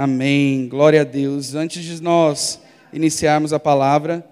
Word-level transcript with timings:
Amém. 0.00 0.68
Glória 0.68 1.00
a 1.00 1.04
Deus. 1.04 1.56
Antes 1.56 1.82
de 1.82 2.00
nós 2.00 2.62
iniciarmos 2.92 3.52
a 3.52 3.58
palavra, 3.58 4.24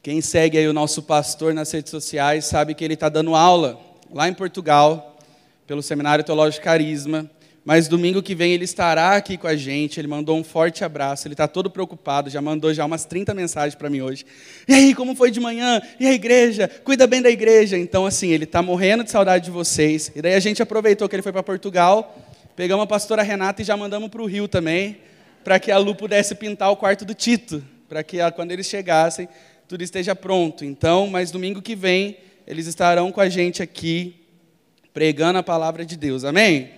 quem 0.00 0.20
segue 0.20 0.58
aí 0.58 0.68
o 0.68 0.72
nosso 0.72 1.02
pastor 1.02 1.52
nas 1.52 1.72
redes 1.72 1.90
sociais 1.90 2.44
sabe 2.44 2.72
que 2.72 2.84
ele 2.84 2.94
está 2.94 3.08
dando 3.08 3.34
aula 3.34 3.80
lá 4.14 4.28
em 4.28 4.32
Portugal, 4.32 5.18
pelo 5.66 5.82
Seminário 5.82 6.22
Teológico 6.22 6.64
Carisma. 6.64 7.28
Mas 7.64 7.88
domingo 7.88 8.22
que 8.22 8.32
vem 8.32 8.52
ele 8.52 8.64
estará 8.64 9.16
aqui 9.16 9.36
com 9.36 9.48
a 9.48 9.56
gente. 9.56 9.98
Ele 9.98 10.06
mandou 10.06 10.38
um 10.38 10.44
forte 10.44 10.84
abraço. 10.84 11.26
Ele 11.26 11.34
está 11.34 11.48
todo 11.48 11.68
preocupado. 11.68 12.30
Já 12.30 12.40
mandou 12.40 12.72
já 12.72 12.84
umas 12.84 13.04
30 13.04 13.34
mensagens 13.34 13.74
para 13.74 13.90
mim 13.90 14.02
hoje. 14.02 14.24
E 14.68 14.72
aí, 14.72 14.94
como 14.94 15.16
foi 15.16 15.32
de 15.32 15.40
manhã? 15.40 15.82
E 15.98 16.06
a 16.06 16.12
igreja? 16.12 16.70
Cuida 16.84 17.08
bem 17.08 17.20
da 17.20 17.30
igreja. 17.30 17.76
Então, 17.76 18.06
assim, 18.06 18.30
ele 18.30 18.44
está 18.44 18.62
morrendo 18.62 19.02
de 19.02 19.10
saudade 19.10 19.46
de 19.46 19.50
vocês. 19.50 20.12
E 20.14 20.22
daí 20.22 20.34
a 20.34 20.40
gente 20.40 20.62
aproveitou 20.62 21.08
que 21.08 21.16
ele 21.16 21.22
foi 21.24 21.32
para 21.32 21.42
Portugal. 21.42 22.21
Pegamos 22.54 22.84
a 22.84 22.86
pastora 22.86 23.22
Renata 23.22 23.62
e 23.62 23.64
já 23.64 23.76
mandamos 23.76 24.10
para 24.10 24.22
o 24.22 24.26
Rio 24.26 24.46
também. 24.46 24.98
Para 25.42 25.58
que 25.58 25.72
a 25.72 25.78
Lu 25.78 25.94
pudesse 25.94 26.34
pintar 26.34 26.70
o 26.70 26.76
quarto 26.76 27.04
do 27.04 27.14
Tito. 27.14 27.64
Para 27.88 28.02
que 28.02 28.18
quando 28.32 28.52
eles 28.52 28.66
chegassem, 28.66 29.28
tudo 29.66 29.82
esteja 29.82 30.14
pronto. 30.14 30.64
Então, 30.64 31.06
mas 31.06 31.30
domingo 31.30 31.62
que 31.62 31.74
vem, 31.74 32.18
eles 32.46 32.66
estarão 32.66 33.10
com 33.10 33.20
a 33.20 33.28
gente 33.28 33.62
aqui, 33.62 34.16
pregando 34.92 35.38
a 35.38 35.42
palavra 35.42 35.84
de 35.84 35.96
Deus. 35.96 36.24
Amém? 36.24 36.70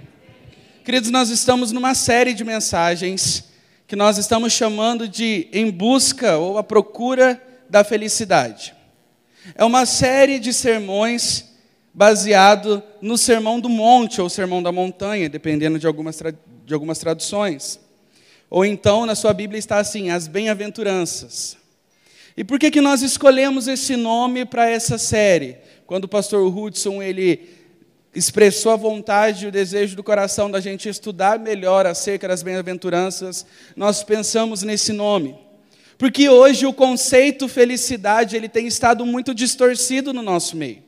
Queridos, 0.84 1.10
nós 1.10 1.30
estamos 1.30 1.72
numa 1.72 1.94
série 1.94 2.34
de 2.34 2.44
mensagens 2.44 3.52
que 3.86 3.96
nós 3.96 4.16
estamos 4.16 4.52
chamando 4.52 5.08
de 5.08 5.48
Em 5.52 5.70
Busca 5.70 6.36
ou 6.36 6.56
A 6.56 6.62
Procura 6.62 7.42
da 7.68 7.82
Felicidade. 7.82 8.74
É 9.54 9.64
uma 9.64 9.86
série 9.86 10.38
de 10.38 10.52
sermões 10.52 11.53
baseado 11.94 12.82
no 13.00 13.16
Sermão 13.16 13.60
do 13.60 13.68
Monte 13.68 14.20
ou 14.20 14.28
Sermão 14.28 14.60
da 14.60 14.72
Montanha, 14.72 15.28
dependendo 15.28 15.78
de 15.78 15.86
algumas, 15.86 16.20
de 16.66 16.74
algumas 16.74 16.98
traduções. 16.98 17.78
Ou 18.50 18.64
então, 18.64 19.06
na 19.06 19.14
sua 19.14 19.32
Bíblia 19.32 19.58
está 19.58 19.78
assim, 19.78 20.10
as 20.10 20.26
bem-aventuranças. 20.26 21.56
E 22.36 22.42
por 22.42 22.58
que, 22.58 22.70
que 22.70 22.80
nós 22.80 23.00
escolhemos 23.00 23.68
esse 23.68 23.96
nome 23.96 24.44
para 24.44 24.68
essa 24.68 24.98
série? 24.98 25.56
Quando 25.86 26.04
o 26.04 26.08
pastor 26.08 26.44
Hudson, 26.44 27.00
ele 27.00 27.48
expressou 28.12 28.72
a 28.72 28.76
vontade 28.76 29.44
e 29.44 29.48
o 29.48 29.52
desejo 29.52 29.96
do 29.96 30.02
coração 30.02 30.50
da 30.50 30.60
gente 30.60 30.88
estudar 30.88 31.38
melhor 31.38 31.86
acerca 31.86 32.28
das 32.28 32.42
bem-aventuranças, 32.42 33.46
nós 33.76 34.02
pensamos 34.02 34.62
nesse 34.62 34.92
nome. 34.92 35.36
Porque 35.96 36.28
hoje 36.28 36.66
o 36.66 36.72
conceito 36.72 37.48
felicidade 37.48 38.36
ele 38.36 38.48
tem 38.48 38.66
estado 38.66 39.06
muito 39.06 39.32
distorcido 39.32 40.12
no 40.12 40.22
nosso 40.22 40.56
meio. 40.56 40.83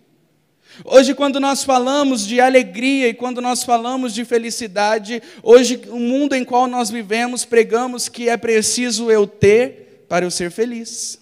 Hoje, 0.85 1.15
quando 1.15 1.41
nós 1.41 1.65
falamos 1.65 2.27
de 2.27 2.41
alegria 2.41 3.09
e 3.09 3.15
quando 3.15 3.41
nós 3.41 3.63
falamos 3.63 4.15
de 4.15 4.25
felicidade, 4.25 5.23
hoje, 5.43 5.81
o 5.89 5.99
mundo 5.99 6.35
em 6.35 6.45
qual 6.45 6.67
nós 6.67 6.91
vivemos, 6.91 7.45
pregamos 7.45 8.09
que 8.09 8.29
é 8.29 8.37
preciso 8.37 9.11
eu 9.11 9.27
ter 9.27 10.05
para 10.09 10.27
eu 10.27 10.31
ser 10.31 10.51
feliz. 10.51 11.19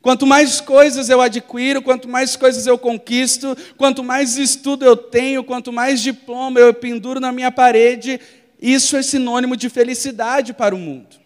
Quanto 0.00 0.26
mais 0.26 0.60
coisas 0.60 1.08
eu 1.08 1.20
adquiro, 1.20 1.82
quanto 1.82 2.08
mais 2.08 2.36
coisas 2.36 2.66
eu 2.66 2.78
conquisto, 2.78 3.56
quanto 3.76 4.04
mais 4.04 4.38
estudo 4.38 4.84
eu 4.84 4.96
tenho, 4.96 5.42
quanto 5.42 5.72
mais 5.72 6.00
diploma 6.00 6.60
eu 6.60 6.72
penduro 6.72 7.18
na 7.18 7.32
minha 7.32 7.50
parede, 7.50 8.20
isso 8.60 8.96
é 8.96 9.02
sinônimo 9.02 9.56
de 9.56 9.68
felicidade 9.68 10.52
para 10.52 10.74
o 10.74 10.78
mundo. 10.78 11.17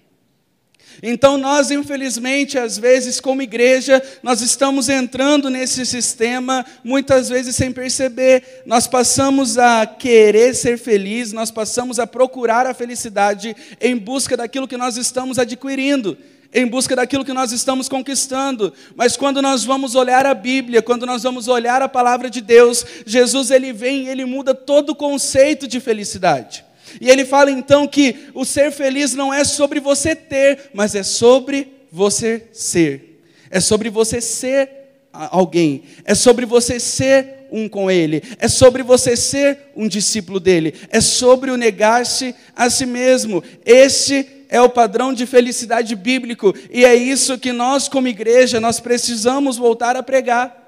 Então, 1.02 1.38
nós, 1.38 1.70
infelizmente, 1.70 2.58
às 2.58 2.76
vezes, 2.76 3.20
como 3.20 3.42
igreja, 3.42 4.02
nós 4.22 4.40
estamos 4.40 4.88
entrando 4.88 5.48
nesse 5.48 5.86
sistema, 5.86 6.66
muitas 6.82 7.28
vezes 7.28 7.54
sem 7.54 7.70
perceber. 7.70 8.62
Nós 8.66 8.86
passamos 8.86 9.58
a 9.58 9.86
querer 9.86 10.54
ser 10.54 10.78
feliz, 10.78 11.32
nós 11.32 11.50
passamos 11.50 11.98
a 11.98 12.06
procurar 12.06 12.66
a 12.66 12.74
felicidade 12.74 13.54
em 13.80 13.96
busca 13.96 14.36
daquilo 14.36 14.66
que 14.68 14.76
nós 14.76 14.96
estamos 14.96 15.38
adquirindo 15.38 16.16
em 16.52 16.66
busca 16.66 16.94
daquilo 16.94 17.24
que 17.24 17.32
nós 17.32 17.50
estamos 17.50 17.88
conquistando. 17.88 18.72
Mas 18.94 19.16
quando 19.16 19.40
nós 19.40 19.64
vamos 19.64 19.94
olhar 19.94 20.26
a 20.26 20.34
Bíblia, 20.34 20.82
quando 20.82 21.06
nós 21.06 21.22
vamos 21.22 21.48
olhar 21.48 21.80
a 21.80 21.88
palavra 21.88 22.28
de 22.28 22.40
Deus, 22.40 22.84
Jesus 23.06 23.50
ele 23.50 23.72
vem 23.72 24.04
e 24.04 24.08
ele 24.08 24.24
muda 24.24 24.54
todo 24.54 24.90
o 24.90 24.94
conceito 24.94 25.66
de 25.66 25.80
felicidade. 25.80 26.64
E 27.00 27.10
ele 27.10 27.24
fala 27.24 27.50
então 27.50 27.86
que 27.86 28.28
o 28.34 28.44
ser 28.44 28.70
feliz 28.70 29.14
não 29.14 29.32
é 29.32 29.44
sobre 29.44 29.80
você 29.80 30.14
ter, 30.14 30.70
mas 30.72 30.94
é 30.94 31.02
sobre 31.02 31.72
você 31.90 32.46
ser. 32.52 33.22
É 33.50 33.60
sobre 33.60 33.90
você 33.90 34.20
ser 34.20 34.68
alguém. 35.12 35.82
É 36.04 36.14
sobre 36.14 36.46
você 36.46 36.80
ser 36.80 37.42
um 37.52 37.68
com 37.68 37.90
Ele, 37.90 38.22
é 38.38 38.48
sobre 38.48 38.82
você 38.82 39.14
ser 39.14 39.58
um 39.76 39.86
discípulo 39.86 40.40
dele, 40.40 40.74
é 40.88 41.00
sobre 41.00 41.50
o 41.50 41.56
negar-se 41.56 42.34
a 42.56 42.70
si 42.70 42.86
mesmo. 42.86 43.44
Esse 43.64 44.26
é 44.48 44.60
o 44.60 44.70
padrão 44.70 45.12
de 45.12 45.26
felicidade 45.26 45.94
bíblico 45.94 46.54
e 46.70 46.84
é 46.84 46.94
isso 46.94 47.38
que 47.38 47.52
nós, 47.52 47.88
como 47.88 48.08
igreja, 48.08 48.58
nós 48.58 48.80
precisamos 48.80 49.56
voltar 49.56 49.96
a 49.96 50.02
pregar. 50.02 50.60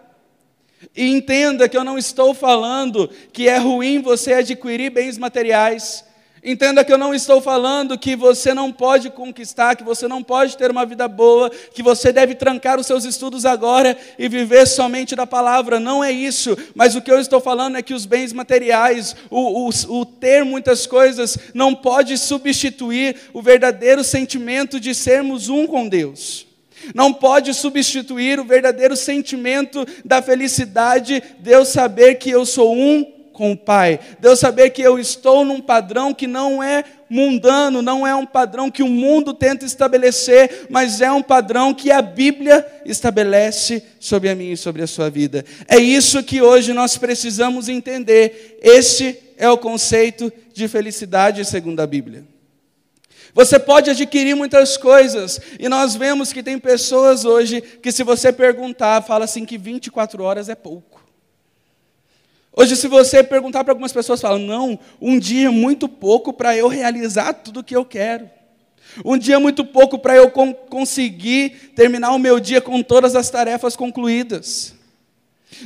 E 0.94 1.10
entenda 1.10 1.68
que 1.68 1.76
eu 1.76 1.84
não 1.84 1.96
estou 1.96 2.34
falando 2.34 3.10
que 3.32 3.48
é 3.48 3.56
ruim 3.56 4.02
você 4.02 4.34
adquirir 4.34 4.90
bens 4.90 5.16
materiais. 5.16 6.04
Entenda 6.44 6.84
que 6.84 6.92
eu 6.92 6.98
não 6.98 7.14
estou 7.14 7.40
falando 7.40 7.96
que 7.96 8.14
você 8.14 8.52
não 8.52 8.70
pode 8.70 9.08
conquistar, 9.08 9.76
que 9.76 9.82
você 9.82 10.06
não 10.06 10.22
pode 10.22 10.58
ter 10.58 10.70
uma 10.70 10.84
vida 10.84 11.08
boa, 11.08 11.48
que 11.48 11.82
você 11.82 12.12
deve 12.12 12.34
trancar 12.34 12.78
os 12.78 12.86
seus 12.86 13.06
estudos 13.06 13.46
agora 13.46 13.96
e 14.18 14.28
viver 14.28 14.66
somente 14.66 15.16
da 15.16 15.26
palavra. 15.26 15.80
Não 15.80 16.04
é 16.04 16.12
isso. 16.12 16.54
Mas 16.74 16.94
o 16.94 17.00
que 17.00 17.10
eu 17.10 17.18
estou 17.18 17.40
falando 17.40 17.78
é 17.78 17.82
que 17.82 17.94
os 17.94 18.04
bens 18.04 18.34
materiais, 18.34 19.16
o, 19.30 19.70
o, 19.70 20.00
o 20.00 20.04
ter 20.04 20.44
muitas 20.44 20.86
coisas, 20.86 21.38
não 21.54 21.74
pode 21.74 22.18
substituir 22.18 23.16
o 23.32 23.40
verdadeiro 23.40 24.04
sentimento 24.04 24.78
de 24.78 24.94
sermos 24.94 25.48
um 25.48 25.66
com 25.66 25.88
Deus. 25.88 26.46
Não 26.94 27.10
pode 27.10 27.54
substituir 27.54 28.38
o 28.38 28.44
verdadeiro 28.44 28.94
sentimento 28.94 29.86
da 30.04 30.20
felicidade 30.20 31.22
de 31.38 31.50
eu 31.50 31.64
saber 31.64 32.16
que 32.16 32.28
eu 32.28 32.44
sou 32.44 32.76
um 32.76 33.13
com 33.34 33.52
o 33.52 33.56
Pai. 33.56 34.00
Deus 34.18 34.38
saber 34.38 34.70
que 34.70 34.80
eu 34.80 34.98
estou 34.98 35.44
num 35.44 35.60
padrão 35.60 36.14
que 36.14 36.26
não 36.26 36.62
é 36.62 36.84
mundano, 37.10 37.82
não 37.82 38.06
é 38.06 38.14
um 38.14 38.24
padrão 38.24 38.70
que 38.70 38.82
o 38.82 38.88
mundo 38.88 39.34
tenta 39.34 39.66
estabelecer, 39.66 40.66
mas 40.70 41.02
é 41.02 41.12
um 41.12 41.22
padrão 41.22 41.74
que 41.74 41.90
a 41.90 42.00
Bíblia 42.00 42.66
estabelece 42.86 43.84
sobre 44.00 44.30
a 44.30 44.34
minha 44.34 44.54
e 44.54 44.56
sobre 44.56 44.82
a 44.82 44.86
sua 44.86 45.10
vida. 45.10 45.44
É 45.68 45.76
isso 45.76 46.22
que 46.22 46.40
hoje 46.40 46.72
nós 46.72 46.96
precisamos 46.96 47.68
entender. 47.68 48.58
Este 48.62 49.18
é 49.36 49.50
o 49.50 49.58
conceito 49.58 50.32
de 50.54 50.66
felicidade 50.68 51.44
segundo 51.44 51.80
a 51.80 51.86
Bíblia. 51.86 52.24
Você 53.34 53.58
pode 53.58 53.90
adquirir 53.90 54.36
muitas 54.36 54.76
coisas, 54.76 55.40
e 55.58 55.68
nós 55.68 55.96
vemos 55.96 56.32
que 56.32 56.40
tem 56.40 56.56
pessoas 56.56 57.24
hoje 57.24 57.60
que, 57.60 57.90
se 57.90 58.04
você 58.04 58.32
perguntar, 58.32 59.02
fala 59.02 59.24
assim 59.24 59.44
que 59.44 59.58
24 59.58 60.22
horas 60.22 60.48
é 60.48 60.54
pouco. 60.54 61.03
Hoje, 62.56 62.76
se 62.76 62.86
você 62.86 63.22
perguntar 63.22 63.64
para 63.64 63.72
algumas 63.72 63.92
pessoas, 63.92 64.20
falam: 64.20 64.38
não, 64.38 64.78
um 65.00 65.18
dia 65.18 65.48
é 65.48 65.50
muito 65.50 65.88
pouco 65.88 66.32
para 66.32 66.56
eu 66.56 66.68
realizar 66.68 67.32
tudo 67.32 67.60
o 67.60 67.64
que 67.64 67.74
eu 67.74 67.84
quero. 67.84 68.30
Um 69.04 69.18
dia 69.18 69.36
é 69.36 69.38
muito 69.38 69.64
pouco 69.64 69.98
para 69.98 70.14
eu 70.14 70.30
conseguir 70.30 71.72
terminar 71.74 72.12
o 72.12 72.18
meu 72.18 72.38
dia 72.38 72.60
com 72.60 72.82
todas 72.82 73.16
as 73.16 73.28
tarefas 73.28 73.74
concluídas. 73.74 74.73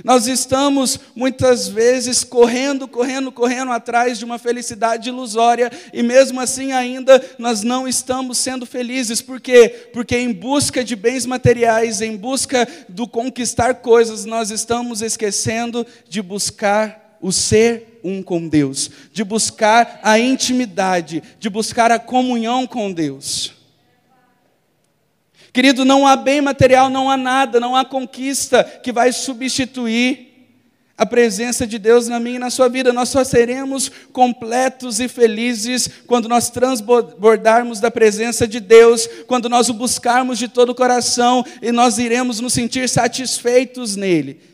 Nós 0.05 0.27
estamos 0.27 1.00
muitas 1.15 1.69
vezes 1.69 2.22
correndo, 2.22 2.87
correndo, 2.87 3.33
correndo 3.33 3.72
atrás 3.72 4.19
de 4.19 4.25
uma 4.25 4.39
felicidade 4.39 5.09
ilusória 5.09 5.71
e 5.93 6.03
mesmo 6.03 6.41
assim 6.41 6.72
ainda 6.72 7.22
nós 7.39 7.62
não 7.62 7.88
estamos 7.88 8.38
sendo 8.38 8.67
felizes. 8.67 9.22
Por 9.22 9.41
quê? 9.41 9.88
Porque 9.93 10.17
em 10.17 10.33
busca 10.33 10.84
de 10.84 10.94
bens 10.94 11.25
materiais, 11.27 12.00
em 12.00 12.17
busca 12.17 12.69
do 12.88 13.08
conquistar 13.08 13.75
coisas, 13.76 14.25
nós 14.25 14.50
estamos 14.50 15.02
esquecendo 15.02 15.87
de 16.08 16.20
buscar 16.20 17.19
o 17.20 17.32
ser 17.32 18.00
um 18.05 18.23
com 18.23 18.47
Deus, 18.47 18.91
de 19.12 19.25
buscar 19.25 20.00
a 20.02 20.19
intimidade, 20.19 21.23
de 21.38 21.50
buscar 21.50 21.91
a 21.91 21.99
comunhão 21.99 22.67
com 22.67 22.93
Deus. 22.93 23.57
Querido, 25.53 25.85
não 25.85 26.06
há 26.06 26.17
bem 26.17 26.41
material, 26.41 26.91
não 26.91 27.11
há 27.11 27.17
nada, 27.17 27.59
não 27.59 27.75
há 27.75 27.85
conquista 27.85 28.62
que 28.65 28.93
vai 28.93 29.12
substituir 29.12 30.29
a 30.99 31.06
presença 31.06 31.65
de 31.65 31.79
Deus 31.79 32.09
na 32.09 32.19
minha 32.19 32.37
e 32.37 32.41
na 32.41 32.50
sua 32.50 32.69
vida. 32.69 32.93
Nós 32.93 33.09
só 33.09 33.23
seremos 33.23 33.89
completos 34.12 34.99
e 34.99 35.06
felizes 35.06 35.89
quando 36.09 36.29
nós 36.29 36.50
transbordarmos 36.50 37.79
da 37.79 37.89
presença 37.89 38.49
de 38.49 38.59
Deus, 38.59 39.09
quando 39.29 39.49
nós 39.49 39.69
o 39.69 39.75
buscarmos 39.75 40.41
de 40.41 40.49
todo 40.49 40.71
o 40.71 40.75
coração 40.75 41.45
e 41.62 41.71
nós 41.71 41.99
iremos 41.99 42.41
nos 42.41 42.53
sentir 42.53 42.89
satisfeitos 42.89 43.95
nele. 43.95 44.48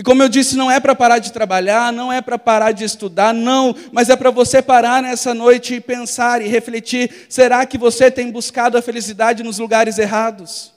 E 0.00 0.02
como 0.02 0.22
eu 0.22 0.30
disse, 0.30 0.56
não 0.56 0.70
é 0.70 0.80
para 0.80 0.94
parar 0.94 1.18
de 1.18 1.30
trabalhar, 1.30 1.92
não 1.92 2.10
é 2.10 2.22
para 2.22 2.38
parar 2.38 2.72
de 2.72 2.84
estudar, 2.84 3.34
não, 3.34 3.76
mas 3.92 4.08
é 4.08 4.16
para 4.16 4.30
você 4.30 4.62
parar 4.62 5.02
nessa 5.02 5.34
noite 5.34 5.74
e 5.74 5.80
pensar 5.80 6.40
e 6.40 6.48
refletir: 6.48 7.26
será 7.28 7.66
que 7.66 7.76
você 7.76 8.10
tem 8.10 8.30
buscado 8.30 8.78
a 8.78 8.82
felicidade 8.82 9.42
nos 9.42 9.58
lugares 9.58 9.98
errados? 9.98 10.72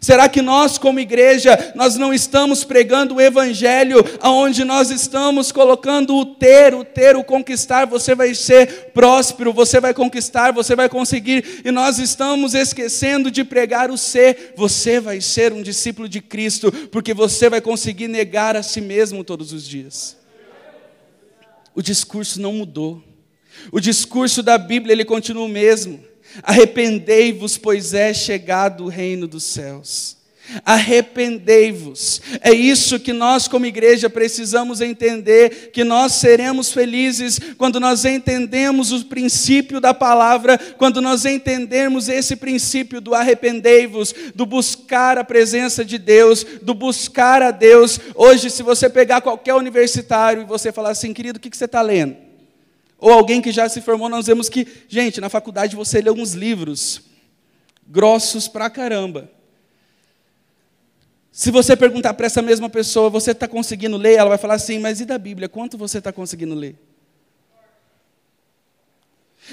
Será 0.00 0.28
que 0.28 0.40
nós, 0.40 0.78
como 0.78 1.00
igreja, 1.00 1.72
nós 1.74 1.96
não 1.96 2.14
estamos 2.14 2.62
pregando 2.62 3.16
o 3.16 3.20
evangelho 3.20 3.98
aonde 4.20 4.64
nós 4.64 4.90
estamos 4.90 5.50
colocando 5.50 6.16
o 6.16 6.24
ter, 6.24 6.72
o 6.72 6.84
ter, 6.84 7.16
o 7.16 7.24
conquistar, 7.24 7.84
você 7.84 8.14
vai 8.14 8.32
ser 8.32 8.92
próspero, 8.92 9.52
você 9.52 9.80
vai 9.80 9.92
conquistar, 9.92 10.52
você 10.52 10.76
vai 10.76 10.88
conseguir, 10.88 11.62
e 11.64 11.70
nós 11.72 11.98
estamos 11.98 12.54
esquecendo 12.54 13.28
de 13.28 13.42
pregar 13.42 13.90
o 13.90 13.98
ser, 13.98 14.54
você 14.56 15.00
vai 15.00 15.20
ser 15.20 15.52
um 15.52 15.62
discípulo 15.62 16.08
de 16.08 16.20
Cristo, 16.20 16.70
porque 16.88 17.12
você 17.12 17.50
vai 17.50 17.60
conseguir 17.60 18.06
negar 18.06 18.56
a 18.56 18.62
si 18.62 18.80
mesmo 18.80 19.24
todos 19.24 19.52
os 19.52 19.66
dias. 19.66 20.16
O 21.74 21.82
discurso 21.82 22.40
não 22.40 22.52
mudou. 22.52 23.02
O 23.72 23.80
discurso 23.80 24.42
da 24.42 24.56
Bíblia 24.56 24.92
ele 24.92 25.04
continua 25.04 25.44
o 25.44 25.48
mesmo. 25.48 26.11
Arrependei-vos, 26.42 27.58
pois 27.58 27.92
é 27.94 28.14
chegado 28.14 28.84
o 28.84 28.88
reino 28.88 29.26
dos 29.26 29.44
céus. 29.44 30.22
Arrependei-vos. 30.64 32.20
É 32.40 32.52
isso 32.52 32.98
que 32.98 33.12
nós, 33.12 33.48
como 33.48 33.64
igreja, 33.64 34.10
precisamos 34.10 34.80
entender: 34.80 35.70
que 35.72 35.84
nós 35.84 36.12
seremos 36.14 36.72
felizes 36.72 37.38
quando 37.56 37.78
nós 37.78 38.04
entendemos 38.04 38.92
o 38.92 39.04
princípio 39.04 39.80
da 39.80 39.94
palavra, 39.94 40.58
quando 40.76 41.00
nós 41.00 41.24
entendermos 41.24 42.08
esse 42.08 42.36
princípio 42.36 43.00
do 43.00 43.14
arrependei-vos, 43.14 44.14
do 44.34 44.44
buscar 44.44 45.16
a 45.16 45.24
presença 45.24 45.84
de 45.84 45.96
Deus, 45.96 46.44
do 46.60 46.74
buscar 46.74 47.40
a 47.42 47.50
Deus. 47.50 47.98
Hoje, 48.14 48.50
se 48.50 48.62
você 48.62 48.90
pegar 48.90 49.20
qualquer 49.20 49.54
universitário 49.54 50.42
e 50.42 50.46
você 50.46 50.72
falar 50.72 50.90
assim, 50.90 51.14
querido, 51.14 51.38
o 51.38 51.40
que 51.40 51.56
você 51.56 51.64
está 51.64 51.80
lendo? 51.80 52.31
Ou 53.02 53.12
alguém 53.12 53.42
que 53.42 53.50
já 53.50 53.68
se 53.68 53.80
formou, 53.80 54.08
nós 54.08 54.28
vemos 54.28 54.48
que, 54.48 54.64
gente, 54.86 55.20
na 55.20 55.28
faculdade 55.28 55.74
você 55.74 56.00
lê 56.00 56.08
uns 56.08 56.34
livros 56.34 57.02
grossos 57.84 58.46
pra 58.46 58.70
caramba. 58.70 59.28
Se 61.32 61.50
você 61.50 61.76
perguntar 61.76 62.14
para 62.14 62.26
essa 62.26 62.40
mesma 62.40 62.70
pessoa, 62.70 63.10
você 63.10 63.32
está 63.32 63.48
conseguindo 63.48 63.96
ler? 63.96 64.14
Ela 64.14 64.28
vai 64.28 64.38
falar 64.38 64.54
assim, 64.54 64.78
mas 64.78 65.00
e 65.00 65.04
da 65.04 65.18
Bíblia? 65.18 65.48
Quanto 65.48 65.76
você 65.76 65.98
está 65.98 66.12
conseguindo 66.12 66.54
ler? 66.54 66.76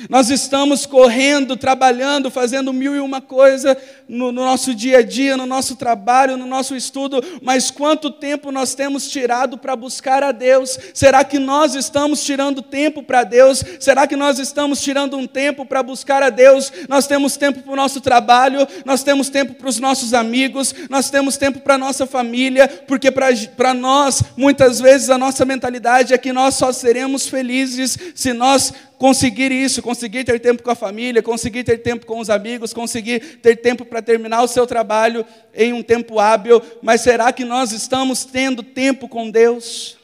Nós 0.08 0.30
estamos 0.30 0.86
correndo, 0.86 1.58
trabalhando, 1.58 2.30
fazendo 2.30 2.72
mil 2.72 2.96
e 2.96 3.00
uma 3.00 3.20
coisa 3.20 3.76
no, 4.08 4.32
no, 4.32 4.44
nosso 4.44 4.74
dia 4.74 5.00
a 5.00 5.02
dia, 5.02 5.36
no 5.36 5.46
nosso 5.46 5.76
trabalho, 5.76 6.38
no 6.38 6.46
nosso 6.46 6.76
estudo, 6.76 7.24
mas 7.42 7.70
quanto 7.70 8.10
tempo 8.10 8.52
nós 8.52 8.74
temos 8.74 9.10
tirado 9.10 9.58
para 9.58 9.76
buscar 9.76 10.24
a 10.24 10.32
Deus? 10.32 10.78
Será 10.94 11.24
que 11.24 11.38
nós 11.38 11.76
estamos 11.76 12.24
tirando 12.24 12.62
tempo 12.62 13.04
para 13.04 13.24
Deus? 13.24 13.64
Será 13.80 14.08
que 14.08 14.16
nós 14.16 14.40
estamos 14.40 14.82
tirando 14.82 15.18
um 15.18 15.28
tempo 15.28 15.66
para 15.66 15.84
buscar 15.84 16.24
a 16.24 16.30
Deus? 16.30 16.72
Nós 16.88 17.08
temos 17.08 17.38
tempo 17.38 17.62
para 17.62 17.74
o 17.74 17.76
nosso 17.76 18.02
trabalho, 18.02 18.68
nós 18.86 19.04
temos 19.04 19.30
tempo 19.30 19.54
para 19.54 19.70
os 19.70 19.80
nossos 19.80 20.14
amigos, 20.14 20.74
nós 20.90 21.10
temos 21.10 21.38
tempo 21.38 21.60
para 21.60 21.76
a 21.76 21.78
nossa 21.78 22.06
família, 22.06 22.68
porque 22.88 23.12
para 23.12 23.74
nós, 23.74 24.24
muitas 24.36 24.80
vezes, 24.80 25.10
a 25.10 25.18
nossa 25.18 25.46
mentalidade 25.46 26.14
é 26.14 26.18
que 26.18 26.34
nós 26.34 26.56
só 26.56 26.72
seremos 26.72 27.28
felizes 27.28 27.98
se 28.16 28.34
nós 28.34 28.74
conseguir 29.00 29.50
isso, 29.50 29.82
conseguir 29.82 30.26
ter 30.26 30.40
tempo 30.42 30.62
com 30.62 30.70
a 30.70 30.76
família, 30.76 31.24
conseguir 31.24 31.64
ter 31.64 31.78
tempo 31.78 32.06
com 32.06 32.20
os 32.20 32.30
amigos, 32.30 32.74
conseguir 32.74 33.40
ter 33.42 33.56
tempo 33.56 33.86
para 33.86 34.02
terminar 34.02 34.44
o 34.44 34.48
seu 34.48 34.68
trabalho 34.68 35.26
em 35.56 35.72
um 35.72 35.82
tempo 35.82 36.20
hábil, 36.20 36.62
mas 36.82 37.00
será 37.00 37.32
que 37.32 37.46
nós 37.46 37.72
estamos 37.72 38.26
tendo 38.26 38.62
tempo 38.62 39.08
com 39.08 39.32
Deus? 39.32 39.98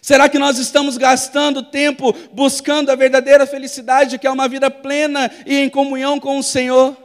Será 0.00 0.30
que 0.30 0.38
nós 0.38 0.58
estamos 0.58 0.96
gastando 0.96 1.62
tempo 1.62 2.14
buscando 2.32 2.90
a 2.90 2.96
verdadeira 2.96 3.46
felicidade, 3.46 4.18
que 4.18 4.26
é 4.26 4.30
uma 4.30 4.48
vida 4.48 4.70
plena 4.70 5.30
e 5.44 5.56
em 5.56 5.68
comunhão 5.68 6.18
com 6.18 6.38
o 6.38 6.42
Senhor? 6.42 6.96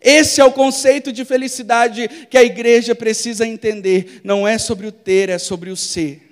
Esse 0.00 0.40
é 0.40 0.44
o 0.44 0.52
conceito 0.52 1.10
de 1.10 1.24
felicidade 1.24 2.08
que 2.30 2.38
a 2.38 2.44
igreja 2.44 2.94
precisa 2.94 3.44
entender. 3.44 4.20
Não 4.22 4.46
é 4.46 4.56
sobre 4.56 4.86
o 4.86 4.92
ter, 4.92 5.28
é 5.28 5.38
sobre 5.38 5.70
o 5.70 5.76
ser. 5.76 6.27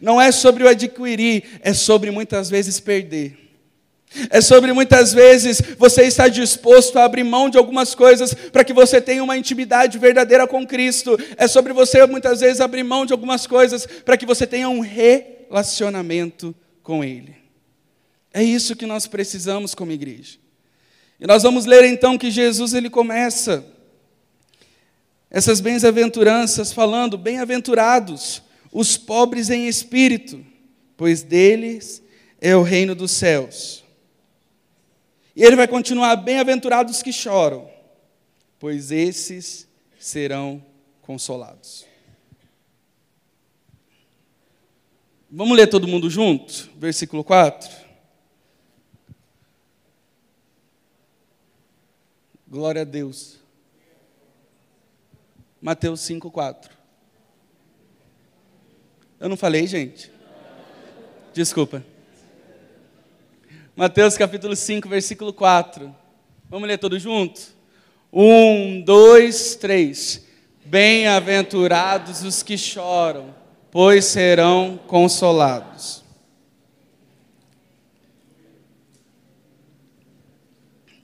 Não 0.00 0.20
é 0.20 0.30
sobre 0.32 0.64
o 0.64 0.68
adquirir, 0.68 1.60
é 1.62 1.72
sobre 1.72 2.10
muitas 2.10 2.50
vezes 2.50 2.80
perder. 2.80 3.46
É 4.30 4.40
sobre 4.40 4.72
muitas 4.72 5.12
vezes 5.12 5.60
você 5.76 6.02
estar 6.02 6.28
disposto 6.28 6.98
a 6.98 7.04
abrir 7.04 7.24
mão 7.24 7.50
de 7.50 7.58
algumas 7.58 7.94
coisas 7.94 8.32
para 8.32 8.64
que 8.64 8.72
você 8.72 9.00
tenha 9.00 9.22
uma 9.22 9.36
intimidade 9.36 9.98
verdadeira 9.98 10.46
com 10.46 10.66
Cristo. 10.66 11.18
É 11.36 11.46
sobre 11.46 11.72
você 11.72 12.04
muitas 12.06 12.40
vezes 12.40 12.60
abrir 12.60 12.82
mão 12.82 13.04
de 13.04 13.12
algumas 13.12 13.46
coisas 13.46 13.86
para 14.04 14.16
que 14.16 14.24
você 14.24 14.46
tenha 14.46 14.68
um 14.68 14.80
relacionamento 14.80 16.54
com 16.82 17.04
Ele. 17.04 17.36
É 18.32 18.42
isso 18.42 18.76
que 18.76 18.86
nós 18.86 19.06
precisamos 19.06 19.74
como 19.74 19.92
igreja. 19.92 20.38
E 21.18 21.26
nós 21.26 21.42
vamos 21.42 21.64
ler 21.64 21.84
então 21.84 22.18
que 22.18 22.30
Jesus 22.30 22.74
ele 22.74 22.90
começa 22.90 23.64
essas 25.30 25.60
bem-aventuranças 25.60 26.72
falando: 26.72 27.16
bem-aventurados 27.16 28.42
os 28.72 28.96
pobres 28.96 29.50
em 29.50 29.66
espírito, 29.66 30.44
pois 30.96 31.22
deles 31.22 32.02
é 32.40 32.54
o 32.56 32.62
reino 32.62 32.94
dos 32.94 33.10
céus. 33.10 33.84
E 35.34 35.42
ele 35.42 35.56
vai 35.56 35.68
continuar: 35.68 36.16
bem-aventurados 36.16 37.02
que 37.02 37.12
choram, 37.12 37.70
pois 38.58 38.90
esses 38.90 39.68
serão 39.98 40.64
consolados. 41.02 41.84
Vamos 45.30 45.56
ler 45.56 45.66
todo 45.66 45.88
mundo 45.88 46.08
junto? 46.08 46.70
Versículo 46.76 47.22
4. 47.24 47.86
Glória 52.48 52.82
a 52.82 52.84
Deus. 52.84 53.38
Mateus 55.60 56.00
5, 56.02 56.30
4. 56.30 56.75
Eu 59.18 59.30
não 59.30 59.36
falei, 59.36 59.66
gente? 59.66 60.10
Desculpa. 61.32 61.82
Mateus 63.74 64.16
capítulo 64.16 64.54
5, 64.54 64.88
versículo 64.88 65.32
4. 65.32 65.94
Vamos 66.50 66.68
ler 66.68 66.78
todos 66.78 67.00
juntos? 67.00 67.54
Um, 68.12 68.80
dois, 68.82 69.54
três. 69.54 70.24
Bem-aventurados 70.64 72.22
os 72.22 72.42
que 72.42 72.58
choram, 72.58 73.34
pois 73.70 74.04
serão 74.04 74.78
consolados. 74.86 76.04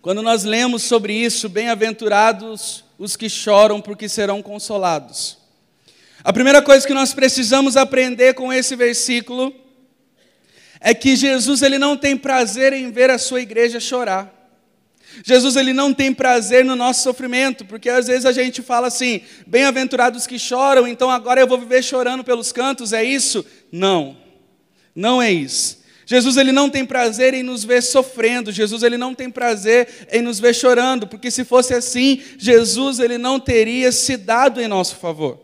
Quando 0.03 0.20
nós 0.20 0.44
lemos 0.44 0.82
sobre 0.82 1.15
isso, 1.15 1.49
bem-aventurados 1.49 2.85
os 2.99 3.17
que 3.17 3.29
choram, 3.29 3.81
porque 3.81 4.08
serão 4.08 4.43
consolados. 4.43 5.42
A 6.24 6.32
primeira 6.32 6.62
coisa 6.62 6.86
que 6.86 6.94
nós 6.94 7.12
precisamos 7.12 7.76
aprender 7.76 8.34
com 8.34 8.52
esse 8.52 8.76
versículo 8.76 9.52
é 10.81 10.94
que 10.94 11.17
Jesus 11.17 11.62
ele 11.62 11.79
não 11.79 11.96
tem 11.96 12.17
prazer 12.17 12.72
em 12.72 12.91
ver 12.93 13.10
a 13.10 13.19
sua 13.19 13.41
igreja 13.41 13.81
chorar. 13.81 14.32
Jesus 15.24 15.56
ele 15.56 15.72
não 15.72 15.93
tem 15.93 16.12
prazer 16.12 16.64
no 16.64 16.76
nosso 16.76 17.02
sofrimento, 17.02 17.64
porque 17.64 17.91
às 17.91 18.06
vezes 18.06 18.24
a 18.24 18.32
gente 18.32 18.62
fala 18.62 18.86
assim: 18.86 19.20
bem-aventurados 19.46 20.26
que 20.26 20.38
choram, 20.38 20.86
então 20.86 21.10
agora 21.10 21.41
eu 21.41 21.46
vou 21.46 21.58
viver 21.58 21.82
chorando 21.82 22.24
pelos 22.24 22.52
cantos, 22.52 22.93
é 22.93 23.05
isso? 23.05 23.44
Não. 23.70 24.17
Não 24.94 25.20
é 25.20 25.31
isso. 25.31 25.82
Jesus 26.06 26.36
ele 26.36 26.52
não 26.52 26.70
tem 26.70 26.84
prazer 26.84 27.34
em 27.34 27.43
nos 27.43 27.64
ver 27.64 27.82
sofrendo, 27.82 28.52
Jesus 28.52 28.82
ele 28.82 28.96
não 28.96 29.14
tem 29.14 29.31
prazer 29.31 29.88
em 30.10 30.22
nos 30.22 30.38
ver 30.38 30.55
chorando, 30.55 31.06
porque 31.06 31.31
se 31.31 31.44
fosse 31.44 31.74
assim, 31.74 32.20
Jesus 32.38 32.98
ele 32.98 33.19
não 33.19 33.41
teria 33.41 33.91
se 33.91 34.17
dado 34.17 34.60
em 34.60 34.69
nosso 34.69 34.96
favor. 34.96 35.42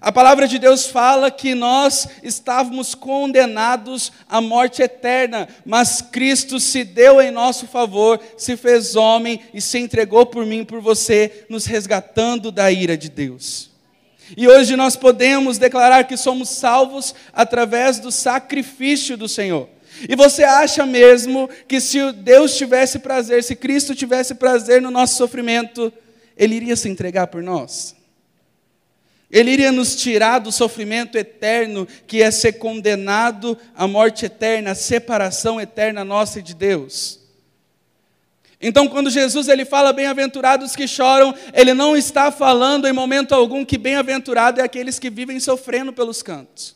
A 0.00 0.12
palavra 0.12 0.46
de 0.46 0.58
Deus 0.58 0.86
fala 0.86 1.30
que 1.30 1.54
nós 1.54 2.06
estávamos 2.22 2.94
condenados 2.94 4.12
à 4.28 4.40
morte 4.40 4.82
eterna, 4.82 5.48
mas 5.64 6.02
Cristo 6.02 6.60
se 6.60 6.84
deu 6.84 7.20
em 7.20 7.30
nosso 7.30 7.66
favor, 7.66 8.20
se 8.36 8.56
fez 8.56 8.94
homem 8.94 9.40
e 9.54 9.60
se 9.60 9.78
entregou 9.78 10.26
por 10.26 10.44
mim 10.44 10.64
por 10.64 10.80
você, 10.80 11.46
nos 11.48 11.64
resgatando 11.64 12.52
da 12.52 12.70
ira 12.70 12.96
de 12.96 13.08
Deus. 13.08 13.70
E 14.36 14.46
hoje 14.46 14.76
nós 14.76 14.96
podemos 14.96 15.56
declarar 15.56 16.04
que 16.04 16.16
somos 16.16 16.50
salvos 16.50 17.14
através 17.32 17.98
do 17.98 18.12
sacrifício 18.12 19.16
do 19.16 19.28
Senhor. 19.28 19.68
E 20.08 20.14
você 20.14 20.44
acha 20.44 20.84
mesmo 20.84 21.48
que 21.66 21.80
se 21.80 22.12
Deus 22.12 22.54
tivesse 22.54 22.98
prazer, 22.98 23.42
se 23.42 23.56
Cristo 23.56 23.94
tivesse 23.94 24.34
prazer 24.34 24.82
no 24.82 24.90
nosso 24.90 25.16
sofrimento, 25.16 25.90
Ele 26.36 26.54
iria 26.56 26.76
se 26.76 26.88
entregar 26.88 27.28
por 27.28 27.42
nós? 27.42 27.95
Ele 29.30 29.50
iria 29.50 29.72
nos 29.72 29.96
tirar 29.96 30.38
do 30.38 30.52
sofrimento 30.52 31.18
eterno, 31.18 31.86
que 32.06 32.22
é 32.22 32.30
ser 32.30 32.52
condenado 32.54 33.58
à 33.74 33.86
morte 33.88 34.26
eterna, 34.26 34.70
à 34.70 34.74
separação 34.74 35.60
eterna 35.60 36.04
nossa 36.04 36.40
de 36.40 36.54
Deus. 36.54 37.20
Então, 38.60 38.88
quando 38.88 39.10
Jesus 39.10 39.48
ele 39.48 39.64
fala 39.64 39.92
bem-aventurados 39.92 40.76
que 40.76 40.86
choram, 40.86 41.34
ele 41.52 41.74
não 41.74 41.96
está 41.96 42.30
falando 42.30 42.86
em 42.86 42.92
momento 42.92 43.34
algum 43.34 43.64
que 43.64 43.76
bem-aventurado 43.76 44.60
é 44.60 44.64
aqueles 44.64 44.98
que 44.98 45.10
vivem 45.10 45.40
sofrendo 45.40 45.92
pelos 45.92 46.22
cantos. 46.22 46.75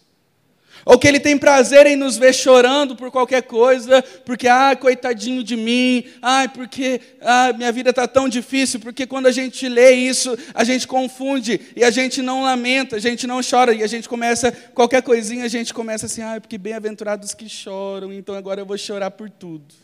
Ou 0.84 0.98
que 0.98 1.06
Ele 1.06 1.20
tem 1.20 1.36
prazer 1.36 1.86
em 1.86 1.96
nos 1.96 2.16
ver 2.16 2.34
chorando 2.34 2.96
por 2.96 3.10
qualquer 3.10 3.42
coisa, 3.42 4.02
porque, 4.24 4.48
ah, 4.48 4.74
coitadinho 4.74 5.42
de 5.42 5.56
mim, 5.56 6.04
ah, 6.22 6.48
porque 6.52 7.00
ah, 7.20 7.52
minha 7.52 7.70
vida 7.70 7.90
está 7.90 8.08
tão 8.08 8.28
difícil, 8.28 8.80
porque 8.80 9.06
quando 9.06 9.26
a 9.26 9.32
gente 9.32 9.68
lê 9.68 9.92
isso, 9.92 10.36
a 10.54 10.64
gente 10.64 10.86
confunde 10.86 11.60
e 11.76 11.84
a 11.84 11.90
gente 11.90 12.22
não 12.22 12.42
lamenta, 12.42 12.96
a 12.96 13.00
gente 13.00 13.26
não 13.26 13.40
chora, 13.42 13.74
e 13.74 13.82
a 13.82 13.86
gente 13.86 14.08
começa, 14.08 14.50
qualquer 14.74 15.02
coisinha, 15.02 15.44
a 15.44 15.48
gente 15.48 15.74
começa 15.74 16.06
assim, 16.06 16.22
ah, 16.22 16.40
porque 16.40 16.56
bem-aventurados 16.56 17.34
que 17.34 17.48
choram, 17.48 18.12
então 18.12 18.34
agora 18.34 18.60
eu 18.60 18.66
vou 18.66 18.78
chorar 18.78 19.10
por 19.10 19.28
tudo. 19.28 19.74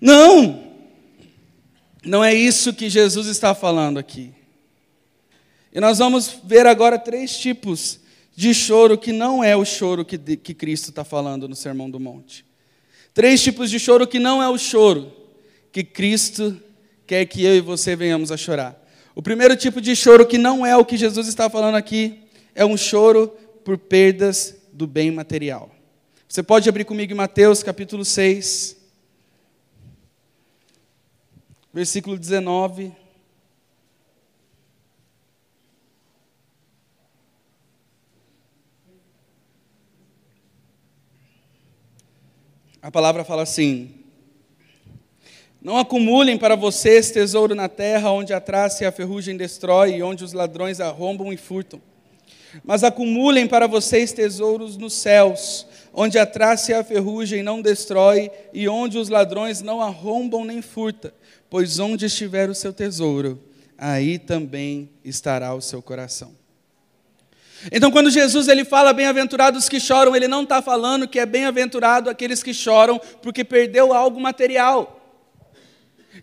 Não! 0.00 0.72
Não 2.04 2.22
é 2.22 2.34
isso 2.34 2.74
que 2.74 2.90
Jesus 2.90 3.28
está 3.28 3.54
falando 3.54 3.98
aqui. 3.98 4.34
E 5.72 5.80
nós 5.80 5.98
vamos 5.98 6.40
ver 6.44 6.66
agora 6.66 6.98
três 6.98 7.38
tipos 7.38 8.01
de 8.34 8.54
choro 8.54 8.96
que 8.96 9.12
não 9.12 9.42
é 9.42 9.56
o 9.56 9.64
choro 9.64 10.04
que, 10.04 10.18
que 10.18 10.54
Cristo 10.54 10.90
está 10.90 11.04
falando 11.04 11.48
no 11.48 11.54
Sermão 11.54 11.90
do 11.90 12.00
Monte. 12.00 12.44
Três 13.12 13.42
tipos 13.42 13.70
de 13.70 13.78
choro 13.78 14.06
que 14.06 14.18
não 14.18 14.42
é 14.42 14.48
o 14.48 14.58
choro 14.58 15.12
que 15.70 15.84
Cristo 15.84 16.60
quer 17.06 17.24
que 17.26 17.44
eu 17.44 17.56
e 17.56 17.60
você 17.60 17.94
venhamos 17.96 18.30
a 18.32 18.36
chorar. 18.36 18.78
O 19.14 19.22
primeiro 19.22 19.56
tipo 19.56 19.80
de 19.80 19.94
choro 19.94 20.26
que 20.26 20.38
não 20.38 20.64
é 20.64 20.76
o 20.76 20.84
que 20.84 20.96
Jesus 20.96 21.28
está 21.28 21.50
falando 21.50 21.74
aqui 21.74 22.22
é 22.54 22.64
um 22.64 22.76
choro 22.76 23.28
por 23.64 23.76
perdas 23.76 24.56
do 24.72 24.86
bem 24.86 25.10
material. 25.10 25.70
Você 26.28 26.42
pode 26.42 26.68
abrir 26.68 26.84
comigo 26.84 27.12
em 27.12 27.16
Mateus 27.16 27.62
capítulo 27.62 28.04
6, 28.04 28.76
versículo 31.72 32.18
19. 32.18 33.01
A 42.82 42.90
palavra 42.90 43.22
fala 43.22 43.44
assim: 43.44 43.90
Não 45.62 45.78
acumulem 45.78 46.36
para 46.36 46.56
vocês 46.56 47.12
tesouro 47.12 47.54
na 47.54 47.68
terra, 47.68 48.10
onde 48.10 48.34
a 48.34 48.40
traça 48.40 48.82
e 48.82 48.86
a 48.86 48.90
ferrugem 48.90 49.36
destrói, 49.36 49.94
e 49.94 50.02
onde 50.02 50.24
os 50.24 50.32
ladrões 50.32 50.80
arrombam 50.80 51.32
e 51.32 51.36
furtam. 51.36 51.80
Mas 52.64 52.82
acumulem 52.82 53.46
para 53.46 53.68
vocês 53.68 54.12
tesouros 54.12 54.76
nos 54.76 54.94
céus, 54.94 55.64
onde 55.94 56.18
a 56.18 56.26
traça 56.26 56.72
e 56.72 56.74
a 56.74 56.82
ferrugem 56.82 57.40
não 57.40 57.62
destrói, 57.62 58.32
e 58.52 58.68
onde 58.68 58.98
os 58.98 59.08
ladrões 59.08 59.62
não 59.62 59.80
arrombam 59.80 60.44
nem 60.44 60.60
furtam. 60.60 61.12
Pois 61.48 61.78
onde 61.78 62.06
estiver 62.06 62.50
o 62.50 62.54
seu 62.54 62.72
tesouro, 62.72 63.40
aí 63.78 64.18
também 64.18 64.90
estará 65.04 65.54
o 65.54 65.60
seu 65.60 65.80
coração. 65.80 66.41
Então, 67.70 67.90
quando 67.90 68.10
Jesus 68.10 68.48
ele 68.48 68.64
fala 68.64 68.92
bem-aventurados 68.92 69.68
que 69.68 69.78
choram, 69.78 70.16
ele 70.16 70.26
não 70.26 70.42
está 70.42 70.62
falando 70.62 71.06
que 71.06 71.18
é 71.18 71.26
bem-aventurado 71.26 72.10
aqueles 72.10 72.42
que 72.42 72.54
choram 72.54 73.00
porque 73.20 73.44
perdeu 73.44 73.92
algo 73.92 74.20
material. 74.20 75.01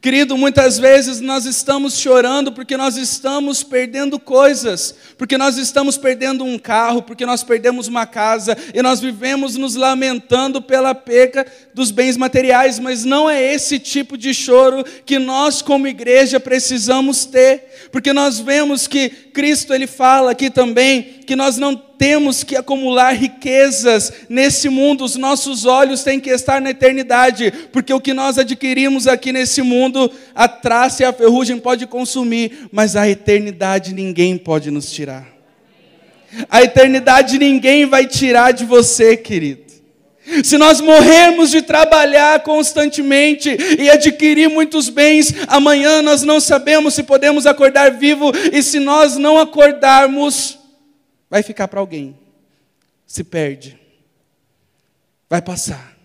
Querido, 0.02 0.38
muitas 0.38 0.80
vezes 0.80 1.20
nós 1.20 1.46
estamos 1.46 2.00
chorando 2.00 2.54
porque 2.54 2.78
nós 2.78 2.96
estamos 2.96 3.64
perdendo 3.64 4.18
coisas, 4.18 4.96
porque 5.18 5.38
nós 5.38 5.58
estamos 5.58 5.98
perdendo 5.98 6.46
um 6.46 6.58
carro, 6.58 7.02
porque 7.02 7.26
nós 7.26 7.44
perdemos 7.44 7.90
uma 7.90 8.06
casa 8.06 8.58
e 8.74 8.82
nós 8.82 9.02
vivemos 9.02 9.58
nos 9.58 9.76
lamentando 9.76 10.62
pela 10.62 10.96
perca 10.96 11.46
dos 11.74 11.92
bens 11.92 12.16
materiais, 12.16 12.80
mas 12.80 13.04
não 13.04 13.30
é 13.30 13.54
esse 13.54 13.78
tipo 13.78 14.18
de 14.18 14.34
choro 14.34 14.86
que 15.06 15.20
nós 15.20 15.62
como 15.62 15.86
igreja 15.86 16.40
precisamos 16.40 17.26
ter, 17.26 17.90
porque 17.92 18.14
nós 18.14 18.40
vemos 18.40 18.88
que 18.88 19.10
Cristo 19.10 19.74
ele 19.74 19.86
fala 19.86 20.32
aqui 20.32 20.50
também 20.50 21.20
que 21.28 21.36
nós 21.36 21.58
não 21.58 21.89
temos 22.00 22.46
que 22.46 22.56
acumular 22.56 23.12
riquezas 23.12 24.14
nesse 24.30 24.70
mundo, 24.70 25.04
os 25.04 25.18
nossos 25.18 25.66
olhos 25.66 26.02
têm 26.02 26.18
que 26.18 26.30
estar 26.30 26.62
na 26.62 26.70
eternidade, 26.70 27.52
porque 27.74 27.94
o 27.94 28.00
que 28.00 28.14
nós 28.14 28.38
adquirimos 28.38 29.06
aqui 29.06 29.34
nesse 29.34 29.62
mundo, 29.62 30.10
a 30.34 30.48
traça 30.48 31.04
e 31.04 31.06
a 31.06 31.12
ferrugem 31.12 31.60
pode 31.60 31.86
consumir, 31.86 32.70
mas 32.72 32.96
a 32.96 33.08
eternidade 33.08 33.94
ninguém 33.94 34.38
pode 34.38 34.72
nos 34.72 34.90
tirar. 34.90 35.28
A 36.50 36.64
eternidade 36.64 37.38
ninguém 37.38 37.86
vai 37.86 38.08
tirar 38.08 38.54
de 38.54 38.64
você, 38.64 39.18
querido. 39.18 39.64
Se 40.44 40.58
nós 40.58 40.80
morrermos 40.80 41.50
de 41.50 41.62
trabalhar 41.62 42.40
constantemente 42.44 43.58
e 43.78 43.90
adquirir 43.90 44.48
muitos 44.48 44.88
bens, 44.88 45.34
amanhã 45.48 46.02
nós 46.02 46.22
não 46.22 46.40
sabemos 46.40 46.94
se 46.94 47.04
podemos 47.04 47.46
acordar 47.46 47.92
vivo, 47.92 48.32
e 48.54 48.64
se 48.64 48.80
nós 48.80 49.18
não 49.18 49.38
acordarmos, 49.38 50.59
vai 51.30 51.44
ficar 51.44 51.68
para 51.68 51.80
alguém. 51.80 52.18
Se 53.06 53.24
perde. 53.24 53.80
Vai 55.30 55.42
passar. 55.42 55.99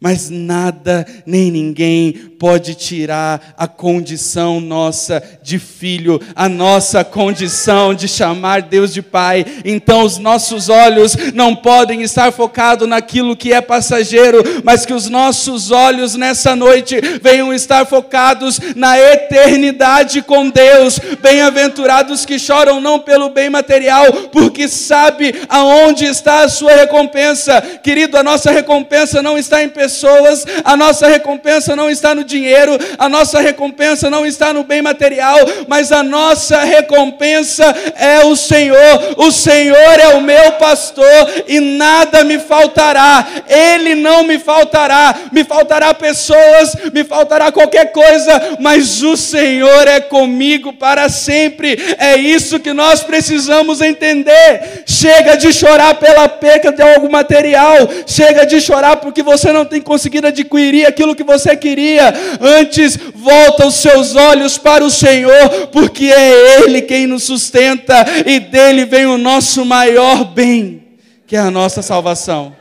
Mas 0.00 0.30
nada 0.30 1.04
nem 1.26 1.50
ninguém 1.50 2.12
pode 2.38 2.76
tirar 2.76 3.54
a 3.58 3.66
condição 3.66 4.60
nossa 4.60 5.20
de 5.42 5.58
filho, 5.58 6.20
a 6.36 6.48
nossa 6.48 7.02
condição 7.02 7.92
de 7.92 8.06
chamar 8.06 8.62
Deus 8.62 8.94
de 8.94 9.02
Pai. 9.02 9.44
Então 9.64 10.02
os 10.02 10.18
nossos 10.18 10.68
olhos 10.68 11.16
não 11.34 11.54
podem 11.54 12.02
estar 12.02 12.30
focados 12.30 12.88
naquilo 12.88 13.36
que 13.36 13.52
é 13.52 13.60
passageiro, 13.60 14.42
mas 14.62 14.86
que 14.86 14.94
os 14.94 15.08
nossos 15.08 15.72
olhos 15.72 16.14
nessa 16.14 16.54
noite 16.54 17.00
venham 17.20 17.52
estar 17.52 17.84
focados 17.84 18.60
na 18.76 18.98
eternidade 18.98 20.22
com 20.22 20.48
Deus. 20.48 20.98
Bem-aventurados 21.20 22.24
que 22.24 22.38
choram 22.38 22.80
não 22.80 23.00
pelo 23.00 23.30
bem 23.30 23.50
material, 23.50 24.12
porque 24.30 24.68
sabe 24.68 25.34
aonde 25.48 26.04
está 26.04 26.42
a 26.42 26.48
sua 26.48 26.72
recompensa. 26.72 27.60
Querido, 27.82 28.16
a 28.16 28.22
nossa 28.22 28.52
recompensa 28.52 29.20
não 29.20 29.36
está 29.36 29.62
em 29.62 29.68
pessoas, 29.78 30.44
a 30.64 30.76
nossa 30.76 31.06
recompensa 31.06 31.76
não 31.76 31.88
está 31.88 32.12
no 32.12 32.24
dinheiro, 32.24 32.76
a 32.98 33.08
nossa 33.08 33.38
recompensa 33.38 34.10
não 34.10 34.26
está 34.26 34.52
no 34.52 34.64
bem 34.64 34.82
material, 34.82 35.38
mas 35.68 35.92
a 35.92 36.02
nossa 36.02 36.64
recompensa 36.64 37.64
é 37.94 38.24
o 38.24 38.34
Senhor. 38.34 39.14
O 39.16 39.30
Senhor 39.30 40.00
é 40.00 40.08
o 40.16 40.20
meu 40.20 40.50
pastor 40.52 41.44
e 41.46 41.60
nada 41.60 42.24
me 42.24 42.40
faltará, 42.40 43.24
Ele 43.48 43.94
não 43.94 44.24
me 44.24 44.36
faltará, 44.40 45.14
me 45.30 45.44
faltará 45.44 45.94
pessoas, 45.94 46.74
me 46.92 47.04
faltará 47.04 47.52
qualquer 47.52 47.92
coisa, 47.92 48.58
mas 48.58 49.00
o 49.04 49.16
Senhor 49.16 49.86
é 49.86 50.00
comigo 50.00 50.72
para 50.72 51.08
sempre. 51.08 51.78
É 51.98 52.16
isso 52.16 52.58
que 52.58 52.72
nós 52.72 53.04
precisamos 53.04 53.80
entender. 53.80 54.82
Chega 54.86 55.36
de 55.36 55.52
chorar 55.52 55.94
pela 55.94 56.28
perca 56.28 56.72
de 56.72 56.82
algo 56.82 57.08
material, 57.08 57.88
chega 58.08 58.44
de 58.44 58.60
chorar 58.60 58.96
porque 58.96 59.22
você 59.22 59.52
não 59.52 59.57
tem 59.64 59.80
conseguido 59.80 60.26
adquirir 60.26 60.86
aquilo 60.86 61.14
que 61.14 61.24
você 61.24 61.56
queria. 61.56 62.12
Antes, 62.40 62.96
volta 63.14 63.66
os 63.66 63.74
seus 63.74 64.16
olhos 64.16 64.58
para 64.58 64.84
o 64.84 64.90
Senhor, 64.90 65.68
porque 65.72 66.06
é 66.06 66.62
Ele 66.62 66.82
quem 66.82 67.06
nos 67.06 67.24
sustenta 67.24 68.04
e 68.26 68.40
dele 68.40 68.84
vem 68.84 69.06
o 69.06 69.18
nosso 69.18 69.64
maior 69.64 70.24
bem, 70.24 70.98
que 71.26 71.36
é 71.36 71.40
a 71.40 71.50
nossa 71.50 71.82
salvação. 71.82 72.56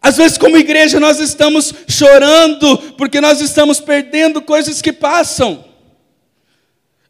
Às 0.00 0.16
vezes, 0.16 0.36
como 0.36 0.56
igreja, 0.56 0.98
nós 0.98 1.20
estamos 1.20 1.72
chorando 1.88 2.76
porque 2.98 3.20
nós 3.20 3.40
estamos 3.40 3.80
perdendo 3.80 4.42
coisas 4.42 4.82
que 4.82 4.92
passam. 4.92 5.64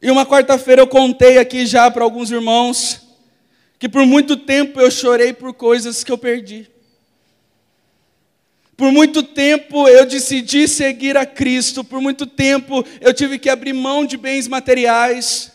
E 0.00 0.10
uma 0.10 0.26
quarta-feira 0.26 0.82
eu 0.82 0.86
contei 0.86 1.38
aqui 1.38 1.64
já 1.64 1.90
para 1.90 2.02
alguns 2.02 2.30
irmãos 2.30 3.00
que 3.78 3.88
por 3.88 4.04
muito 4.06 4.36
tempo 4.36 4.80
eu 4.80 4.90
chorei 4.90 5.32
por 5.32 5.54
coisas 5.54 6.04
que 6.04 6.12
eu 6.12 6.16
perdi. 6.16 6.70
Por 8.82 8.90
muito 8.90 9.22
tempo 9.22 9.86
eu 9.86 10.04
decidi 10.04 10.66
seguir 10.66 11.16
a 11.16 11.24
Cristo, 11.24 11.84
por 11.84 12.00
muito 12.00 12.26
tempo 12.26 12.84
eu 13.00 13.14
tive 13.14 13.38
que 13.38 13.48
abrir 13.48 13.72
mão 13.72 14.04
de 14.04 14.16
bens 14.16 14.48
materiais 14.48 15.52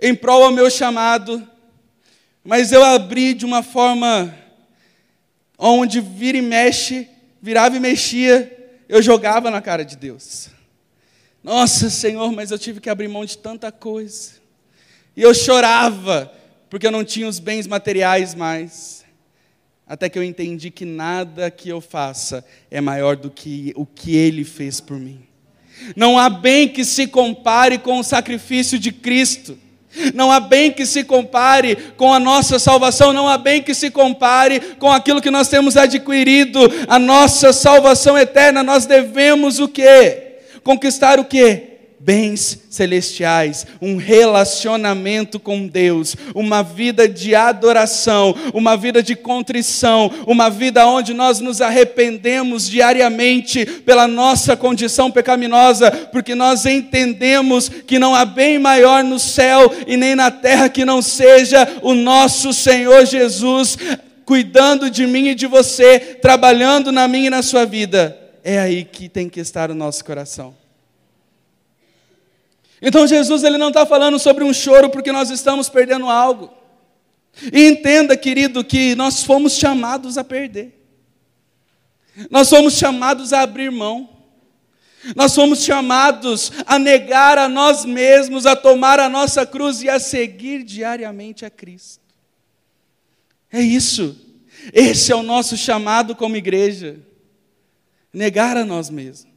em 0.00 0.12
prol 0.12 0.42
ao 0.42 0.50
meu 0.50 0.68
chamado, 0.68 1.48
mas 2.42 2.72
eu 2.72 2.82
abri 2.82 3.32
de 3.32 3.46
uma 3.46 3.62
forma 3.62 4.36
onde 5.56 6.00
vira 6.00 6.36
e 6.36 6.42
mexe, 6.42 7.08
virava 7.40 7.76
e 7.76 7.78
mexia, 7.78 8.74
eu 8.88 9.00
jogava 9.00 9.48
na 9.48 9.62
cara 9.62 9.84
de 9.84 9.96
Deus. 9.96 10.48
Nossa, 11.44 11.88
Senhor, 11.88 12.32
mas 12.32 12.50
eu 12.50 12.58
tive 12.58 12.80
que 12.80 12.90
abrir 12.90 13.06
mão 13.06 13.24
de 13.24 13.38
tanta 13.38 13.70
coisa. 13.70 14.32
E 15.16 15.22
eu 15.22 15.32
chorava, 15.32 16.32
porque 16.68 16.88
eu 16.88 16.90
não 16.90 17.04
tinha 17.04 17.28
os 17.28 17.38
bens 17.38 17.68
materiais 17.68 18.34
mais 18.34 19.05
até 19.86 20.08
que 20.08 20.18
eu 20.18 20.22
entendi 20.24 20.70
que 20.70 20.84
nada 20.84 21.50
que 21.50 21.68
eu 21.68 21.80
faça 21.80 22.44
é 22.70 22.80
maior 22.80 23.14
do 23.16 23.30
que 23.30 23.72
o 23.76 23.86
que 23.86 24.16
Ele 24.16 24.42
fez 24.42 24.80
por 24.80 24.98
mim. 24.98 25.20
Não 25.94 26.18
há 26.18 26.28
bem 26.28 26.68
que 26.68 26.84
se 26.84 27.06
compare 27.06 27.78
com 27.78 28.00
o 28.00 28.04
sacrifício 28.04 28.78
de 28.78 28.90
Cristo. 28.90 29.58
Não 30.12 30.30
há 30.30 30.40
bem 30.40 30.72
que 30.72 30.84
se 30.84 31.04
compare 31.04 31.76
com 31.96 32.12
a 32.12 32.18
nossa 32.18 32.58
salvação, 32.58 33.12
não 33.12 33.28
há 33.28 33.38
bem 33.38 33.62
que 33.62 33.72
se 33.72 33.90
compare 33.90 34.60
com 34.78 34.90
aquilo 34.90 35.22
que 35.22 35.30
nós 35.30 35.48
temos 35.48 35.76
adquirido, 35.76 36.60
a 36.86 36.98
nossa 36.98 37.52
salvação 37.52 38.18
eterna. 38.18 38.62
Nós 38.62 38.84
devemos 38.84 39.58
o 39.58 39.68
quê? 39.68 40.40
Conquistar 40.62 41.18
o 41.18 41.24
quê? 41.24 41.75
Bens 42.06 42.60
celestiais, 42.70 43.66
um 43.82 43.96
relacionamento 43.96 45.40
com 45.40 45.66
Deus, 45.66 46.14
uma 46.36 46.62
vida 46.62 47.08
de 47.08 47.34
adoração, 47.34 48.32
uma 48.54 48.76
vida 48.76 49.02
de 49.02 49.16
contrição, 49.16 50.08
uma 50.24 50.48
vida 50.48 50.86
onde 50.86 51.12
nós 51.12 51.40
nos 51.40 51.60
arrependemos 51.60 52.70
diariamente 52.70 53.66
pela 53.66 54.06
nossa 54.06 54.56
condição 54.56 55.10
pecaminosa, 55.10 55.90
porque 56.12 56.36
nós 56.36 56.64
entendemos 56.64 57.68
que 57.68 57.98
não 57.98 58.14
há 58.14 58.24
bem 58.24 58.56
maior 58.56 59.02
no 59.02 59.18
céu 59.18 59.74
e 59.84 59.96
nem 59.96 60.14
na 60.14 60.30
terra 60.30 60.68
que 60.68 60.84
não 60.84 61.02
seja 61.02 61.66
o 61.82 61.92
nosso 61.92 62.52
Senhor 62.52 63.04
Jesus 63.04 63.76
cuidando 64.24 64.88
de 64.88 65.08
mim 65.08 65.28
e 65.28 65.34
de 65.34 65.48
você, 65.48 65.98
trabalhando 65.98 66.92
na 66.92 67.08
minha 67.08 67.26
e 67.26 67.30
na 67.30 67.42
sua 67.42 67.64
vida. 67.64 68.16
É 68.44 68.60
aí 68.60 68.84
que 68.84 69.08
tem 69.08 69.28
que 69.28 69.40
estar 69.40 69.72
o 69.72 69.74
nosso 69.74 70.04
coração. 70.04 70.65
Então 72.80 73.06
Jesus 73.06 73.42
ele 73.42 73.58
não 73.58 73.68
está 73.68 73.86
falando 73.86 74.18
sobre 74.18 74.44
um 74.44 74.52
choro 74.52 74.90
porque 74.90 75.12
nós 75.12 75.30
estamos 75.30 75.68
perdendo 75.68 76.08
algo. 76.08 76.52
E 77.52 77.68
entenda, 77.68 78.16
querido, 78.16 78.64
que 78.64 78.94
nós 78.94 79.22
fomos 79.22 79.54
chamados 79.54 80.16
a 80.16 80.24
perder. 80.24 80.72
Nós 82.30 82.48
fomos 82.48 82.74
chamados 82.74 83.32
a 83.32 83.42
abrir 83.42 83.70
mão. 83.70 84.08
Nós 85.14 85.34
fomos 85.34 85.62
chamados 85.62 86.50
a 86.66 86.78
negar 86.78 87.38
a 87.38 87.48
nós 87.48 87.84
mesmos, 87.84 88.46
a 88.46 88.56
tomar 88.56 88.98
a 88.98 89.08
nossa 89.08 89.46
cruz 89.46 89.82
e 89.82 89.88
a 89.88 90.00
seguir 90.00 90.64
diariamente 90.64 91.44
a 91.44 91.50
Cristo. 91.50 92.02
É 93.52 93.60
isso. 93.60 94.18
Esse 94.72 95.12
é 95.12 95.14
o 95.14 95.22
nosso 95.22 95.56
chamado 95.56 96.16
como 96.16 96.36
igreja. 96.36 96.98
Negar 98.12 98.56
a 98.56 98.64
nós 98.64 98.90
mesmos. 98.90 99.32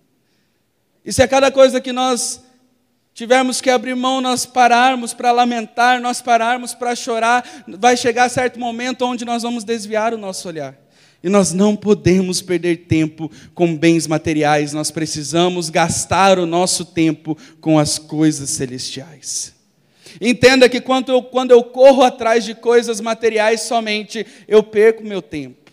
E 1.06 1.14
se 1.14 1.22
a 1.22 1.28
cada 1.28 1.52
coisa 1.52 1.82
que 1.82 1.92
nós 1.92 2.42
tivermos 3.20 3.60
que 3.60 3.70
abrir 3.70 3.98
mão, 3.98 4.22
nós 4.22 4.46
pararmos 4.46 5.14
para 5.14 5.34
lamentar, 5.34 6.00
nós 6.00 6.22
pararmos 6.22 6.74
para 6.74 6.96
chorar, 6.96 7.66
vai 7.68 7.98
chegar 7.98 8.30
certo 8.30 8.58
momento 8.58 9.04
onde 9.04 9.26
nós 9.26 9.44
vamos 9.44 9.66
desviar 9.66 10.14
o 10.14 10.18
nosso 10.18 10.48
olhar. 10.48 10.74
E 11.22 11.28
nós 11.28 11.52
não 11.52 11.76
podemos 11.76 12.42
perder 12.42 12.86
tempo 12.88 13.30
com 13.54 13.76
bens 13.76 14.08
materiais, 14.08 14.72
nós 14.72 14.90
precisamos 14.90 15.70
gastar 15.70 16.40
o 16.40 16.46
nosso 16.46 16.86
tempo 16.86 17.38
com 17.60 17.78
as 17.78 18.00
coisas 18.00 18.52
celestiais. 18.52 19.54
Entenda 20.22 20.70
que 20.70 20.80
quando 20.80 21.12
eu, 21.12 21.22
quando 21.22 21.52
eu 21.52 21.62
corro 21.62 22.04
atrás 22.04 22.46
de 22.46 22.56
coisas 22.56 23.02
materiais 23.02 23.64
somente, 23.64 24.26
eu 24.48 24.64
perco 24.64 25.04
meu 25.04 25.22
tempo. 25.22 25.69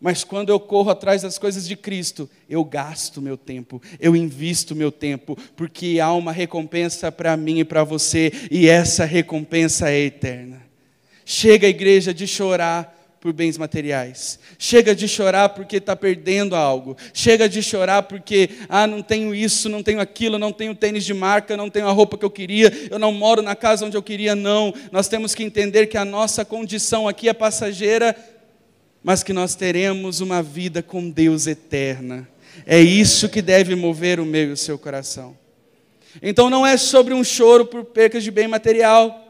Mas 0.00 0.24
quando 0.24 0.48
eu 0.48 0.58
corro 0.58 0.90
atrás 0.90 1.20
das 1.20 1.36
coisas 1.36 1.68
de 1.68 1.76
Cristo, 1.76 2.28
eu 2.48 2.64
gasto 2.64 3.20
meu 3.20 3.36
tempo, 3.36 3.82
eu 4.00 4.16
invisto 4.16 4.74
meu 4.74 4.90
tempo, 4.90 5.36
porque 5.54 6.00
há 6.00 6.12
uma 6.14 6.32
recompensa 6.32 7.12
para 7.12 7.36
mim 7.36 7.58
e 7.58 7.64
para 7.64 7.84
você, 7.84 8.32
e 8.50 8.66
essa 8.66 9.04
recompensa 9.04 9.90
é 9.90 9.98
eterna. 9.98 10.62
Chega 11.26 11.66
a 11.66 11.70
igreja 11.70 12.14
de 12.14 12.26
chorar 12.26 12.96
por 13.20 13.34
bens 13.34 13.58
materiais. 13.58 14.38
Chega 14.58 14.94
de 14.94 15.06
chorar 15.06 15.50
porque 15.50 15.76
está 15.76 15.94
perdendo 15.94 16.56
algo. 16.56 16.96
Chega 17.12 17.48
de 17.48 17.62
chorar 17.62 18.04
porque, 18.04 18.48
ah, 18.68 18.86
não 18.86 19.02
tenho 19.02 19.34
isso, 19.34 19.68
não 19.68 19.82
tenho 19.82 20.00
aquilo, 20.00 20.38
não 20.38 20.50
tenho 20.50 20.74
tênis 20.74 21.04
de 21.04 21.12
marca, 21.12 21.56
não 21.56 21.68
tenho 21.68 21.86
a 21.86 21.92
roupa 21.92 22.16
que 22.16 22.24
eu 22.24 22.30
queria, 22.30 22.72
eu 22.90 22.98
não 22.98 23.12
moro 23.12 23.42
na 23.42 23.54
casa 23.54 23.84
onde 23.84 23.96
eu 23.96 24.02
queria, 24.02 24.34
não. 24.34 24.72
Nós 24.90 25.06
temos 25.06 25.34
que 25.34 25.44
entender 25.44 25.86
que 25.86 25.98
a 25.98 26.04
nossa 26.04 26.44
condição 26.44 27.06
aqui 27.06 27.28
é 27.28 27.34
passageira, 27.34 28.16
mas 29.02 29.22
que 29.22 29.32
nós 29.32 29.54
teremos 29.54 30.20
uma 30.20 30.42
vida 30.42 30.82
com 30.82 31.08
Deus 31.08 31.46
eterna. 31.46 32.28
É 32.66 32.80
isso 32.80 33.28
que 33.28 33.40
deve 33.40 33.74
mover 33.74 34.20
o 34.20 34.26
meu 34.26 34.50
e 34.50 34.52
o 34.52 34.56
seu 34.56 34.78
coração. 34.78 35.36
Então 36.22 36.50
não 36.50 36.66
é 36.66 36.76
sobre 36.76 37.14
um 37.14 37.24
choro 37.24 37.64
por 37.64 37.84
percas 37.84 38.24
de 38.24 38.30
bem 38.30 38.48
material 38.48 39.28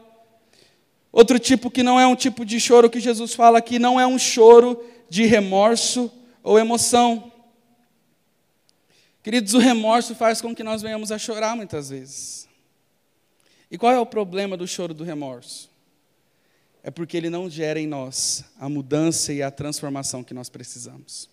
Outro 1.11 1.37
tipo 1.37 1.69
que 1.69 1.83
não 1.83 1.99
é 1.99 2.07
um 2.07 2.15
tipo 2.15 2.45
de 2.45 2.59
choro 2.59 2.89
que 2.89 2.99
Jesus 2.99 3.33
fala 3.33 3.57
aqui, 3.57 3.77
não 3.77 3.99
é 3.99 4.07
um 4.07 4.17
choro 4.17 4.81
de 5.09 5.25
remorso 5.25 6.09
ou 6.41 6.57
emoção. 6.57 7.31
Queridos, 9.21 9.53
o 9.53 9.59
remorso 9.59 10.15
faz 10.15 10.41
com 10.41 10.55
que 10.55 10.63
nós 10.63 10.81
venhamos 10.81 11.11
a 11.11 11.17
chorar 11.19 11.55
muitas 11.55 11.89
vezes. 11.89 12.47
E 13.69 13.77
qual 13.77 13.91
é 13.91 13.99
o 13.99 14.05
problema 14.05 14.55
do 14.55 14.65
choro 14.65 14.93
do 14.93 15.03
remorso? 15.03 15.69
É 16.83 16.89
porque 16.89 17.15
ele 17.15 17.29
não 17.29 17.49
gera 17.49 17.79
em 17.79 17.87
nós 17.87 18.43
a 18.59 18.67
mudança 18.67 19.31
e 19.31 19.43
a 19.43 19.51
transformação 19.51 20.23
que 20.23 20.33
nós 20.33 20.49
precisamos. 20.49 21.29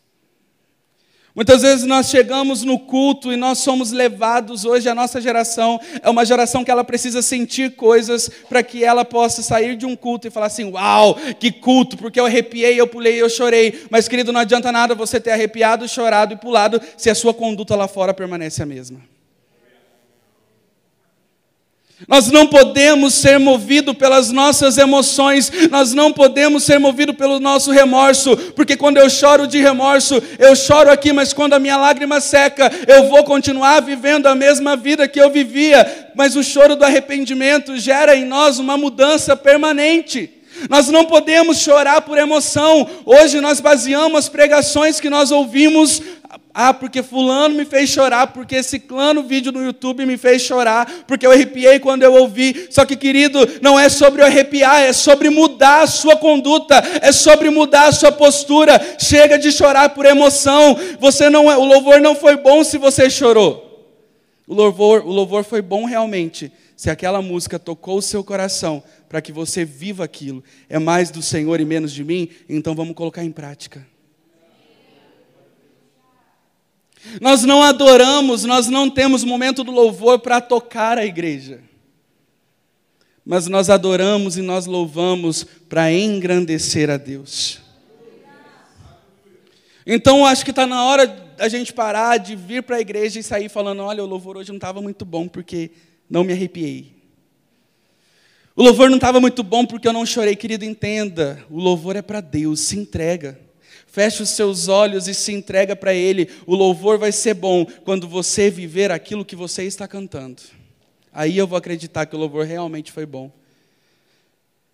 Muitas 1.34 1.62
vezes 1.62 1.84
nós 1.84 2.08
chegamos 2.11 2.64
no 2.64 2.80
culto 2.80 3.32
e 3.32 3.37
nós 3.37 3.58
somos 3.58 3.92
levados, 3.92 4.64
hoje 4.64 4.88
a 4.88 4.94
nossa 4.94 5.20
geração 5.20 5.80
é 6.02 6.11
uma 6.11 6.24
geração 6.24 6.64
que 6.64 6.70
ela 6.70 6.82
precisa 6.82 7.22
sentir 7.22 7.76
coisas 7.76 8.28
para 8.48 8.61
que 8.62 8.82
ela 8.82 9.04
possa 9.04 9.40
sair 9.40 9.76
de 9.76 9.87
um 9.87 9.94
culto 9.94 10.26
e 10.26 10.30
falar 10.30 10.46
assim: 10.46 10.64
Uau, 10.64 11.14
que 11.38 11.52
culto, 11.52 11.96
porque 11.96 12.18
eu 12.18 12.26
arrepiei, 12.26 12.80
eu 12.80 12.88
pulei, 12.88 13.22
eu 13.22 13.30
chorei. 13.30 13.87
Mas 13.88 14.08
querido, 14.08 14.32
não 14.32 14.40
adianta 14.40 14.72
nada 14.72 14.96
você 14.96 15.20
ter 15.20 15.30
arrepiado, 15.30 15.87
chorado 15.87 16.34
e 16.34 16.37
pulado 16.37 16.80
se 16.96 17.08
a 17.08 17.14
sua 17.14 17.32
conduta 17.32 17.76
lá 17.76 17.87
fora 17.87 18.12
permanece 18.12 18.61
a 18.61 18.66
mesma. 18.66 19.00
Nós 22.06 22.30
não 22.30 22.46
podemos 22.46 23.14
ser 23.14 23.38
movidos 23.40 23.96
pelas 23.96 24.30
nossas 24.30 24.78
emoções, 24.78 25.50
nós 25.68 25.92
não 25.92 26.12
podemos 26.12 26.62
ser 26.62 26.78
movidos 26.78 27.16
pelo 27.16 27.40
nosso 27.40 27.72
remorso, 27.72 28.37
porque 28.54 28.76
quando 28.76 28.98
eu 28.98 29.11
choro 29.11 29.48
de 29.48 29.58
remorso, 29.58 30.22
eu 30.38 30.54
choro 30.54 30.90
aqui, 30.90 31.12
mas 31.12 31.32
quando 31.32 31.54
a 31.54 31.58
minha 31.58 31.76
lágrima 31.76 32.20
seca, 32.20 32.70
eu 32.87 33.08
vou 33.08 33.24
continuar 33.24 33.80
vivendo 33.80 34.26
a 34.26 34.34
mesma 34.34 34.76
vida 34.76 35.08
que 35.08 35.20
eu 35.20 35.28
vivia, 35.30 36.11
mas 36.14 36.37
o 36.37 36.44
choro 36.44 36.76
do 36.76 36.84
arrependimento 36.84 37.76
gera 37.76 38.14
em 38.14 38.24
nós 38.24 38.61
uma 38.61 38.76
mudança 38.76 39.34
permanente. 39.34 40.38
Nós 40.68 40.88
não 40.88 41.05
podemos 41.05 41.59
chorar 41.59 42.03
por 42.03 42.18
emoção. 42.18 42.88
Hoje 43.05 43.40
nós 43.40 43.61
baseamos 43.61 44.18
as 44.18 44.29
pregações 44.29 45.01
que 45.01 45.11
nós 45.11 45.31
ouvimos 45.31 46.03
ah, 46.61 46.75
porque 46.75 47.05
fulano 47.05 47.55
me 47.55 47.64
fez 47.64 47.88
chorar, 47.88 48.29
porque 48.29 48.57
esse 48.57 48.81
clano 48.81 49.23
vídeo 49.23 49.53
no 49.53 49.64
YouTube 49.64 50.05
me 50.05 50.16
fez 50.16 50.42
chorar, 50.42 51.05
porque 51.07 51.25
eu 51.25 51.31
arrepiei 51.31 51.79
quando 51.79 52.03
eu 52.03 52.12
ouvi. 52.14 52.66
Só 52.68 52.85
que, 52.85 52.97
querido, 52.97 53.38
não 53.62 53.79
é 53.79 53.88
sobre 53.88 54.23
arrepiar, 54.23 54.81
é 54.83 54.92
sobre 54.92 55.31
mudar 55.31 55.83
a 55.83 55.87
sua 55.87 56.16
conduta, 56.16 56.83
é 57.01 57.12
sobre 57.12 57.49
mudar 57.49 57.87
a 57.87 57.92
sua 57.92 58.11
postura. 58.11 58.81
Chega 58.99 59.38
de 59.38 59.53
chorar 59.53 59.90
por 59.90 60.05
emoção. 60.05 60.77
Você 60.99 61.31
não 61.31 61.51
é, 61.51 61.57
o 61.57 61.64
louvor 61.64 62.01
não 62.01 62.16
foi 62.16 62.37
bom 62.37 62.64
se 62.64 62.77
você 62.77 63.09
chorou. 63.09 63.64
O 64.47 64.55
louvor, 64.55 65.07
o 65.07 65.11
louvor 65.11 65.44
foi 65.44 65.62
bom 65.62 65.85
realmente 65.85 66.51
se 66.75 66.90
aquela 66.90 67.21
música 67.21 67.59
tocou 67.59 67.99
o 67.99 68.03
seu 68.03 68.25
coração 68.25 68.83
para 69.09 69.23
que 69.23 69.33
você 69.33 69.64
viva 69.64 70.05
aquilo. 70.05 70.44
É 70.68 70.79
mais 70.79 71.11
do 71.11 71.23
Senhor 71.23 71.61
e 71.61 71.64
menos 71.64 71.92
de 71.92 72.05
mim, 72.05 72.29
então 72.49 72.75
vamos 72.75 72.94
colocar 72.94 73.25
em 73.25 73.33
prática. 73.33 73.87
Nós 77.21 77.44
não 77.44 77.62
adoramos, 77.62 78.44
nós 78.44 78.68
não 78.68 78.90
temos 78.90 79.25
momento 79.25 79.64
do 79.64 79.71
louvor 79.71 80.18
para 80.18 80.40
tocar 80.40 80.99
a 80.99 81.07
igreja. 81.07 81.61
Mas 83.25 83.47
nós 83.47 83.71
adoramos 83.71 84.37
e 84.37 84.42
nós 84.42 84.66
louvamos 84.66 85.44
para 85.68 85.92
engrandecer 85.92 86.90
a 86.90 86.97
Deus. 86.97 87.61
Então 89.87 90.27
acho 90.27 90.44
que 90.44 90.51
está 90.51 90.66
na 90.66 90.85
hora 90.85 91.07
da 91.07 91.49
gente 91.49 91.73
parar 91.73 92.18
de 92.18 92.35
vir 92.35 92.62
para 92.62 92.77
a 92.77 92.81
igreja 92.81 93.21
e 93.21 93.23
sair 93.23 93.49
falando: 93.49 93.83
olha, 93.83 94.03
o 94.03 94.07
louvor 94.07 94.37
hoje 94.37 94.51
não 94.51 94.57
estava 94.57 94.83
muito 94.83 95.05
bom 95.05 95.29
porque 95.29 95.71
não 96.11 96.25
me 96.25 96.33
arrepiei. 96.33 96.97
O 98.59 98.62
louvor 98.64 98.90
não 98.90 98.97
estava 98.97 99.21
muito 99.21 99.44
bom 99.44 99.64
porque 99.64 99.87
eu 99.87 99.92
não 99.92 100.05
chorei, 100.05 100.35
querido, 100.35 100.64
entenda. 100.64 101.47
O 101.49 101.61
louvor 101.61 101.94
é 101.94 102.03
para 102.03 102.21
Deus, 102.21 102.59
se 102.59 102.77
entrega. 102.77 103.38
Feche 103.87 104.21
os 104.21 104.31
seus 104.31 104.66
olhos 104.66 105.07
e 105.07 105.14
se 105.14 105.31
entrega 105.31 105.77
para 105.77 105.94
Ele. 105.94 106.29
O 106.44 106.57
louvor 106.57 106.99
vai 106.99 107.12
ser 107.12 107.35
bom 107.35 107.64
quando 107.85 108.09
você 108.09 108.51
viver 108.51 108.90
aquilo 108.90 109.25
que 109.25 109.37
você 109.37 109.62
está 109.62 109.87
cantando. 109.87 110.42
Aí 111.12 111.38
eu 111.38 111.47
vou 111.47 111.57
acreditar 111.57 112.05
que 112.07 112.16
o 112.16 112.18
louvor 112.18 112.44
realmente 112.44 112.90
foi 112.90 113.07
bom. 113.07 113.31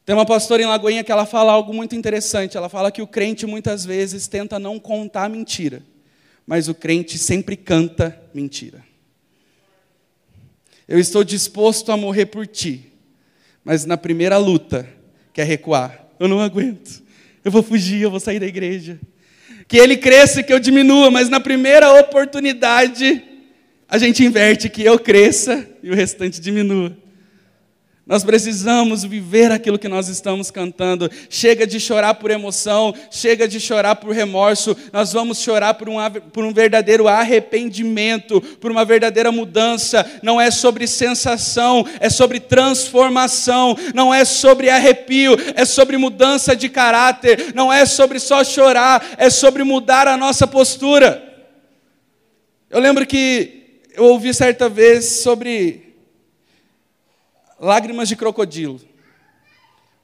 Tem 0.06 0.16
uma 0.16 0.24
pastora 0.24 0.62
em 0.62 0.66
Lagoinha 0.66 1.04
que 1.04 1.12
ela 1.12 1.26
fala 1.26 1.52
algo 1.52 1.74
muito 1.74 1.94
interessante. 1.94 2.56
Ela 2.56 2.70
fala 2.70 2.90
que 2.90 3.02
o 3.02 3.06
crente 3.06 3.44
muitas 3.44 3.84
vezes 3.84 4.26
tenta 4.26 4.58
não 4.58 4.80
contar 4.80 5.28
mentira, 5.28 5.82
mas 6.46 6.68
o 6.68 6.74
crente 6.74 7.18
sempre 7.18 7.54
canta 7.54 8.18
mentira. 8.32 8.82
Eu 10.88 10.98
estou 10.98 11.22
disposto 11.22 11.92
a 11.92 11.98
morrer 11.98 12.24
por 12.24 12.46
ti, 12.46 12.93
mas 13.64 13.84
na 13.86 13.96
primeira 13.96 14.36
luta 14.36 14.86
quer 15.32 15.46
recuar. 15.46 16.06
Eu 16.20 16.28
não 16.28 16.40
aguento. 16.40 17.02
Eu 17.44 17.50
vou 17.50 17.62
fugir, 17.62 18.02
eu 18.02 18.10
vou 18.10 18.20
sair 18.20 18.38
da 18.38 18.46
igreja. 18.46 19.00
Que 19.66 19.78
ele 19.78 19.96
cresça 19.96 20.40
e 20.40 20.44
que 20.44 20.52
eu 20.52 20.60
diminua, 20.60 21.10
mas 21.10 21.28
na 21.28 21.40
primeira 21.40 21.98
oportunidade, 22.00 23.22
a 23.88 23.98
gente 23.98 24.24
inverte 24.24 24.68
que 24.68 24.82
eu 24.82 24.98
cresça 24.98 25.66
e 25.82 25.90
o 25.90 25.94
restante 25.94 26.40
diminua. 26.40 26.96
Nós 28.06 28.22
precisamos 28.22 29.02
viver 29.02 29.50
aquilo 29.50 29.78
que 29.78 29.88
nós 29.88 30.08
estamos 30.08 30.50
cantando. 30.50 31.10
Chega 31.30 31.66
de 31.66 31.80
chorar 31.80 32.14
por 32.14 32.30
emoção, 32.30 32.94
chega 33.10 33.48
de 33.48 33.58
chorar 33.58 33.96
por 33.96 34.14
remorso. 34.14 34.76
Nós 34.92 35.14
vamos 35.14 35.38
chorar 35.38 35.72
por 35.72 35.88
um, 35.88 35.96
por 36.30 36.44
um 36.44 36.52
verdadeiro 36.52 37.08
arrependimento, 37.08 38.42
por 38.60 38.70
uma 38.70 38.84
verdadeira 38.84 39.32
mudança. 39.32 40.04
Não 40.22 40.38
é 40.38 40.50
sobre 40.50 40.86
sensação, 40.86 41.86
é 41.98 42.10
sobre 42.10 42.40
transformação. 42.40 43.74
Não 43.94 44.12
é 44.12 44.22
sobre 44.26 44.68
arrepio, 44.68 45.34
é 45.54 45.64
sobre 45.64 45.96
mudança 45.96 46.54
de 46.54 46.68
caráter. 46.68 47.54
Não 47.54 47.72
é 47.72 47.86
sobre 47.86 48.18
só 48.18 48.44
chorar, 48.44 49.14
é 49.16 49.30
sobre 49.30 49.64
mudar 49.64 50.06
a 50.06 50.16
nossa 50.18 50.46
postura. 50.46 51.22
Eu 52.68 52.80
lembro 52.80 53.06
que 53.06 53.80
eu 53.94 54.04
ouvi 54.04 54.34
certa 54.34 54.68
vez 54.68 55.06
sobre 55.06 55.83
lágrimas 57.64 58.08
de 58.08 58.14
crocodilo. 58.14 58.78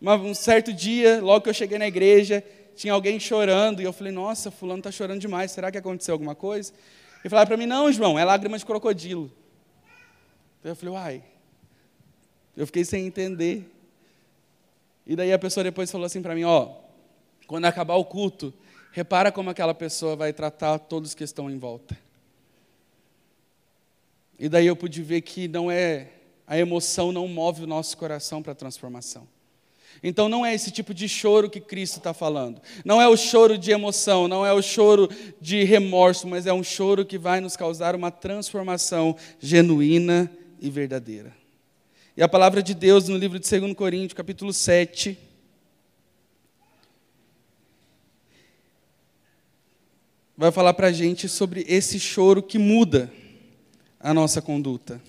Um 0.01 0.33
certo 0.33 0.73
dia, 0.73 1.21
logo 1.21 1.43
que 1.43 1.51
eu 1.51 1.55
cheguei 1.55 1.79
na 1.79 1.87
igreja, 1.87 2.43
tinha 2.75 2.95
alguém 2.95 3.21
chorando, 3.21 3.83
e 3.83 3.85
eu 3.85 3.93
falei, 3.93 4.13
nossa, 4.13 4.51
fulano 4.51 4.81
está 4.81 4.91
chorando 4.91 5.21
demais, 5.21 5.53
será 5.53 5.71
que 5.71 5.77
aconteceu 5.77 6.15
alguma 6.15 6.35
coisa? 6.35 6.73
E 7.23 7.29
falaram 7.29 7.49
para 7.49 7.59
mim, 7.59 7.67
não, 7.67 7.93
João, 7.93 8.19
é 8.19 8.25
lágrima 8.25 8.59
de 8.59 8.65
crocodilo. 8.65 9.31
Eu 10.65 10.75
falei, 10.75 10.95
uai. 10.95 11.23
Eu 12.57 12.67
fiquei 12.67 12.85
sem 12.85 13.07
entender. 13.07 13.71
E 15.07 15.15
daí 15.15 15.31
a 15.33 15.39
pessoa 15.39 15.63
depois 15.63 15.91
falou 15.91 16.07
assim 16.07 16.23
para 16.23 16.35
mim, 16.35 16.45
ó, 16.45 16.77
quando 17.47 17.67
acabar 17.67 17.97
o 17.97 18.05
culto, 18.05 18.55
repara 18.93 19.31
como 19.31 19.51
aquela 19.51 19.75
pessoa 19.75 20.17
vai 20.17 20.33
tratar 20.33 20.79
todos 20.79 21.15
que 21.15 21.25
estão 21.25 21.51
em 21.51 21.59
volta. 21.59 21.99
E 24.39 24.49
daí 24.49 24.67
eu 24.67 24.77
pude 24.77 25.03
ver 25.03 25.21
que 25.21 25.47
não 25.47 25.71
é 25.71 26.09
a 26.51 26.59
emoção 26.59 27.13
não 27.13 27.29
move 27.29 27.63
o 27.63 27.67
nosso 27.67 27.97
coração 27.97 28.43
para 28.43 28.51
a 28.51 28.57
transformação. 28.57 29.25
Então 30.03 30.29
não 30.29 30.45
é 30.45 30.53
esse 30.53 30.73
tipo 30.73 30.93
de 30.93 31.09
choro 31.09 31.49
que 31.49 31.61
Cristo 31.61 31.99
está 31.99 32.13
falando. 32.13 32.61
Não 32.85 33.01
é 33.01 33.07
o 33.07 33.17
choro 33.17 33.57
de 33.57 33.71
emoção, 33.71 34.27
não 34.27 34.45
é 34.45 34.53
o 34.53 34.61
choro 34.61 35.09
de 35.41 35.63
remorso, 35.63 36.27
mas 36.27 36.49
é 36.49 36.53
um 36.53 36.65
choro 36.65 37.07
que 37.07 37.17
vai 37.17 37.41
nos 37.41 37.57
causar 37.57 37.95
uma 37.95 38.11
transformação 38.11 39.17
genuína 39.39 40.29
e 40.61 40.69
verdadeira. 40.69 41.33
E 42.17 42.23
a 42.23 42.29
palavra 42.29 42.61
de 42.61 42.75
Deus 42.75 43.07
no 43.07 43.17
livro 43.17 43.39
de 43.39 43.49
2 43.49 43.73
Coríntios, 43.75 44.15
capítulo 44.15 44.53
7, 44.53 45.17
vai 50.37 50.51
falar 50.51 50.75
para 50.75 50.89
a 50.89 50.93
gente 50.93 51.29
sobre 51.29 51.65
esse 51.69 52.01
choro 52.01 52.43
que 52.43 52.59
muda 52.59 53.09
a 54.01 54.13
nossa 54.13 54.43
conduta. 54.43 55.01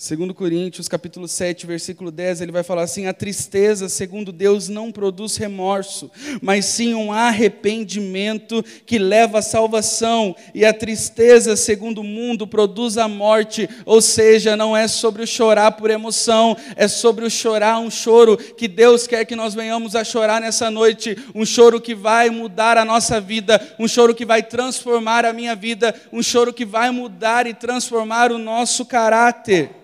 Segundo 0.00 0.32
Coríntios, 0.32 0.88
capítulo 0.88 1.28
7, 1.28 1.66
versículo 1.66 2.10
10, 2.10 2.40
ele 2.40 2.50
vai 2.50 2.62
falar 2.62 2.84
assim: 2.84 3.06
"A 3.06 3.12
tristeza, 3.12 3.86
segundo 3.86 4.32
Deus, 4.32 4.66
não 4.66 4.90
produz 4.90 5.36
remorso, 5.36 6.10
mas 6.40 6.64
sim 6.64 6.94
um 6.94 7.12
arrependimento 7.12 8.64
que 8.86 8.98
leva 8.98 9.40
à 9.40 9.42
salvação, 9.42 10.34
e 10.54 10.64
a 10.64 10.72
tristeza, 10.72 11.54
segundo 11.54 12.00
o 12.00 12.02
mundo, 12.02 12.46
produz 12.46 12.96
a 12.96 13.06
morte". 13.06 13.68
Ou 13.84 14.00
seja, 14.00 14.56
não 14.56 14.74
é 14.74 14.88
sobre 14.88 15.22
o 15.22 15.26
chorar 15.26 15.72
por 15.72 15.90
emoção, 15.90 16.56
é 16.76 16.88
sobre 16.88 17.26
o 17.26 17.30
chorar 17.30 17.78
um 17.78 17.90
choro 17.90 18.38
que 18.38 18.66
Deus 18.66 19.06
quer 19.06 19.26
que 19.26 19.36
nós 19.36 19.52
venhamos 19.52 19.94
a 19.94 20.02
chorar 20.02 20.40
nessa 20.40 20.70
noite, 20.70 21.14
um 21.34 21.44
choro 21.44 21.78
que 21.78 21.94
vai 21.94 22.30
mudar 22.30 22.78
a 22.78 22.86
nossa 22.86 23.20
vida, 23.20 23.60
um 23.78 23.86
choro 23.86 24.14
que 24.14 24.24
vai 24.24 24.42
transformar 24.42 25.26
a 25.26 25.32
minha 25.34 25.54
vida, 25.54 25.94
um 26.10 26.22
choro 26.22 26.54
que 26.54 26.64
vai 26.64 26.90
mudar 26.90 27.46
e 27.46 27.52
transformar 27.52 28.32
o 28.32 28.38
nosso 28.38 28.86
caráter. 28.86 29.78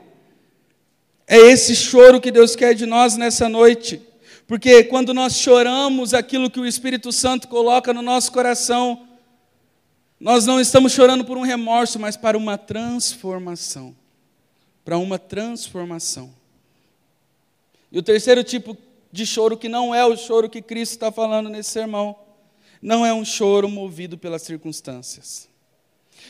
É 1.26 1.36
esse 1.36 1.74
choro 1.74 2.20
que 2.20 2.30
Deus 2.30 2.54
quer 2.54 2.74
de 2.74 2.86
nós 2.86 3.16
nessa 3.16 3.48
noite. 3.48 4.00
Porque 4.46 4.84
quando 4.84 5.12
nós 5.12 5.36
choramos 5.36 6.14
aquilo 6.14 6.48
que 6.48 6.60
o 6.60 6.66
Espírito 6.66 7.10
Santo 7.10 7.48
coloca 7.48 7.92
no 7.92 8.00
nosso 8.00 8.30
coração, 8.30 9.06
nós 10.20 10.46
não 10.46 10.60
estamos 10.60 10.92
chorando 10.92 11.24
por 11.24 11.36
um 11.36 11.42
remorso, 11.42 11.98
mas 11.98 12.16
para 12.16 12.38
uma 12.38 12.56
transformação. 12.56 13.94
Para 14.84 14.98
uma 14.98 15.18
transformação. 15.18 16.32
E 17.90 17.98
o 17.98 18.02
terceiro 18.02 18.44
tipo 18.44 18.76
de 19.10 19.26
choro, 19.26 19.56
que 19.56 19.68
não 19.68 19.94
é 19.94 20.04
o 20.04 20.16
choro 20.16 20.48
que 20.48 20.62
Cristo 20.62 20.92
está 20.92 21.10
falando 21.10 21.48
nesse 21.48 21.70
sermão, 21.70 22.14
não 22.80 23.04
é 23.04 23.12
um 23.12 23.24
choro 23.24 23.68
movido 23.68 24.16
pelas 24.16 24.42
circunstâncias. 24.42 25.48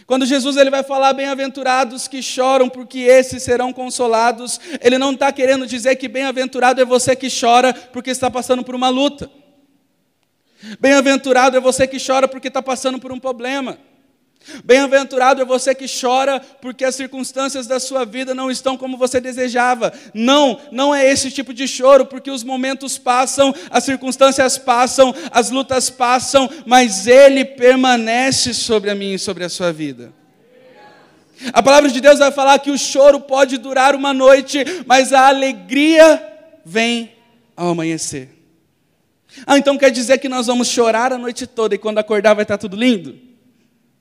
Quando 0.07 0.27
Jesus 0.27 0.57
ele 0.57 0.71
vai 0.71 0.83
falar 0.83 1.13
bem-aventurados 1.13 2.09
que 2.09 2.23
choram, 2.23 2.69
porque 2.69 2.99
esses 2.99 3.43
serão 3.43 3.73
consolados, 3.73 4.61
ele 4.81 4.99
não 4.99 5.13
está 5.13 5.33
querendo 5.33 5.67
dizer 5.67 5.97
que 5.97 6.09
bem-aventurado 6.09 6.81
é 6.81 6.85
você 6.85 7.15
que 7.15 7.29
chora 7.29 7.73
porque 7.93 8.11
está 8.11 8.31
passando 8.31 8.63
por 8.63 8.75
uma 8.75 8.89
luta. 8.89 9.31
Bem-aventurado 10.81 11.57
é 11.57 11.61
você 11.61 11.87
que 11.87 11.99
chora 12.05 12.27
porque 12.27 12.49
está 12.49 12.63
passando 12.63 12.99
por 12.99 13.13
um 13.13 13.19
problema. 13.19 13.79
Bem-aventurado 14.65 15.43
é 15.43 15.45
você 15.45 15.75
que 15.75 15.87
chora 15.89 16.41
porque 16.61 16.85
as 16.85 16.95
circunstâncias 16.95 17.67
da 17.67 17.81
sua 17.81 18.05
vida 18.05 18.35
não 18.35 18.51
estão 18.51 18.77
como 18.77 18.97
você 18.97 19.21
desejava. 19.21 19.93
Não, 20.15 20.61
não 20.71 20.95
é 20.95 21.11
esse 21.11 21.31
tipo 21.31 21.53
de 21.53 21.67
choro, 21.67 22.07
porque 22.07 22.31
os 22.31 22.45
momentos 22.45 22.97
passam, 22.97 23.55
as 23.71 23.85
circunstâncias 23.85 24.57
passam, 24.57 25.15
as 25.33 25.51
lutas 25.51 25.91
passam, 25.91 26.49
mas 26.65 27.07
Ele 27.07 27.45
permanece 27.45 28.55
sobre 28.55 28.91
a 28.91 28.95
mim 28.95 29.15
e 29.15 29.19
sobre 29.19 29.45
a 29.45 29.49
sua 29.49 29.73
vida. 29.73 30.13
A 31.53 31.63
palavra 31.63 31.91
de 31.91 32.01
Deus 32.01 32.19
vai 32.19 32.31
falar 32.31 32.59
que 32.61 32.71
o 32.71 32.79
choro 32.79 33.21
pode 33.21 33.59
durar 33.59 33.95
uma 33.95 34.15
noite, 34.15 34.65
mas 34.87 35.13
a 35.13 35.27
alegria 35.27 36.23
vem 36.65 37.13
ao 37.57 37.71
amanhecer. 37.71 38.31
Ah, 39.47 39.59
então 39.59 39.77
quer 39.77 39.91
dizer 39.91 40.19
que 40.19 40.29
nós 40.29 40.47
vamos 40.47 40.69
chorar 40.69 41.13
a 41.13 41.19
noite 41.19 41.47
toda 41.47 41.75
e 41.75 41.79
quando 41.79 41.99
acordar 41.99 42.35
vai 42.35 42.45
estar 42.45 42.57
tudo 42.57 42.77
lindo? 42.77 43.26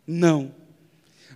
Não. 0.07 0.51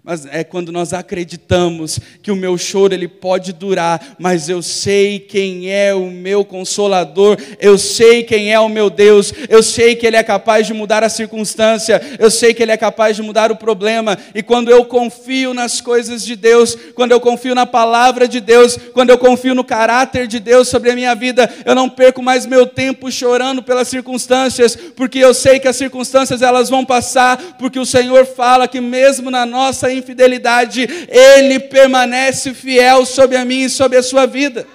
Mas 0.10 0.26
é 0.26 0.44
quando 0.44 0.72
nós 0.72 0.92
acreditamos 0.92 2.00
que 2.24 2.32
o 2.32 2.36
meu 2.36 2.58
choro 2.58 2.96
ele 2.96 3.08
pode 3.08 3.54
durar, 3.54 4.16
mas 4.18 4.50
eu 4.50 4.60
sei 4.60 5.20
quem 5.20 5.72
é 5.72 5.94
o 5.94 6.08
meu 6.10 6.44
consolador, 6.44 7.38
eu 7.60 7.78
sei 7.78 8.24
quem 8.24 8.52
é 8.52 8.60
o 8.60 8.68
meu 8.68 8.90
Deus, 8.90 9.32
eu 9.48 9.62
sei 9.62 9.96
que 9.96 10.08
ele 10.08 10.16
é 10.16 10.24
capaz 10.24 10.66
de 10.66 10.74
mudar 10.74 11.04
a 11.04 11.10
circunstância, 11.10 12.02
eu 12.18 12.32
sei 12.32 12.56
que 12.56 12.64
ele 12.64 12.72
é 12.72 12.78
capaz 12.78 13.18
de 13.18 13.22
mudar 13.22 13.52
o 13.52 13.56
problema, 13.56 14.18
e 14.34 14.42
quando 14.42 14.72
eu 14.72 14.84
confio 14.84 15.54
nas 15.54 15.80
coisas 15.80 16.26
de 16.26 16.36
Deus, 16.36 16.76
quando 16.96 17.12
eu 17.12 17.20
confio 17.20 17.54
na 17.54 17.68
palavra 17.68 18.28
de 18.28 18.40
Deus, 18.40 18.80
quando 18.96 19.12
eu 19.12 19.18
confio 19.20 19.54
no 19.54 19.64
caráter 19.64 20.26
de 20.26 20.40
Deus 20.40 20.70
sobre 20.70 20.90
a 20.90 20.96
minha 20.96 21.14
vida, 21.14 21.48
eu 21.64 21.76
não 21.76 21.88
perco 21.88 22.20
mais 22.20 22.48
meu 22.48 22.66
tempo 22.66 23.12
chorando 23.12 23.62
pelas 23.62 23.88
circunstâncias, 23.88 24.76
porque 24.76 25.20
eu 25.20 25.36
sei 25.36 25.60
que 25.60 25.68
as 25.68 25.76
circunstâncias 25.76 26.42
elas 26.42 26.68
vão 26.68 26.84
passar, 26.84 27.58
porque 27.60 27.78
o 27.78 27.86
Senhor 27.86 28.26
fala 28.26 28.68
que 28.68 28.82
mesmo 28.82 29.30
na 29.30 29.46
nossa 29.46 29.99
infidelidade, 30.00 30.88
Ele 31.08 31.60
permanece 31.60 32.54
fiel 32.54 33.06
sobre 33.06 33.38
a 33.38 33.46
mim 33.46 33.64
e 33.64 33.70
sobre 33.70 33.98
a 33.98 34.04
sua 34.04 34.26
vida. 34.26 34.66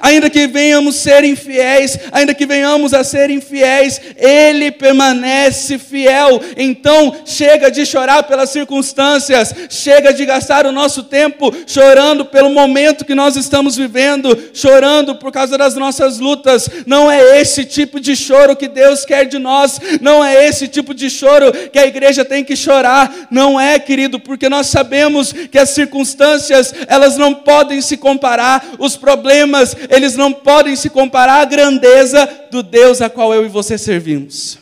Ainda 0.00 0.28
que 0.30 0.46
venhamos 0.46 0.96
ser 0.96 1.24
infiéis, 1.24 1.98
ainda 2.10 2.34
que 2.34 2.46
venhamos 2.46 2.94
a 2.94 3.04
ser 3.04 3.30
infiéis, 3.30 4.00
Ele 4.16 4.70
permanece 4.70 5.78
fiel. 5.78 6.40
Então, 6.56 7.16
chega 7.24 7.70
de 7.70 7.84
chorar 7.86 8.22
pelas 8.24 8.50
circunstâncias, 8.50 9.54
chega 9.68 10.12
de 10.12 10.24
gastar 10.24 10.66
o 10.66 10.72
nosso 10.72 11.04
tempo 11.04 11.54
chorando 11.66 12.24
pelo 12.24 12.50
momento 12.50 13.04
que 13.04 13.14
nós 13.14 13.36
estamos 13.36 13.76
vivendo, 13.76 14.36
chorando 14.52 15.14
por 15.16 15.30
causa 15.30 15.56
das 15.56 15.74
nossas 15.74 16.18
lutas. 16.18 16.68
Não 16.86 17.10
é 17.10 17.40
esse 17.40 17.64
tipo 17.64 18.00
de 18.00 18.16
choro 18.16 18.56
que 18.56 18.68
Deus 18.68 19.04
quer 19.04 19.26
de 19.26 19.38
nós, 19.38 19.80
não 20.00 20.24
é 20.24 20.46
esse 20.46 20.68
tipo 20.68 20.94
de 20.94 21.10
choro 21.10 21.52
que 21.72 21.78
a 21.78 21.86
igreja 21.86 22.24
tem 22.24 22.44
que 22.44 22.56
chorar. 22.56 23.28
Não 23.30 23.60
é, 23.60 23.78
querido, 23.78 24.18
porque 24.18 24.48
nós 24.48 24.66
sabemos 24.68 25.32
que 25.32 25.58
as 25.58 25.70
circunstâncias, 25.70 26.74
elas 26.86 27.16
não 27.16 27.34
podem 27.34 27.80
se 27.80 27.96
comparar, 27.96 28.64
os 28.78 28.96
problemas, 28.96 29.73
eles 29.90 30.16
não 30.16 30.32
podem 30.32 30.76
se 30.76 30.90
comparar 30.90 31.40
à 31.40 31.44
grandeza 31.44 32.26
do 32.50 32.62
Deus 32.62 33.00
a 33.00 33.08
qual 33.10 33.32
eu 33.34 33.44
e 33.44 33.48
você 33.48 33.76
servimos. 33.78 34.58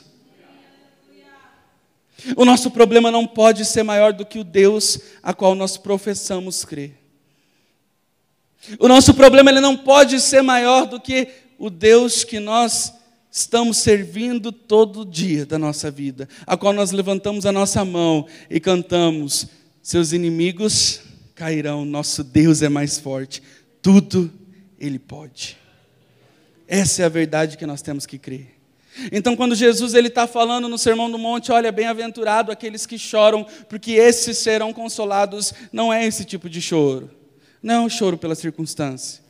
O 2.37 2.45
nosso 2.45 2.71
problema 2.71 3.11
não 3.11 3.27
pode 3.27 3.65
ser 3.65 3.83
maior 3.83 4.13
do 4.13 4.25
que 4.25 4.39
o 4.39 4.45
Deus 4.45 4.99
a 5.23 5.35
qual 5.35 5.55
nós 5.55 5.77
professamos 5.77 6.65
crer. 6.65 6.97
O 8.79 8.87
nosso 8.87 9.13
problema 9.15 9.51
ele 9.51 9.61
não 9.61 9.77
pode 9.77 10.21
ser 10.21 10.41
maior 10.43 10.87
do 10.87 11.01
que 11.01 11.29
o 11.59 11.69
Deus 11.69 12.23
que 12.23 12.39
nós 12.39 12.93
estamos 13.31 13.79
servindo 13.79 14.53
todo 14.53 15.05
dia 15.05 15.45
da 15.47 15.59
nossa 15.59 15.91
vida, 15.91 16.29
a 16.47 16.57
qual 16.57 16.73
nós 16.73 16.93
levantamos 16.93 17.45
a 17.45 17.51
nossa 17.51 17.85
mão 17.85 18.27
e 18.49 18.61
cantamos: 18.61 19.49
Seus 19.83 20.13
inimigos 20.13 21.01
cairão, 21.35 21.85
nosso 21.85 22.23
Deus 22.23 22.63
é 22.63 22.69
mais 22.69 22.99
forte, 22.99 23.43
tudo 23.81 24.31
ele 24.83 24.99
pode. 24.99 25.57
Essa 26.67 27.03
é 27.03 27.05
a 27.05 27.09
verdade 27.09 27.57
que 27.57 27.65
nós 27.65 27.81
temos 27.81 28.05
que 28.05 28.19
crer. 28.19 28.59
Então, 29.11 29.35
quando 29.35 29.55
Jesus 29.55 29.95
ele 29.95 30.09
está 30.09 30.27
falando 30.27 30.69
no 30.69 30.77
Sermão 30.77 31.11
do 31.11 31.17
Monte, 31.17 31.51
olha, 31.51 31.73
bem-aventurado 31.73 32.53
aqueles 32.53 32.85
que 32.85 32.99
choram, 32.99 33.47
porque 33.69 33.93
esses 33.93 34.37
serão 34.37 34.73
consolados, 34.73 35.55
não 35.73 35.91
é 35.91 36.05
esse 36.05 36.25
tipo 36.25 36.51
de 36.51 36.61
choro. 36.61 37.11
Não 37.63 37.83
é 37.83 37.87
o 37.87 37.89
choro 37.89 38.19
pela 38.19 38.35
circunstância, 38.35 39.23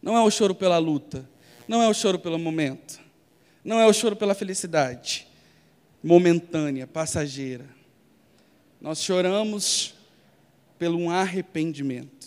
não 0.00 0.16
é 0.16 0.22
o 0.22 0.30
choro 0.30 0.54
pela 0.54 0.78
luta, 0.78 1.28
não 1.66 1.82
é 1.82 1.88
o 1.88 1.92
choro 1.92 2.18
pelo 2.18 2.38
momento, 2.38 3.00
não 3.64 3.80
é 3.80 3.86
o 3.86 3.92
choro 3.92 4.14
pela 4.14 4.34
felicidade 4.34 5.26
momentânea, 6.02 6.86
passageira. 6.86 7.66
Nós 8.80 9.02
choramos 9.02 9.94
pelo 10.78 10.98
um 10.98 11.10
arrependimento. 11.10 12.21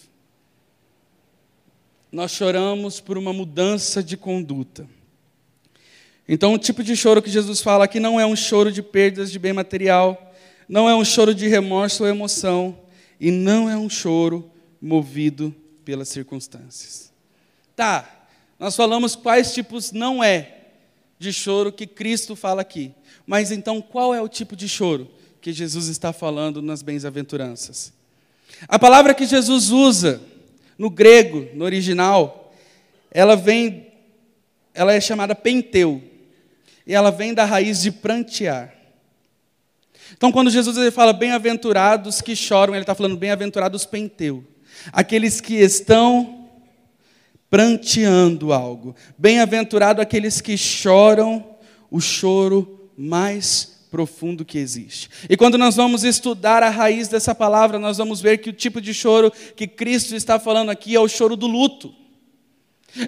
Nós 2.16 2.32
choramos 2.32 3.02
por 3.02 3.18
uma 3.18 3.34
mudança 3.34 4.02
de 4.02 4.16
conduta. 4.16 4.88
Então, 6.26 6.54
o 6.54 6.58
tipo 6.58 6.82
de 6.82 6.96
choro 6.96 7.22
que 7.22 7.30
Jesus 7.30 7.60
fala 7.60 7.84
aqui 7.84 8.00
não 8.00 8.18
é 8.18 8.26
um 8.26 8.38
choro 8.38 8.72
de 8.72 8.82
perdas 8.82 9.30
de 9.30 9.38
bem 9.38 9.52
material, 9.52 10.34
não 10.66 10.88
é 10.88 10.96
um 10.96 11.04
choro 11.04 11.36
de 11.36 11.46
remorso 11.50 12.04
ou 12.04 12.10
emoção, 12.10 12.80
e 13.20 13.32
não 13.32 13.70
é 13.70 13.76
um 13.76 13.90
choro 13.90 14.50
movido 14.82 15.54
pelas 15.84 16.08
circunstâncias. 16.08 17.12
Tá, 17.76 18.28
nós 18.58 18.78
falamos 18.78 19.14
quais 19.14 19.54
tipos 19.54 19.92
não 19.92 20.24
é 20.24 20.70
de 21.20 21.34
choro 21.34 21.70
que 21.70 21.86
Cristo 21.86 22.34
fala 22.34 22.62
aqui. 22.62 22.94
Mas 23.28 23.52
então, 23.52 23.82
qual 23.82 24.16
é 24.16 24.22
o 24.22 24.30
tipo 24.30 24.56
de 24.56 24.70
choro 24.70 25.12
que 25.42 25.52
Jesus 25.52 25.90
está 25.90 26.14
falando 26.14 26.62
nas 26.62 26.82
bem-aventuranças? 26.82 27.92
A 28.70 28.80
palavra 28.80 29.14
que 29.14 29.26
Jesus 29.26 29.70
usa 29.70 30.22
no 30.78 30.90
grego, 30.90 31.48
no 31.54 31.66
original, 31.66 32.54
ela 33.12 33.36
vem, 33.36 33.88
ela 34.74 34.94
é 34.94 35.00
chamada 35.00 35.34
penteu, 35.34 36.02
e 36.86 36.94
ela 36.94 37.12
vem 37.12 37.34
da 37.34 37.46
raiz 37.46 37.82
de 37.82 37.92
prantear. 37.92 38.74
Então, 40.14 40.32
quando 40.32 40.50
Jesus 40.50 40.78
ele 40.78 40.92
fala 40.92 41.14
bem-aventurados 41.14 42.22
que 42.22 42.36
choram, 42.36 42.74
ele 42.74 42.84
está 42.84 42.94
falando 42.94 43.18
bem-aventurados 43.18 43.86
penteu, 43.86 44.44
aqueles 44.92 45.42
que 45.42 45.56
estão 45.56 46.50
pranteando 47.50 48.52
algo. 48.52 48.96
Bem-aventurado 49.18 50.02
aqueles 50.02 50.42
que 50.42 50.58
choram 50.58 51.56
o 51.90 52.02
choro 52.02 52.90
mais 52.98 53.75
profundo 53.90 54.46
que 54.46 54.58
existe. 54.58 55.10
E 55.30 55.38
quando 55.38 55.58
nós 55.58 55.76
vamos 55.76 56.04
estudar 56.04 56.64
a 56.64 56.70
raiz 56.70 57.08
dessa 57.08 57.34
palavra, 57.34 57.80
nós 57.80 57.98
vamos 57.98 58.22
ver 58.22 58.40
que 58.40 58.50
o 58.50 58.54
tipo 58.54 58.82
de 58.82 58.94
choro 58.94 59.32
que 59.56 59.68
Cristo 59.68 60.16
está 60.16 60.40
falando 60.40 60.70
aqui 60.70 60.96
é 60.96 61.00
o 61.00 61.08
choro 61.08 61.36
do 61.36 61.48
luto. 61.48 61.94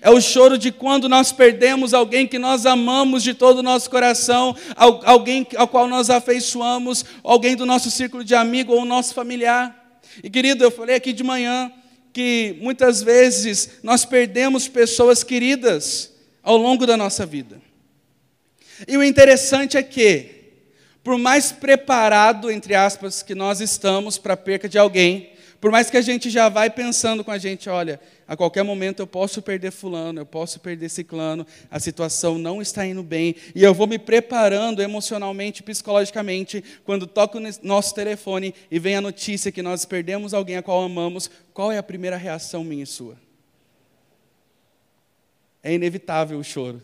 É 0.02 0.10
o 0.10 0.20
choro 0.20 0.58
de 0.58 0.72
quando 0.72 1.08
nós 1.08 1.32
perdemos 1.32 1.94
alguém 1.94 2.28
que 2.28 2.38
nós 2.38 2.66
amamos 2.66 3.24
de 3.24 3.34
todo 3.34 3.60
o 3.60 3.64
nosso 3.64 3.90
coração, 3.90 4.56
alguém 4.76 5.48
ao 5.56 5.68
qual 5.68 5.88
nós 5.88 6.10
afeiçoamos, 6.10 7.06
alguém 7.24 7.56
do 7.56 7.66
nosso 7.66 7.90
círculo 7.90 8.24
de 8.24 8.36
amigo 8.36 8.74
ou 8.74 8.84
nosso 8.84 9.14
familiar. 9.14 10.02
E 10.22 10.30
querido, 10.30 10.64
eu 10.64 10.72
falei 10.72 10.96
aqui 10.96 11.14
de 11.14 11.24
manhã 11.24 11.72
que 12.12 12.58
muitas 12.60 13.02
vezes 13.02 13.80
nós 13.82 14.04
perdemos 14.04 14.68
pessoas 14.68 15.24
queridas 15.24 16.12
ao 16.44 16.58
longo 16.58 16.86
da 16.86 16.98
nossa 16.98 17.26
vida. 17.26 17.62
E 18.88 18.98
o 18.98 19.04
interessante 19.04 19.78
é 19.78 19.84
que, 19.84 20.37
por 21.08 21.18
mais 21.18 21.54
preparado, 21.54 22.52
entre 22.52 22.76
aspas, 22.76 23.24
que 23.24 23.34
nós 23.34 23.62
estamos 23.62 24.18
para 24.18 24.34
a 24.34 24.38
perca 24.38 24.68
de 24.68 24.78
alguém, 24.78 25.30
por 25.62 25.72
mais 25.72 25.90
que 25.90 25.96
a 25.96 26.02
gente 26.02 26.30
já 26.30 26.50
vai 26.50 26.70
pensando 26.70 27.24
com 27.24 27.32
a 27.32 27.38
gente, 27.38 27.70
olha, 27.70 27.98
a 28.28 28.36
qualquer 28.36 28.62
momento 28.62 29.00
eu 29.00 29.08
posso 29.08 29.42
perder 29.42 29.72
fulano, 29.72 30.20
eu 30.20 30.26
posso 30.26 30.60
perder 30.60 30.90
ciclano, 30.90 31.48
a 31.72 31.80
situação 31.80 32.38
não 32.38 32.62
está 32.62 32.86
indo 32.86 33.02
bem, 33.04 33.38
e 33.56 33.64
eu 33.64 33.74
vou 33.74 33.88
me 33.88 33.98
preparando 33.98 34.82
emocionalmente, 34.82 35.64
psicologicamente, 35.64 36.62
quando 36.84 37.08
toco 37.08 37.40
no 37.40 37.50
nosso 37.64 37.96
telefone 37.96 38.54
e 38.70 38.78
vem 38.78 38.98
a 38.98 39.02
notícia 39.02 39.50
que 39.50 39.62
nós 39.62 39.86
perdemos 39.86 40.34
alguém 40.34 40.58
a 40.58 40.62
qual 40.62 40.84
amamos, 40.84 41.32
qual 41.54 41.72
é 41.72 41.78
a 41.78 41.84
primeira 41.84 42.18
reação 42.18 42.66
minha 42.66 42.84
e 42.84 42.86
sua? 42.86 43.16
É 45.64 45.74
inevitável 45.74 46.38
o 46.38 46.44
choro. 46.44 46.82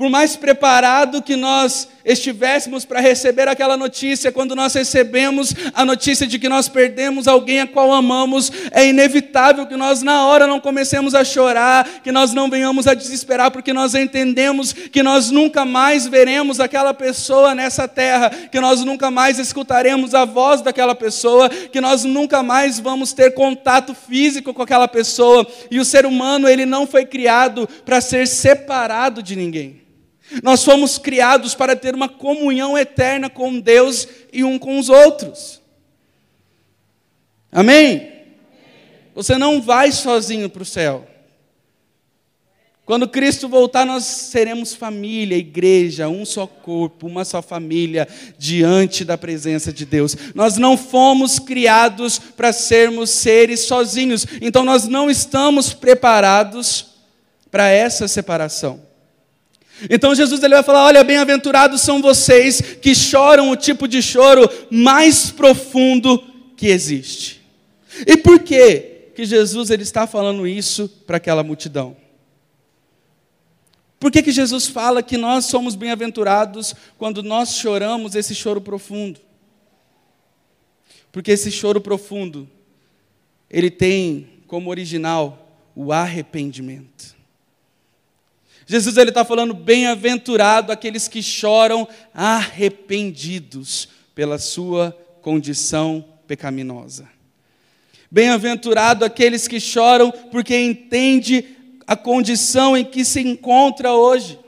Por 0.00 0.08
mais 0.08 0.34
preparado 0.34 1.20
que 1.20 1.36
nós 1.36 1.86
estivéssemos 2.02 2.86
para 2.86 3.00
receber 3.00 3.46
aquela 3.48 3.76
notícia, 3.76 4.32
quando 4.32 4.56
nós 4.56 4.72
recebemos 4.72 5.54
a 5.74 5.84
notícia 5.84 6.26
de 6.26 6.38
que 6.38 6.48
nós 6.48 6.70
perdemos 6.70 7.28
alguém 7.28 7.60
a 7.60 7.66
qual 7.66 7.92
amamos, 7.92 8.50
é 8.70 8.86
inevitável 8.86 9.66
que 9.66 9.76
nós 9.76 10.00
na 10.00 10.24
hora 10.24 10.46
não 10.46 10.58
comecemos 10.58 11.14
a 11.14 11.22
chorar, 11.22 11.86
que 12.02 12.10
nós 12.10 12.32
não 12.32 12.48
venhamos 12.48 12.86
a 12.86 12.94
desesperar, 12.94 13.50
porque 13.50 13.74
nós 13.74 13.94
entendemos 13.94 14.72
que 14.72 15.02
nós 15.02 15.30
nunca 15.30 15.66
mais 15.66 16.06
veremos 16.06 16.60
aquela 16.60 16.94
pessoa 16.94 17.54
nessa 17.54 17.86
terra, 17.86 18.30
que 18.30 18.58
nós 18.58 18.82
nunca 18.82 19.10
mais 19.10 19.38
escutaremos 19.38 20.14
a 20.14 20.24
voz 20.24 20.62
daquela 20.62 20.94
pessoa, 20.94 21.50
que 21.50 21.78
nós 21.78 22.04
nunca 22.04 22.42
mais 22.42 22.80
vamos 22.80 23.12
ter 23.12 23.34
contato 23.34 23.94
físico 23.94 24.54
com 24.54 24.62
aquela 24.62 24.88
pessoa. 24.88 25.46
E 25.70 25.78
o 25.78 25.84
ser 25.84 26.06
humano, 26.06 26.48
ele 26.48 26.64
não 26.64 26.86
foi 26.86 27.04
criado 27.04 27.68
para 27.84 28.00
ser 28.00 28.26
separado 28.26 29.22
de 29.22 29.36
ninguém. 29.36 29.89
Nós 30.42 30.64
fomos 30.64 30.98
criados 30.98 31.54
para 31.54 31.74
ter 31.74 31.94
uma 31.94 32.08
comunhão 32.08 32.76
eterna 32.76 33.28
com 33.28 33.58
Deus 33.58 34.06
e 34.32 34.44
um 34.44 34.58
com 34.58 34.78
os 34.78 34.88
outros. 34.88 35.60
Amém? 37.50 38.12
Você 39.14 39.36
não 39.36 39.60
vai 39.60 39.90
sozinho 39.90 40.48
para 40.48 40.62
o 40.62 40.66
céu. 40.66 41.06
Quando 42.90 43.06
Cristo 43.06 43.48
voltar, 43.48 43.86
nós 43.86 44.02
seremos 44.02 44.74
família, 44.74 45.36
igreja, 45.36 46.08
um 46.08 46.24
só 46.24 46.44
corpo, 46.44 47.06
uma 47.06 47.24
só 47.24 47.40
família, 47.40 48.08
diante 48.36 49.04
da 49.04 49.16
presença 49.16 49.72
de 49.72 49.84
Deus. 49.84 50.16
Nós 50.34 50.56
não 50.56 50.76
fomos 50.76 51.38
criados 51.38 52.18
para 52.18 52.52
sermos 52.52 53.10
seres 53.10 53.60
sozinhos, 53.60 54.26
então 54.40 54.64
nós 54.64 54.88
não 54.88 55.08
estamos 55.08 55.72
preparados 55.72 56.86
para 57.48 57.68
essa 57.68 58.08
separação. 58.08 58.89
Então 59.88 60.14
Jesus 60.14 60.42
ele 60.42 60.54
vai 60.54 60.62
falar: 60.62 60.84
olha, 60.84 61.04
bem-aventurados 61.04 61.80
são 61.80 62.02
vocês 62.02 62.60
que 62.60 62.94
choram 62.94 63.50
o 63.50 63.56
tipo 63.56 63.86
de 63.86 64.02
choro 64.02 64.48
mais 64.70 65.30
profundo 65.30 66.22
que 66.56 66.66
existe. 66.66 67.40
E 68.06 68.16
por 68.16 68.40
que 68.40 69.12
que 69.14 69.24
Jesus 69.24 69.70
ele 69.70 69.82
está 69.82 70.06
falando 70.06 70.46
isso 70.46 70.88
para 71.06 71.16
aquela 71.16 71.42
multidão? 71.42 71.96
Por 74.00 74.10
que, 74.10 74.22
que 74.22 74.32
Jesus 74.32 74.66
fala 74.66 75.02
que 75.02 75.18
nós 75.18 75.44
somos 75.44 75.74
bem-aventurados 75.74 76.74
quando 76.96 77.22
nós 77.22 77.56
choramos 77.56 78.14
esse 78.14 78.34
choro 78.34 78.58
profundo? 78.58 79.20
Porque 81.12 81.30
esse 81.30 81.50
choro 81.50 81.82
profundo, 81.82 82.48
ele 83.50 83.70
tem 83.70 84.26
como 84.46 84.70
original 84.70 85.54
o 85.76 85.92
arrependimento. 85.92 87.14
Jesus 88.70 88.96
ele 88.96 89.10
está 89.10 89.24
falando 89.24 89.52
bem-aventurado 89.52 90.70
aqueles 90.70 91.08
que 91.08 91.20
choram 91.20 91.88
arrependidos 92.14 93.88
pela 94.14 94.38
sua 94.38 94.96
condição 95.20 96.04
pecaminosa. 96.28 97.08
Bem-aventurado 98.08 99.04
aqueles 99.04 99.48
que 99.48 99.58
choram 99.58 100.12
porque 100.30 100.56
entende 100.56 101.44
a 101.84 101.96
condição 101.96 102.76
em 102.76 102.84
que 102.84 103.04
se 103.04 103.18
encontra 103.18 103.92
hoje. 103.92 104.38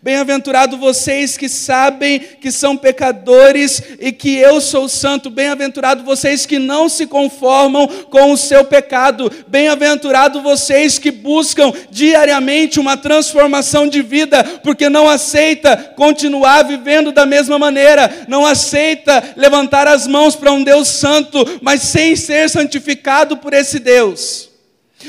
Bem-aventurado 0.00 0.76
vocês 0.78 1.36
que 1.36 1.48
sabem 1.48 2.20
que 2.20 2.52
são 2.52 2.76
pecadores 2.76 3.82
e 3.98 4.12
que 4.12 4.36
eu 4.36 4.60
sou 4.60 4.88
santo. 4.88 5.28
Bem-aventurado 5.28 6.04
vocês 6.04 6.46
que 6.46 6.56
não 6.56 6.88
se 6.88 7.04
conformam 7.04 7.88
com 8.08 8.30
o 8.30 8.36
seu 8.36 8.64
pecado. 8.64 9.30
Bem-aventurado 9.48 10.40
vocês 10.40 11.00
que 11.00 11.10
buscam 11.10 11.72
diariamente 11.90 12.78
uma 12.78 12.96
transformação 12.96 13.88
de 13.88 14.02
vida, 14.02 14.44
porque 14.62 14.88
não 14.88 15.08
aceita 15.08 15.76
continuar 15.96 16.62
vivendo 16.62 17.10
da 17.10 17.26
mesma 17.26 17.58
maneira, 17.58 18.24
não 18.28 18.46
aceita 18.46 19.34
levantar 19.36 19.88
as 19.88 20.06
mãos 20.06 20.36
para 20.36 20.52
um 20.52 20.62
Deus 20.62 20.86
santo, 20.86 21.58
mas 21.60 21.82
sem 21.82 22.14
ser 22.14 22.48
santificado 22.48 23.36
por 23.36 23.52
esse 23.52 23.80
Deus. 23.80 24.51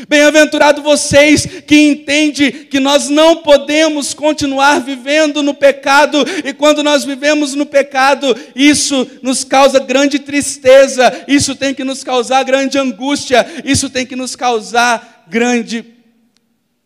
Bem-aventurado 0.08 0.82
vocês 0.82 1.46
que 1.46 1.76
entendem 1.76 2.52
que 2.66 2.80
nós 2.80 3.10
não 3.10 3.38
podemos 3.38 4.14
continuar 4.14 4.80
vivendo 4.80 5.44
no 5.44 5.54
pecado, 5.54 6.26
e 6.44 6.54
quando 6.54 6.84
nós 6.84 7.04
vivemos 7.04 7.54
no 7.54 7.66
pecado, 7.66 8.36
isso 8.56 9.08
nos 9.22 9.44
causa 9.44 9.80
grande 9.80 10.20
tristeza, 10.20 11.26
isso 11.28 11.56
tem 11.56 11.74
que 11.74 11.84
nos 11.84 12.04
causar 12.04 12.44
grande 12.44 12.78
angústia, 12.78 13.46
isso 13.64 13.90
tem 13.90 14.06
que 14.06 14.16
nos 14.16 14.36
causar 14.36 15.26
grande 15.28 15.86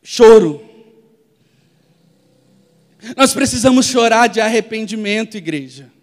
choro. 0.03 0.63
Nós 3.15 3.33
precisamos 3.33 3.85
chorar 3.85 4.27
de 4.27 4.41
arrependimento, 4.41 5.37
igreja. 5.37 5.96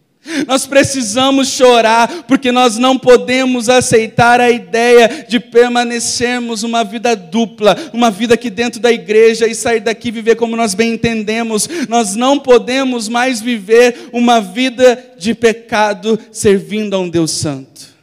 Nós 0.47 0.67
precisamos 0.67 1.49
chorar, 1.49 2.25
porque 2.27 2.51
nós 2.51 2.79
não 2.79 2.99
podemos 2.99 3.69
aceitar 3.69 4.41
a 4.41 4.51
ideia 4.51 5.27
de 5.29 5.39
permanecermos 5.39 6.63
uma 6.63 6.83
vida 6.83 7.15
dupla, 7.15 7.77
uma 7.93 8.11
vida 8.11 8.35
aqui 8.35 8.51
dentro 8.51 8.81
da 8.81 8.91
igreja 8.91 9.47
e 9.47 9.55
sair 9.55 9.81
daqui 9.81 10.11
viver 10.11 10.37
como 10.37 10.57
nós 10.57 10.75
bem 10.75 10.95
entendemos. 10.95 11.69
Nós 11.89 12.15
não 12.15 12.39
podemos 12.39 13.09
mais 13.09 13.41
viver 13.41 14.09
uma 14.13 14.41
vida 14.41 15.13
de 15.19 15.35
pecado 15.35 16.19
servindo 16.33 16.95
a 16.95 16.99
um 16.99 17.09
Deus 17.09 17.31
Santo. 17.31 17.94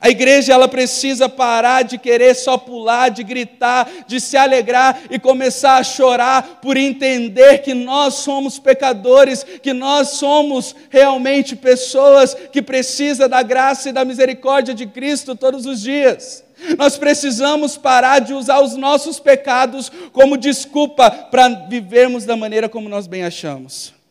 A 0.00 0.08
igreja 0.08 0.52
ela 0.52 0.68
precisa 0.68 1.28
parar 1.28 1.82
de 1.82 1.98
querer 1.98 2.34
só 2.34 2.56
pular, 2.56 3.10
de 3.10 3.22
gritar, 3.22 3.88
de 4.06 4.20
se 4.20 4.36
alegrar 4.36 5.02
e 5.10 5.18
começar 5.18 5.76
a 5.76 5.84
chorar 5.84 6.60
por 6.62 6.76
entender 6.76 7.58
que 7.58 7.74
nós 7.74 8.14
somos 8.14 8.58
pecadores, 8.58 9.44
que 9.62 9.72
nós 9.72 10.10
somos 10.10 10.74
realmente 10.90 11.56
pessoas 11.56 12.34
que 12.34 12.62
precisam 12.62 13.28
da 13.28 13.42
graça 13.42 13.88
e 13.88 13.92
da 13.92 14.04
misericórdia 14.04 14.74
de 14.74 14.86
Cristo 14.86 15.34
todos 15.34 15.66
os 15.66 15.80
dias. 15.80 16.44
Nós 16.78 16.96
precisamos 16.96 17.76
parar 17.76 18.20
de 18.20 18.32
usar 18.32 18.60
os 18.60 18.76
nossos 18.76 19.18
pecados 19.18 19.90
como 20.12 20.36
desculpa 20.36 21.10
para 21.10 21.48
vivermos 21.68 22.24
da 22.24 22.36
maneira 22.36 22.68
como 22.68 22.88
nós 22.88 23.06
bem 23.06 23.24
achamos. 23.24 24.01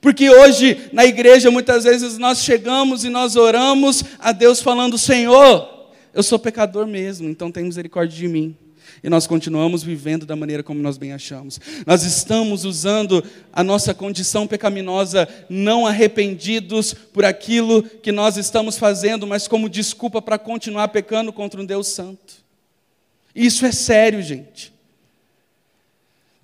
Porque 0.00 0.28
hoje 0.30 0.88
na 0.92 1.04
igreja 1.04 1.50
muitas 1.50 1.84
vezes 1.84 2.18
nós 2.18 2.42
chegamos 2.42 3.04
e 3.04 3.08
nós 3.08 3.36
oramos 3.36 4.02
a 4.18 4.32
Deus 4.32 4.60
falando: 4.60 4.98
Senhor, 4.98 5.68
eu 6.14 6.22
sou 6.22 6.38
pecador 6.38 6.86
mesmo, 6.86 7.28
então 7.28 7.50
tem 7.52 7.64
misericórdia 7.64 8.16
de 8.16 8.28
mim. 8.28 8.56
E 9.02 9.10
nós 9.10 9.26
continuamos 9.26 9.82
vivendo 9.82 10.24
da 10.24 10.34
maneira 10.34 10.62
como 10.62 10.80
nós 10.80 10.96
bem 10.96 11.12
achamos. 11.12 11.60
Nós 11.86 12.02
estamos 12.02 12.64
usando 12.64 13.22
a 13.52 13.62
nossa 13.62 13.92
condição 13.92 14.46
pecaminosa, 14.46 15.28
não 15.48 15.86
arrependidos 15.86 16.94
por 16.94 17.24
aquilo 17.24 17.82
que 17.82 18.10
nós 18.10 18.36
estamos 18.36 18.78
fazendo, 18.78 19.26
mas 19.26 19.46
como 19.46 19.68
desculpa 19.68 20.22
para 20.22 20.38
continuar 20.38 20.88
pecando 20.88 21.32
contra 21.32 21.60
um 21.60 21.66
Deus 21.66 21.88
Santo. 21.88 22.34
Isso 23.34 23.66
é 23.66 23.72
sério, 23.72 24.22
gente. 24.22 24.72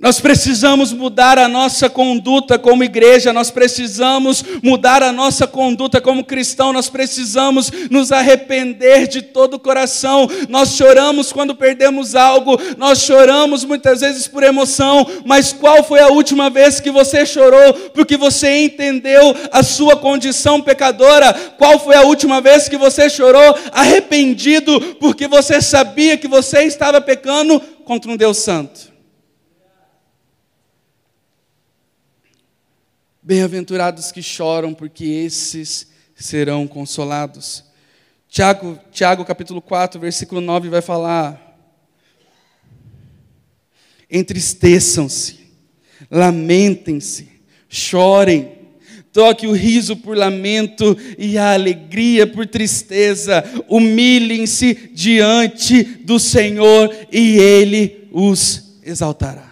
Nós 0.02 0.18
precisamos 0.18 0.92
mudar 0.92 1.38
a 1.38 1.46
nossa 1.46 1.88
conduta 1.88 2.58
como 2.58 2.82
igreja, 2.82 3.32
nós 3.32 3.52
precisamos 3.52 4.44
mudar 4.60 5.00
a 5.00 5.12
nossa 5.12 5.46
conduta 5.46 6.00
como 6.00 6.24
cristão, 6.24 6.72
nós 6.72 6.90
precisamos 6.90 7.70
nos 7.88 8.10
arrepender 8.10 9.06
de 9.06 9.22
todo 9.22 9.54
o 9.54 9.60
coração. 9.60 10.28
Nós 10.48 10.70
choramos 10.70 11.32
quando 11.32 11.54
perdemos 11.54 12.16
algo, 12.16 12.58
nós 12.76 13.02
choramos 13.02 13.62
muitas 13.64 14.00
vezes 14.00 14.26
por 14.26 14.42
emoção, 14.42 15.06
mas 15.24 15.52
qual 15.52 15.84
foi 15.84 16.00
a 16.00 16.08
última 16.08 16.50
vez 16.50 16.80
que 16.80 16.90
você 16.90 17.24
chorou 17.24 17.72
porque 17.94 18.16
você 18.16 18.64
entendeu 18.64 19.36
a 19.52 19.62
sua 19.62 19.94
condição 19.94 20.60
pecadora? 20.60 21.32
Qual 21.56 21.78
foi 21.78 21.94
a 21.94 22.02
última 22.02 22.40
vez 22.40 22.68
que 22.68 22.76
você 22.76 23.08
chorou 23.08 23.56
arrependido 23.70 24.80
porque 24.98 25.28
você 25.28 25.62
sabia 25.62 26.18
que 26.18 26.26
você 26.26 26.64
estava 26.64 27.00
pecando 27.00 27.60
contra 27.84 28.10
um 28.10 28.16
Deus 28.16 28.38
Santo? 28.38 28.91
Bem-aventurados 33.24 34.10
que 34.10 34.20
choram, 34.20 34.74
porque 34.74 35.04
esses 35.04 35.86
serão 36.16 36.66
consolados. 36.66 37.64
Tiago, 38.28 38.76
Tiago 38.90 39.24
capítulo 39.24 39.62
4, 39.62 40.00
versículo 40.00 40.40
9 40.40 40.68
vai 40.68 40.82
falar: 40.82 41.56
Entristeçam-se, 44.10 45.38
lamentem-se, 46.10 47.28
chorem, 47.68 48.58
toque 49.12 49.46
o 49.46 49.52
riso 49.52 49.96
por 49.98 50.16
lamento 50.16 50.98
e 51.16 51.38
a 51.38 51.52
alegria 51.52 52.26
por 52.26 52.44
tristeza, 52.44 53.44
humilhem-se 53.68 54.90
diante 54.92 55.84
do 55.84 56.18
Senhor 56.18 56.92
e 57.12 57.38
Ele 57.38 58.08
os 58.10 58.80
exaltará. 58.82 59.51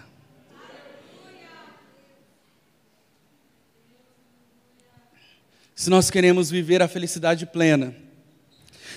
Se 5.81 5.89
nós 5.89 6.11
queremos 6.11 6.51
viver 6.51 6.83
a 6.83 6.89
felicidade 6.89 7.47
plena, 7.47 7.97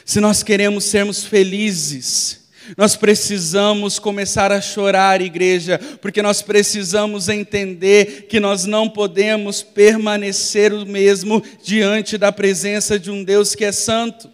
se 0.04 0.20
nós 0.20 0.44
queremos 0.44 0.84
sermos 0.84 1.24
felizes, 1.24 2.50
nós 2.76 2.98
precisamos 2.98 4.00
começar 4.00 4.52
a 4.52 4.60
chorar, 4.60 5.22
igreja, 5.22 5.80
porque 6.02 6.22
nós 6.22 6.42
precisamos 6.42 7.30
entender 7.30 8.28
que 8.28 8.38
nós 8.38 8.66
não 8.66 8.90
podemos 8.90 9.64
permanecer 9.64 10.74
o 10.74 10.86
mesmo 10.86 11.42
diante 11.64 12.18
da 12.18 12.34
presença 12.34 13.00
de 13.00 13.10
um 13.10 13.24
Deus 13.24 13.56
que 13.56 13.64
é 13.64 13.72
santo 13.72 14.30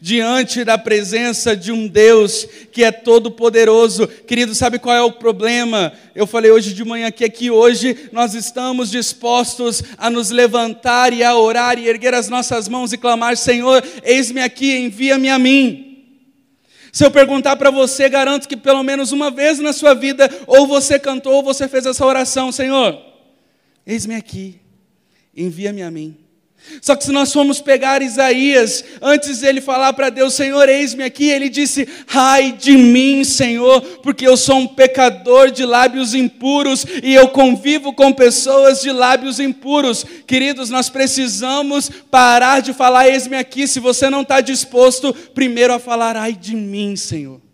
diante 0.00 0.64
da 0.64 0.76
presença 0.76 1.56
de 1.56 1.70
um 1.70 1.86
Deus 1.86 2.46
que 2.72 2.82
é 2.82 2.90
todo-poderoso. 2.90 4.06
Querido, 4.06 4.54
sabe 4.54 4.78
qual 4.78 4.94
é 4.94 5.02
o 5.02 5.12
problema? 5.12 5.92
Eu 6.14 6.26
falei 6.26 6.50
hoje 6.50 6.74
de 6.74 6.84
manhã 6.84 7.10
que 7.10 7.24
aqui 7.24 7.50
hoje 7.50 8.08
nós 8.12 8.34
estamos 8.34 8.90
dispostos 8.90 9.82
a 9.96 10.10
nos 10.10 10.30
levantar 10.30 11.12
e 11.12 11.22
a 11.22 11.36
orar 11.36 11.78
e 11.78 11.88
erguer 11.88 12.14
as 12.14 12.28
nossas 12.28 12.68
mãos 12.68 12.92
e 12.92 12.98
clamar: 12.98 13.36
Senhor, 13.36 13.82
eis-me 14.02 14.40
aqui, 14.40 14.76
envia-me 14.76 15.28
a 15.28 15.38
mim. 15.38 15.82
Se 16.92 17.04
eu 17.04 17.10
perguntar 17.10 17.56
para 17.56 17.70
você, 17.70 18.08
garanto 18.08 18.48
que 18.48 18.56
pelo 18.56 18.82
menos 18.82 19.12
uma 19.12 19.30
vez 19.30 19.58
na 19.58 19.72
sua 19.72 19.94
vida, 19.94 20.30
ou 20.46 20.66
você 20.66 20.98
cantou, 20.98 21.34
ou 21.34 21.42
você 21.42 21.68
fez 21.68 21.86
essa 21.86 22.04
oração: 22.04 22.50
Senhor, 22.50 22.98
eis-me 23.86 24.14
aqui, 24.14 24.58
envia-me 25.36 25.82
a 25.82 25.90
mim. 25.90 26.25
Só 26.80 26.94
que 26.94 27.04
se 27.04 27.12
nós 27.12 27.32
formos 27.32 27.60
pegar 27.60 28.02
Isaías, 28.02 28.84
antes 29.00 29.40
dele 29.40 29.60
falar 29.60 29.92
para 29.92 30.10
Deus, 30.10 30.34
Senhor, 30.34 30.68
eis-me 30.68 31.04
aqui, 31.04 31.28
ele 31.28 31.48
disse: 31.48 31.88
Ai 32.12 32.52
de 32.52 32.76
mim, 32.76 33.24
Senhor, 33.24 33.80
porque 34.02 34.26
eu 34.26 34.36
sou 34.36 34.56
um 34.56 34.66
pecador 34.66 35.50
de 35.50 35.64
lábios 35.64 36.14
impuros 36.14 36.86
e 37.02 37.14
eu 37.14 37.28
convivo 37.28 37.92
com 37.92 38.12
pessoas 38.12 38.82
de 38.82 38.92
lábios 38.92 39.40
impuros. 39.40 40.04
Queridos, 40.26 40.70
nós 40.70 40.88
precisamos 40.88 41.90
parar 42.10 42.60
de 42.60 42.72
falar, 42.72 43.08
eis-me 43.08 43.36
aqui, 43.36 43.66
se 43.66 43.80
você 43.80 44.10
não 44.10 44.22
está 44.22 44.40
disposto, 44.40 45.14
primeiro 45.34 45.72
a 45.72 45.78
falar, 45.78 46.16
ai 46.16 46.32
de 46.32 46.54
mim, 46.54 46.96
Senhor. 46.96 47.45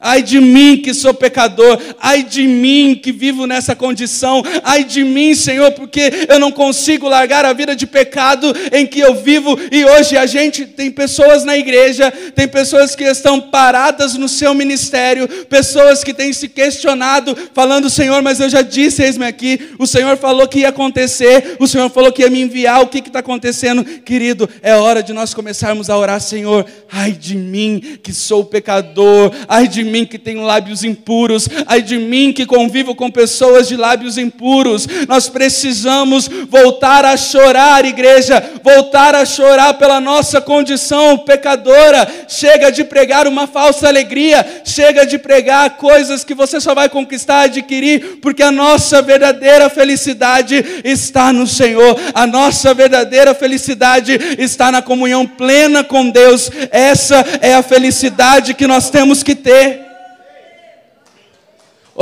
Ai 0.00 0.22
de 0.22 0.40
mim 0.40 0.78
que 0.78 0.94
sou 0.94 1.12
pecador, 1.12 1.78
ai 2.00 2.22
de 2.22 2.46
mim 2.46 2.98
que 3.00 3.12
vivo 3.12 3.46
nessa 3.46 3.74
condição, 3.74 4.42
ai 4.62 4.84
de 4.84 5.04
mim, 5.04 5.34
Senhor, 5.34 5.72
porque 5.72 6.26
eu 6.28 6.38
não 6.38 6.50
consigo 6.50 7.08
largar 7.08 7.44
a 7.44 7.52
vida 7.52 7.74
de 7.76 7.86
pecado 7.86 8.52
em 8.72 8.86
que 8.86 9.00
eu 9.00 9.14
vivo. 9.14 9.58
E 9.70 9.84
hoje 9.84 10.16
a 10.16 10.26
gente 10.26 10.66
tem 10.66 10.90
pessoas 10.90 11.44
na 11.44 11.56
igreja, 11.56 12.10
tem 12.34 12.48
pessoas 12.48 12.94
que 12.94 13.04
estão 13.04 13.40
paradas 13.40 14.14
no 14.14 14.28
seu 14.28 14.54
ministério, 14.54 15.28
pessoas 15.46 16.02
que 16.02 16.14
têm 16.14 16.32
se 16.32 16.48
questionado, 16.48 17.36
falando: 17.54 17.90
Senhor, 17.90 18.22
mas 18.22 18.40
eu 18.40 18.48
já 18.48 18.62
disse, 18.62 19.02
eis-me 19.02 19.26
aqui, 19.26 19.70
o 19.78 19.86
Senhor 19.86 20.16
falou 20.16 20.48
que 20.48 20.60
ia 20.60 20.68
acontecer, 20.68 21.56
o 21.58 21.66
Senhor 21.66 21.90
falou 21.90 22.12
que 22.12 22.22
ia 22.22 22.30
me 22.30 22.40
enviar, 22.40 22.80
o 22.82 22.86
que 22.86 22.98
está 22.98 23.18
acontecendo? 23.18 23.84
Querido, 23.84 24.48
é 24.62 24.74
hora 24.74 25.02
de 25.02 25.12
nós 25.12 25.34
começarmos 25.34 25.90
a 25.90 25.96
orar, 25.96 26.20
Senhor, 26.20 26.64
ai 26.90 27.12
de 27.12 27.36
mim 27.36 27.98
que 28.02 28.12
sou 28.12 28.44
pecador, 28.44 29.32
ai 29.48 29.68
de 29.68 29.81
de 29.82 29.90
mim 29.90 30.06
que 30.06 30.18
tenho 30.18 30.42
lábios 30.42 30.84
impuros, 30.84 31.48
ai 31.66 31.82
de 31.82 31.98
mim 31.98 32.32
que 32.32 32.46
convivo 32.46 32.94
com 32.94 33.10
pessoas 33.10 33.66
de 33.66 33.76
lábios 33.76 34.16
impuros. 34.16 34.86
Nós 35.08 35.28
precisamos 35.28 36.28
voltar 36.48 37.04
a 37.04 37.16
chorar, 37.16 37.84
igreja, 37.84 38.42
voltar 38.62 39.14
a 39.14 39.24
chorar 39.24 39.74
pela 39.74 40.00
nossa 40.00 40.40
condição 40.40 41.18
pecadora. 41.18 42.08
Chega 42.28 42.70
de 42.70 42.84
pregar 42.84 43.26
uma 43.26 43.46
falsa 43.46 43.88
alegria, 43.88 44.62
chega 44.64 45.04
de 45.04 45.18
pregar 45.18 45.76
coisas 45.76 46.22
que 46.22 46.34
você 46.34 46.60
só 46.60 46.74
vai 46.74 46.88
conquistar, 46.88 47.42
adquirir, 47.42 48.18
porque 48.22 48.42
a 48.42 48.52
nossa 48.52 49.02
verdadeira 49.02 49.68
felicidade 49.68 50.64
está 50.84 51.32
no 51.32 51.46
Senhor. 51.46 51.98
A 52.14 52.26
nossa 52.26 52.72
verdadeira 52.72 53.34
felicidade 53.34 54.18
está 54.38 54.70
na 54.70 54.80
comunhão 54.80 55.26
plena 55.26 55.82
com 55.82 56.08
Deus. 56.08 56.50
Essa 56.70 57.24
é 57.40 57.54
a 57.54 57.62
felicidade 57.62 58.54
que 58.54 58.66
nós 58.66 58.90
temos 58.90 59.22
que 59.22 59.34
ter. 59.34 59.71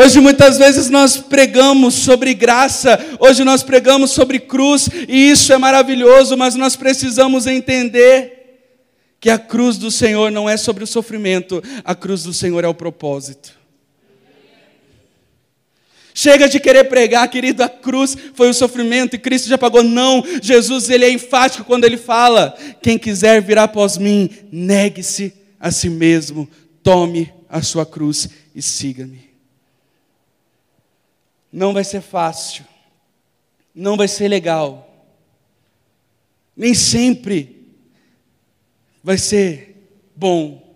Hoje 0.03 0.19
muitas 0.19 0.57
vezes 0.57 0.89
nós 0.89 1.19
pregamos 1.19 1.93
sobre 1.93 2.33
graça, 2.33 2.99
hoje 3.19 3.45
nós 3.45 3.63
pregamos 3.63 4.13
sobre 4.13 4.39
cruz, 4.39 4.89
e 5.07 5.31
isso 5.31 5.53
é 5.53 5.59
maravilhoso, 5.59 6.39
mas 6.39 6.55
nós 6.55 6.75
precisamos 6.75 7.47
entender 7.47 8.63
que 9.21 9.29
a 9.29 9.39
cruz 9.39 9.77
do 9.77 9.91
Senhor 9.91 10.33
não 10.33 10.49
é 10.49 10.57
sobre 10.57 10.83
o 10.83 10.87
sofrimento, 10.87 11.63
a 11.85 11.95
cruz 11.95 12.23
do 12.23 12.33
Senhor 12.33 12.65
é 12.65 12.67
o 12.67 12.73
propósito. 12.73 13.53
Chega 16.15 16.49
de 16.49 16.59
querer 16.59 16.85
pregar, 16.85 17.29
querido, 17.29 17.63
a 17.63 17.69
cruz 17.69 18.17
foi 18.33 18.49
o 18.49 18.55
sofrimento 18.55 19.17
e 19.17 19.19
Cristo 19.19 19.51
já 19.51 19.59
pagou. 19.59 19.83
Não, 19.83 20.25
Jesus 20.41 20.89
ele 20.89 21.05
é 21.05 21.13
enfático 21.13 21.65
quando 21.65 21.85
ele 21.85 21.99
fala: 21.99 22.57
quem 22.83 22.97
quiser 22.97 23.43
vir 23.43 23.59
após 23.59 23.99
mim, 23.99 24.31
negue-se 24.51 25.35
a 25.61 25.71
si 25.71 25.91
mesmo, 25.91 26.49
tome 26.83 27.31
a 27.51 27.61
sua 27.61 27.85
cruz 27.85 28.31
e 28.55 28.63
siga-me. 28.63 29.30
Não 31.53 31.73
vai 31.73 31.85
ser 31.85 32.01
fácil, 32.01 32.65
não 33.75 33.97
vai 33.97 34.07
ser 34.07 34.29
legal, 34.29 35.09
nem 36.57 36.75
sempre 36.75 37.67
vai 39.03 39.19
ser 39.19 39.71
bom. 40.15 40.71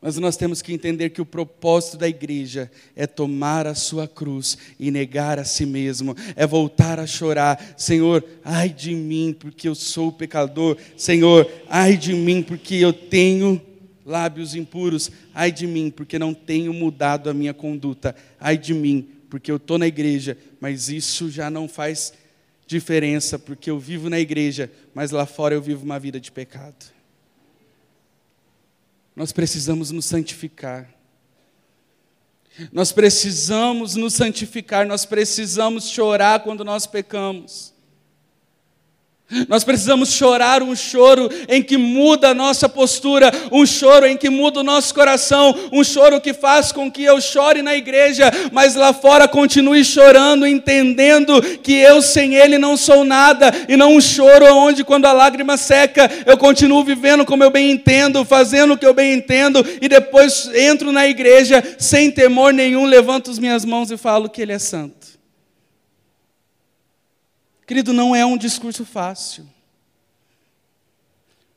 Mas 0.00 0.16
nós 0.16 0.36
temos 0.36 0.62
que 0.62 0.72
entender 0.72 1.10
que 1.10 1.20
o 1.20 1.26
propósito 1.26 1.96
da 1.96 2.08
igreja 2.08 2.70
é 2.94 3.04
tomar 3.06 3.66
a 3.66 3.74
sua 3.74 4.06
cruz 4.06 4.56
e 4.78 4.92
negar 4.92 5.40
a 5.40 5.44
si 5.44 5.66
mesmo, 5.66 6.14
é 6.36 6.46
voltar 6.46 7.00
a 7.00 7.06
chorar: 7.06 7.74
Senhor, 7.76 8.24
ai 8.44 8.68
de 8.68 8.94
mim, 8.94 9.34
porque 9.36 9.68
eu 9.68 9.74
sou 9.74 10.12
pecador, 10.12 10.76
Senhor, 10.96 11.50
ai 11.68 11.96
de 11.96 12.14
mim, 12.14 12.42
porque 12.42 12.76
eu 12.76 12.92
tenho 12.92 13.60
lábios 14.08 14.54
impuros, 14.54 15.10
ai 15.34 15.52
de 15.52 15.66
mim, 15.66 15.90
porque 15.90 16.18
não 16.18 16.32
tenho 16.32 16.72
mudado 16.72 17.28
a 17.28 17.34
minha 17.34 17.52
conduta, 17.52 18.16
ai 18.40 18.56
de 18.56 18.72
mim, 18.72 19.06
porque 19.28 19.52
eu 19.52 19.56
estou 19.56 19.78
na 19.78 19.86
igreja, 19.86 20.36
mas 20.58 20.88
isso 20.88 21.30
já 21.30 21.50
não 21.50 21.68
faz 21.68 22.12
diferença, 22.66 23.38
porque 23.38 23.70
eu 23.70 23.78
vivo 23.78 24.08
na 24.08 24.18
igreja, 24.18 24.72
mas 24.94 25.10
lá 25.10 25.26
fora 25.26 25.54
eu 25.54 25.62
vivo 25.62 25.84
uma 25.84 25.98
vida 25.98 26.18
de 26.18 26.32
pecado. 26.32 26.86
Nós 29.14 29.30
precisamos 29.30 29.90
nos 29.90 30.06
santificar. 30.06 30.88
Nós 32.72 32.90
precisamos 32.90 33.94
nos 33.94 34.14
santificar, 34.14 34.86
nós 34.86 35.04
precisamos 35.04 35.88
chorar 35.88 36.42
quando 36.42 36.64
nós 36.64 36.86
pecamos. 36.86 37.74
Nós 39.46 39.62
precisamos 39.62 40.10
chorar 40.10 40.62
um 40.62 40.74
choro 40.74 41.28
em 41.48 41.62
que 41.62 41.76
muda 41.76 42.30
a 42.30 42.34
nossa 42.34 42.66
postura, 42.66 43.30
um 43.52 43.66
choro 43.66 44.06
em 44.06 44.16
que 44.16 44.30
muda 44.30 44.60
o 44.60 44.64
nosso 44.64 44.94
coração, 44.94 45.54
um 45.70 45.84
choro 45.84 46.18
que 46.18 46.32
faz 46.32 46.72
com 46.72 46.90
que 46.90 47.04
eu 47.04 47.20
chore 47.20 47.60
na 47.60 47.76
igreja, 47.76 48.32
mas 48.50 48.74
lá 48.74 48.94
fora 48.94 49.28
continue 49.28 49.84
chorando, 49.84 50.46
entendendo 50.46 51.42
que 51.62 51.74
eu 51.74 52.00
sem 52.00 52.36
Ele 52.36 52.56
não 52.56 52.74
sou 52.74 53.04
nada, 53.04 53.52
e 53.68 53.76
não 53.76 53.96
um 53.96 54.00
choro 54.00 54.46
onde, 54.54 54.82
quando 54.82 55.04
a 55.04 55.12
lágrima 55.12 55.58
seca, 55.58 56.10
eu 56.24 56.38
continuo 56.38 56.82
vivendo 56.82 57.26
como 57.26 57.44
eu 57.44 57.50
bem 57.50 57.70
entendo, 57.70 58.24
fazendo 58.24 58.74
o 58.74 58.78
que 58.78 58.86
eu 58.86 58.94
bem 58.94 59.12
entendo, 59.12 59.64
e 59.80 59.88
depois 59.90 60.50
entro 60.54 60.90
na 60.90 61.06
igreja 61.06 61.62
sem 61.78 62.10
temor 62.10 62.54
nenhum, 62.54 62.86
levanto 62.86 63.30
as 63.30 63.38
minhas 63.38 63.62
mãos 63.62 63.90
e 63.90 63.98
falo 63.98 64.30
que 64.30 64.40
Ele 64.40 64.52
é 64.52 64.58
santo. 64.58 64.97
Querido, 67.68 67.92
não 67.92 68.16
é 68.16 68.24
um 68.24 68.38
discurso 68.38 68.82
fácil, 68.82 69.46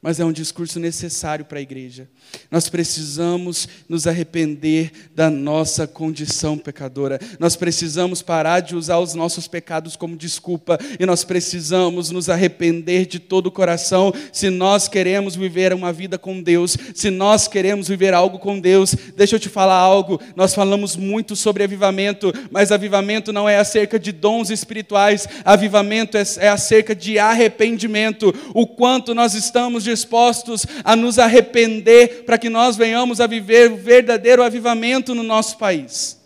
mas 0.01 0.19
é 0.19 0.25
um 0.25 0.31
discurso 0.31 0.79
necessário 0.79 1.45
para 1.45 1.59
a 1.59 1.61
igreja. 1.61 2.09
Nós 2.49 2.67
precisamos 2.67 3.67
nos 3.87 4.07
arrepender 4.07 4.91
da 5.13 5.29
nossa 5.29 5.85
condição 5.85 6.57
pecadora. 6.57 7.19
Nós 7.39 7.55
precisamos 7.55 8.21
parar 8.21 8.61
de 8.61 8.75
usar 8.75 8.97
os 8.97 9.13
nossos 9.13 9.47
pecados 9.47 9.95
como 9.95 10.17
desculpa 10.17 10.79
e 10.99 11.05
nós 11.05 11.23
precisamos 11.23 12.09
nos 12.09 12.29
arrepender 12.29 13.05
de 13.05 13.19
todo 13.19 13.47
o 13.47 13.51
coração 13.51 14.11
se 14.33 14.49
nós 14.49 14.87
queremos 14.87 15.35
viver 15.35 15.71
uma 15.71 15.93
vida 15.93 16.17
com 16.17 16.41
Deus, 16.41 16.75
se 16.95 17.11
nós 17.11 17.47
queremos 17.47 17.87
viver 17.87 18.13
algo 18.13 18.39
com 18.39 18.59
Deus. 18.59 18.95
Deixa 19.15 19.35
eu 19.35 19.39
te 19.39 19.49
falar 19.49 19.75
algo. 19.75 20.19
Nós 20.35 20.55
falamos 20.55 20.95
muito 20.95 21.35
sobre 21.35 21.63
avivamento, 21.63 22.33
mas 22.49 22.71
avivamento 22.71 23.31
não 23.31 23.47
é 23.47 23.57
acerca 23.57 23.99
de 23.99 24.11
dons 24.11 24.49
espirituais. 24.49 25.27
Avivamento 25.45 26.17
é, 26.17 26.23
é 26.37 26.49
acerca 26.49 26.95
de 26.95 27.19
arrependimento. 27.19 28.33
O 28.55 28.65
quanto 28.65 29.13
nós 29.13 29.35
estamos 29.35 29.90
dispostos 29.91 30.65
a 30.83 30.95
nos 30.95 31.19
arrepender 31.19 32.23
para 32.25 32.37
que 32.37 32.49
nós 32.49 32.77
venhamos 32.77 33.19
a 33.19 33.27
viver 33.27 33.71
o 33.71 33.77
verdadeiro 33.77 34.41
avivamento 34.41 35.13
no 35.13 35.23
nosso 35.23 35.57
país. 35.57 36.21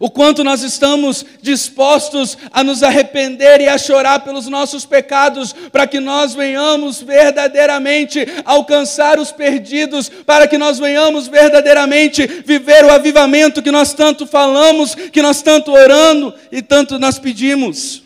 O 0.00 0.10
quanto 0.10 0.42
nós 0.42 0.62
estamos 0.62 1.24
dispostos 1.40 2.36
a 2.50 2.64
nos 2.64 2.82
arrepender 2.82 3.60
e 3.60 3.68
a 3.68 3.78
chorar 3.78 4.20
pelos 4.24 4.48
nossos 4.48 4.84
pecados, 4.84 5.54
para 5.70 5.86
que 5.86 6.00
nós 6.00 6.34
venhamos 6.34 7.00
verdadeiramente 7.00 8.26
alcançar 8.44 9.20
os 9.20 9.30
perdidos, 9.30 10.08
para 10.08 10.48
que 10.48 10.58
nós 10.58 10.80
venhamos 10.80 11.28
verdadeiramente 11.28 12.26
viver 12.26 12.84
o 12.84 12.90
avivamento 12.90 13.62
que 13.62 13.70
nós 13.70 13.92
tanto 13.92 14.26
falamos, 14.26 14.94
que 14.94 15.22
nós 15.22 15.40
tanto 15.40 15.70
orando 15.70 16.34
e 16.50 16.60
tanto 16.60 16.98
nós 16.98 17.20
pedimos. 17.20 18.05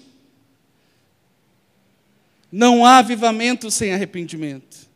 Não 2.51 2.85
há 2.85 2.99
avivamento 2.99 3.71
sem 3.71 3.93
arrependimento. 3.93 4.89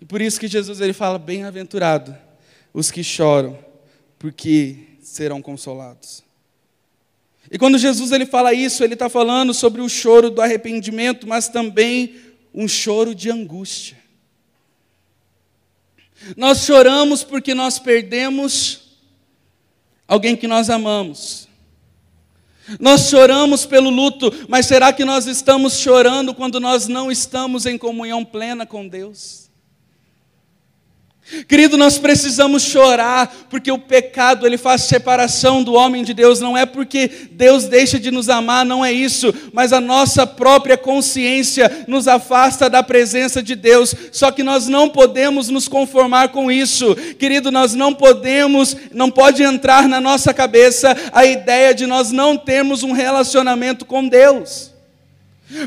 E 0.00 0.04
por 0.04 0.20
isso 0.20 0.40
que 0.40 0.48
Jesus 0.48 0.80
ele 0.80 0.92
fala: 0.92 1.18
bem-aventurado 1.18 2.16
os 2.72 2.90
que 2.90 3.04
choram, 3.04 3.58
porque 4.18 4.78
serão 5.00 5.40
consolados. 5.40 6.24
E 7.50 7.58
quando 7.58 7.78
Jesus 7.78 8.10
ele 8.10 8.26
fala 8.26 8.52
isso, 8.52 8.82
ele 8.82 8.94
está 8.94 9.08
falando 9.08 9.52
sobre 9.52 9.80
o 9.80 9.88
choro 9.88 10.30
do 10.30 10.40
arrependimento, 10.40 11.26
mas 11.26 11.48
também 11.48 12.16
um 12.52 12.66
choro 12.66 13.14
de 13.14 13.30
angústia. 13.30 13.96
Nós 16.36 16.64
choramos 16.64 17.22
porque 17.22 17.54
nós 17.54 17.78
perdemos 17.78 18.98
alguém 20.08 20.36
que 20.36 20.46
nós 20.46 20.70
amamos. 20.70 21.48
Nós 22.80 23.08
choramos 23.08 23.66
pelo 23.66 23.90
luto, 23.90 24.32
mas 24.48 24.66
será 24.66 24.92
que 24.92 25.04
nós 25.04 25.26
estamos 25.26 25.78
chorando 25.78 26.34
quando 26.34 26.58
nós 26.58 26.88
não 26.88 27.10
estamos 27.10 27.66
em 27.66 27.76
comunhão 27.76 28.24
plena 28.24 28.64
com 28.64 28.86
Deus? 28.88 29.43
Querido, 31.48 31.78
nós 31.78 31.96
precisamos 31.96 32.62
chorar, 32.64 33.34
porque 33.48 33.72
o 33.72 33.78
pecado 33.78 34.46
ele 34.46 34.58
faz 34.58 34.82
separação 34.82 35.62
do 35.62 35.72
homem 35.72 36.04
de 36.04 36.12
Deus, 36.12 36.38
não 36.38 36.54
é 36.56 36.66
porque 36.66 37.10
Deus 37.32 37.64
deixa 37.64 37.98
de 37.98 38.10
nos 38.10 38.28
amar, 38.28 38.64
não 38.66 38.84
é 38.84 38.92
isso, 38.92 39.34
mas 39.50 39.72
a 39.72 39.80
nossa 39.80 40.26
própria 40.26 40.76
consciência 40.76 41.86
nos 41.88 42.06
afasta 42.06 42.68
da 42.68 42.82
presença 42.82 43.42
de 43.42 43.54
Deus. 43.54 43.94
Só 44.12 44.30
que 44.30 44.42
nós 44.42 44.68
não 44.68 44.90
podemos 44.90 45.48
nos 45.48 45.66
conformar 45.66 46.28
com 46.28 46.52
isso. 46.52 46.94
Querido, 47.18 47.50
nós 47.50 47.74
não 47.74 47.94
podemos, 47.94 48.76
não 48.92 49.10
pode 49.10 49.42
entrar 49.42 49.88
na 49.88 50.02
nossa 50.02 50.34
cabeça 50.34 50.94
a 51.10 51.24
ideia 51.24 51.74
de 51.74 51.86
nós 51.86 52.10
não 52.12 52.36
termos 52.36 52.82
um 52.82 52.92
relacionamento 52.92 53.86
com 53.86 54.06
Deus. 54.06 54.73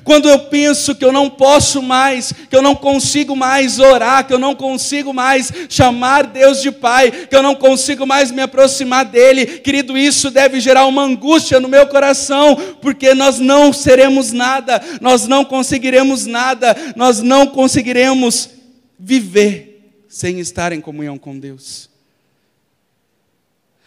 Quando 0.04 0.28
eu 0.28 0.40
penso 0.40 0.96
que 0.96 1.06
eu 1.06 1.12
não 1.12 1.30
posso 1.30 1.82
mais, 1.82 2.34
que 2.50 2.56
eu 2.56 2.62
não 2.62 2.76
consigo 2.76 3.36
mais 3.36 3.80
orar, 3.80 4.26
que 4.26 4.34
eu 4.34 4.40
não 4.40 4.56
consigo 4.56 5.14
mais 5.14 5.52
chamar 5.70 6.26
Deus 6.26 6.62
de 6.62 6.72
Pai, 6.72 7.12
que 7.12 7.36
eu 7.36 7.44
não 7.44 7.54
consigo 7.54 8.06
mais 8.06 8.32
me 8.32 8.42
aproximar 8.42 9.06
dEle, 9.06 9.46
querido, 9.60 9.98
isso 9.98 10.32
deve 10.32 10.60
gerar 10.60 10.86
uma 10.88 11.04
angústia 11.04 11.60
no 11.60 11.68
meu 11.68 11.86
coração, 11.88 12.56
porque 12.82 13.14
nós 13.14 13.40
não 13.40 13.72
seremos 13.72 14.32
nada, 14.32 14.82
nós 15.00 15.28
não 15.28 15.46
conseguiremos 15.46 16.26
nada, 16.26 16.76
nós 16.96 17.22
não 17.22 17.46
conseguiremos 17.46 18.50
viver 19.00 19.94
sem 20.10 20.40
estar 20.40 20.72
em 20.72 20.82
comunhão 20.82 21.18
com 21.18 21.38
Deus. 21.38 21.97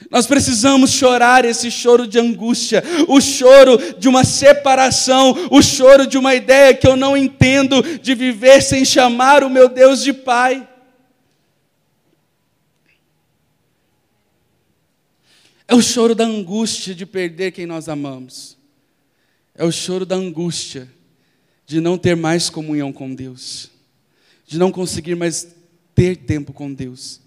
Nós 0.09 0.27
precisamos 0.27 0.93
chorar 0.93 1.45
esse 1.45 1.71
choro 1.71 2.07
de 2.07 2.19
angústia, 2.19 2.83
o 3.07 3.21
choro 3.21 3.77
de 3.99 4.09
uma 4.09 4.25
separação, 4.25 5.49
o 5.51 5.61
choro 5.61 6.07
de 6.07 6.17
uma 6.17 6.35
ideia 6.35 6.73
que 6.73 6.87
eu 6.87 6.97
não 6.97 7.17
entendo 7.17 7.83
de 7.99 8.15
viver 8.15 8.63
sem 8.63 8.85
chamar 8.85 9.45
o 9.45 9.51
meu 9.51 9.69
Deus 9.69 10.03
de 10.03 10.13
Pai. 10.13 10.67
É 15.69 15.75
o 15.75 15.83
choro 15.83 16.15
da 16.17 16.25
angústia 16.25 16.95
de 16.95 17.07
perder 17.07 17.53
quem 17.53 17.67
nós 17.67 17.89
amamos. 17.89 18.59
É 19.55 19.65
o 19.65 19.71
choro 19.71 20.05
da 20.05 20.17
angústia 20.17 20.89
de 21.65 21.81
não 21.81 21.97
ter 21.97 22.17
mais 22.17 22.51
comunhão 22.51 22.93
com 22.93 23.15
Deus, 23.15 23.71
de 24.45 24.59
não 24.59 24.73
conseguir 24.73 25.15
mais 25.15 25.55
ter 25.95 26.17
tempo 26.17 26.53
com 26.53 26.73
Deus. 26.73 27.21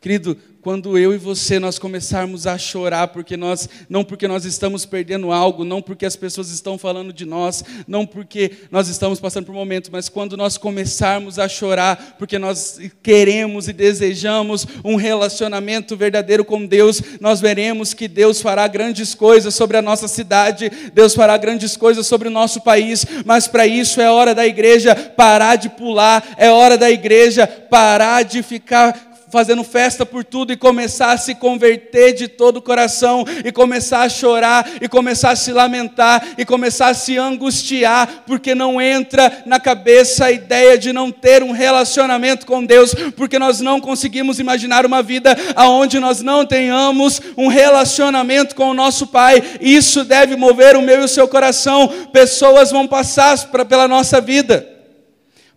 Querido, 0.00 0.36
quando 0.68 0.98
eu 0.98 1.14
e 1.14 1.16
você 1.16 1.58
nós 1.58 1.78
começarmos 1.78 2.46
a 2.46 2.58
chorar 2.58 3.08
porque 3.08 3.38
nós 3.38 3.66
não 3.88 4.04
porque 4.04 4.28
nós 4.28 4.44
estamos 4.44 4.84
perdendo 4.84 5.32
algo, 5.32 5.64
não 5.64 5.80
porque 5.80 6.04
as 6.04 6.14
pessoas 6.14 6.50
estão 6.50 6.76
falando 6.76 7.10
de 7.10 7.24
nós, 7.24 7.64
não 7.86 8.04
porque 8.04 8.52
nós 8.70 8.86
estamos 8.86 9.18
passando 9.18 9.46
por 9.46 9.54
momentos, 9.54 9.88
mas 9.88 10.10
quando 10.10 10.36
nós 10.36 10.58
começarmos 10.58 11.38
a 11.38 11.48
chorar 11.48 12.16
porque 12.18 12.38
nós 12.38 12.78
queremos 13.02 13.66
e 13.66 13.72
desejamos 13.72 14.66
um 14.84 14.96
relacionamento 14.96 15.96
verdadeiro 15.96 16.44
com 16.44 16.66
Deus, 16.66 17.00
nós 17.18 17.40
veremos 17.40 17.94
que 17.94 18.06
Deus 18.06 18.42
fará 18.42 18.68
grandes 18.68 19.14
coisas 19.14 19.54
sobre 19.54 19.78
a 19.78 19.82
nossa 19.82 20.06
cidade, 20.06 20.70
Deus 20.92 21.14
fará 21.14 21.38
grandes 21.38 21.78
coisas 21.78 22.06
sobre 22.06 22.28
o 22.28 22.30
nosso 22.30 22.60
país, 22.60 23.06
mas 23.24 23.48
para 23.48 23.66
isso 23.66 24.02
é 24.02 24.10
hora 24.10 24.34
da 24.34 24.46
igreja 24.46 24.94
parar 24.94 25.56
de 25.56 25.70
pular, 25.70 26.22
é 26.36 26.50
hora 26.50 26.76
da 26.76 26.90
igreja 26.90 27.46
parar 27.46 28.22
de 28.22 28.42
ficar 28.42 29.07
fazendo 29.30 29.62
festa 29.62 30.06
por 30.06 30.24
tudo 30.24 30.52
e 30.52 30.56
começar 30.56 31.12
a 31.12 31.18
se 31.18 31.34
converter 31.34 32.12
de 32.14 32.28
todo 32.28 32.58
o 32.58 32.62
coração 32.62 33.24
e 33.44 33.52
começar 33.52 34.02
a 34.02 34.08
chorar 34.08 34.68
e 34.80 34.88
começar 34.88 35.30
a 35.30 35.36
se 35.36 35.52
lamentar 35.52 36.34
e 36.38 36.44
começar 36.44 36.88
a 36.88 36.94
se 36.94 37.18
angustiar 37.18 38.24
porque 38.26 38.54
não 38.54 38.80
entra 38.80 39.42
na 39.46 39.60
cabeça 39.60 40.26
a 40.26 40.32
ideia 40.32 40.78
de 40.78 40.92
não 40.92 41.10
ter 41.10 41.42
um 41.42 41.52
relacionamento 41.52 42.46
com 42.46 42.64
Deus, 42.64 42.94
porque 43.16 43.38
nós 43.38 43.60
não 43.60 43.80
conseguimos 43.80 44.38
imaginar 44.38 44.86
uma 44.86 45.02
vida 45.02 45.36
aonde 45.54 45.98
nós 45.98 46.22
não 46.22 46.44
tenhamos 46.44 47.20
um 47.36 47.48
relacionamento 47.48 48.54
com 48.54 48.70
o 48.70 48.74
nosso 48.74 49.06
Pai. 49.06 49.42
Isso 49.60 50.04
deve 50.04 50.36
mover 50.36 50.76
o 50.76 50.82
meu 50.82 51.00
e 51.00 51.04
o 51.04 51.08
seu 51.08 51.26
coração. 51.28 51.88
Pessoas 52.12 52.70
vão 52.70 52.86
passar 52.86 53.36
pela 53.68 53.88
nossa 53.88 54.20
vida. 54.20 54.68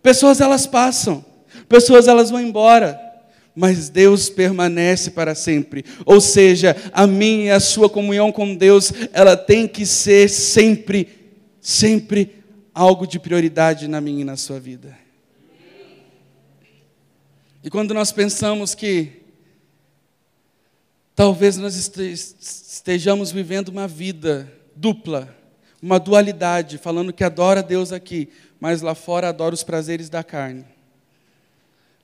Pessoas 0.02 0.40
elas 0.40 0.66
passam. 0.66 1.24
Pessoas 1.68 2.08
elas 2.08 2.30
vão 2.30 2.40
embora. 2.40 3.11
Mas 3.54 3.88
Deus 3.88 4.28
permanece 4.30 5.10
para 5.10 5.34
sempre. 5.34 5.84
Ou 6.04 6.20
seja, 6.20 6.76
a 6.92 7.06
minha 7.06 7.46
e 7.46 7.50
a 7.50 7.60
sua 7.60 7.88
comunhão 7.88 8.32
com 8.32 8.54
Deus, 8.54 8.92
ela 9.12 9.36
tem 9.36 9.68
que 9.68 9.84
ser 9.84 10.28
sempre, 10.28 11.08
sempre 11.60 12.42
algo 12.74 13.06
de 13.06 13.18
prioridade 13.18 13.86
na 13.86 14.00
minha 14.00 14.22
e 14.22 14.24
na 14.24 14.36
sua 14.36 14.58
vida. 14.58 14.96
E 17.62 17.70
quando 17.70 17.94
nós 17.94 18.10
pensamos 18.10 18.74
que 18.74 19.22
talvez 21.14 21.56
nós 21.56 21.76
estejamos 21.76 23.30
vivendo 23.30 23.68
uma 23.68 23.86
vida 23.86 24.52
dupla, 24.74 25.36
uma 25.80 26.00
dualidade, 26.00 26.78
falando 26.78 27.12
que 27.12 27.22
adora 27.22 27.62
Deus 27.62 27.92
aqui, 27.92 28.30
mas 28.58 28.82
lá 28.82 28.94
fora 28.94 29.28
adora 29.28 29.54
os 29.54 29.62
prazeres 29.62 30.08
da 30.08 30.24
carne. 30.24 30.64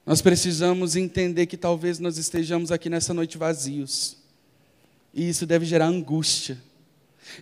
Nós 0.09 0.23
precisamos 0.23 0.97
entender 0.97 1.45
que 1.45 1.57
talvez 1.59 1.99
nós 1.99 2.17
estejamos 2.17 2.73
aqui 2.73 2.89
nessa 2.89 3.13
noite 3.13 3.37
vazios. 3.37 4.17
E 5.13 5.29
isso 5.29 5.45
deve 5.45 5.67
gerar 5.67 5.85
angústia. 5.85 6.57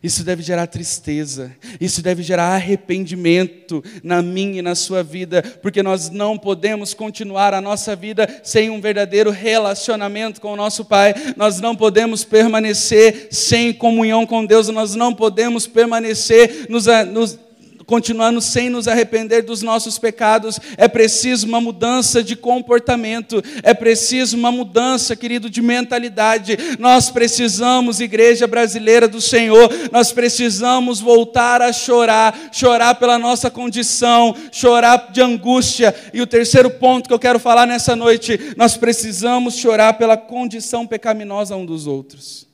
Isso 0.03 0.25
deve 0.25 0.43
gerar 0.43 0.67
tristeza, 0.67 1.55
isso 1.81 2.03
deve 2.03 2.21
gerar 2.21 2.49
arrependimento 2.49 3.85
na 4.03 4.21
minha 4.21 4.59
e 4.59 4.63
na 4.63 4.75
sua 4.75 5.01
vida, 5.01 5.45
porque 5.63 5.81
nós 5.81 6.11
não 6.11 6.37
podemos 6.37 6.93
continuar 6.93 7.55
a 7.55 7.61
nossa 7.61 7.95
vida 7.95 8.41
sem 8.43 8.69
um 8.69 8.81
verdadeiro 8.81 9.31
relacionamento 9.31 10.41
com 10.41 10.53
o 10.53 10.57
nosso 10.57 10.85
Pai, 10.85 11.15
nós 11.37 11.61
não 11.61 11.77
podemos 11.77 12.25
permanecer 12.25 13.29
sem 13.31 13.73
comunhão 13.73 14.27
com 14.27 14.45
Deus, 14.45 14.67
nós 14.71 14.97
não 14.97 15.15
podemos 15.15 15.69
permanecer 15.69 16.67
nos, 16.69 16.87
nos 17.13 17.39
continuando 17.87 18.41
sem 18.41 18.69
nos 18.69 18.89
arrepender 18.89 19.43
dos 19.43 19.63
nossos 19.63 19.99
pecados, 19.99 20.59
é 20.77 20.89
preciso 20.89 21.47
uma 21.47 21.61
mudança 21.61 22.23
de 22.23 22.35
comportamento, 22.35 23.43
é 23.63 23.73
preciso 23.73 24.37
uma 24.37 24.51
mudança, 24.51 25.15
querido, 25.15 25.49
de 25.49 25.63
mentalidade. 25.63 26.59
Nós 26.79 27.11
precisamos, 27.11 28.01
igreja 28.01 28.47
brasileira 28.47 29.07
do 29.07 29.21
Senhor, 29.21 29.71
nós 29.93 30.11
precisamos 30.13 31.01
voltar 31.01 31.63
a 31.63 31.73
chorar, 31.73 32.37
chorar 32.53 32.97
pela 32.97 33.19
nossa 33.19 33.49
condição, 33.49 34.35
chorar 34.51 35.13
de 35.13 35.23
angústia. 35.23 35.95
E 36.13 36.21
o 36.21 36.27
terceiro 36.27 36.71
ponto 36.71 37.09
que 37.09 37.15
eu 37.15 37.19
quero 37.19 37.39
falar 37.39 37.67
nessa 37.67 37.95
noite, 37.95 38.39
nós 38.57 38.77
precisamos 38.77 39.55
chorar 39.55 39.95
pela 39.95 40.17
condição 40.17 40.87
pecaminosa 40.87 41.55
um 41.55 41.65
dos 41.65 41.87
outros. 41.87 42.47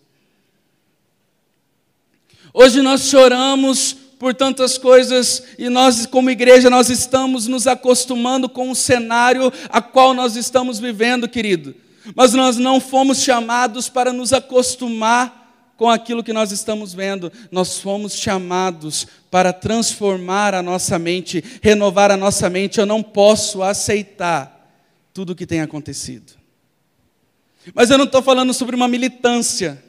Hoje 2.53 2.83
nós 2.83 3.09
choramos 3.09 4.02
por 4.23 4.33
tantas 4.33 4.79
coisas 4.79 5.43
e 5.59 5.69
nós, 5.69 6.07
como 6.07 6.31
igreja, 6.31 6.71
nós 6.71 6.89
estamos 6.89 7.49
nos 7.49 7.67
acostumando 7.67 8.49
com 8.49 8.71
o 8.71 8.75
cenário 8.75 9.53
a 9.69 9.83
qual 9.83 10.15
nós 10.15 10.37
estamos 10.37 10.79
vivendo, 10.79 11.29
querido. 11.29 11.75
Mas 12.15 12.33
nós 12.33 12.57
não 12.57 12.81
fomos 12.81 13.21
chamados 13.21 13.89
para 13.89 14.13
nos 14.13 14.33
acostumar 14.33 15.75
com 15.77 15.91
aquilo 15.91 16.23
que 16.23 16.33
nós 16.33 16.53
estamos 16.53 16.95
vendo. 16.95 17.33
Nós 17.51 17.81
fomos 17.81 18.15
chamados 18.15 19.09
para 19.29 19.53
transformar 19.53 20.55
a 20.55 20.63
nossa 20.63 21.01
mente, 21.01 21.43
renovar 21.61 22.13
a 22.13 22.17
nossa 22.17 22.49
mente. 22.49 22.79
Eu 22.79 22.87
não 22.87 23.03
posso 23.03 23.61
aceitar 23.61 24.73
tudo 25.13 25.31
o 25.31 25.35
que 25.35 25.49
tem 25.49 25.63
acontecido. 25.63 26.35
Mas 27.75 27.91
eu 27.91 27.99
não 27.99 28.05
estou 28.05 28.23
falando 28.23 28.55
sobre 28.55 28.77
uma 28.77 28.87
militância. 28.87 29.83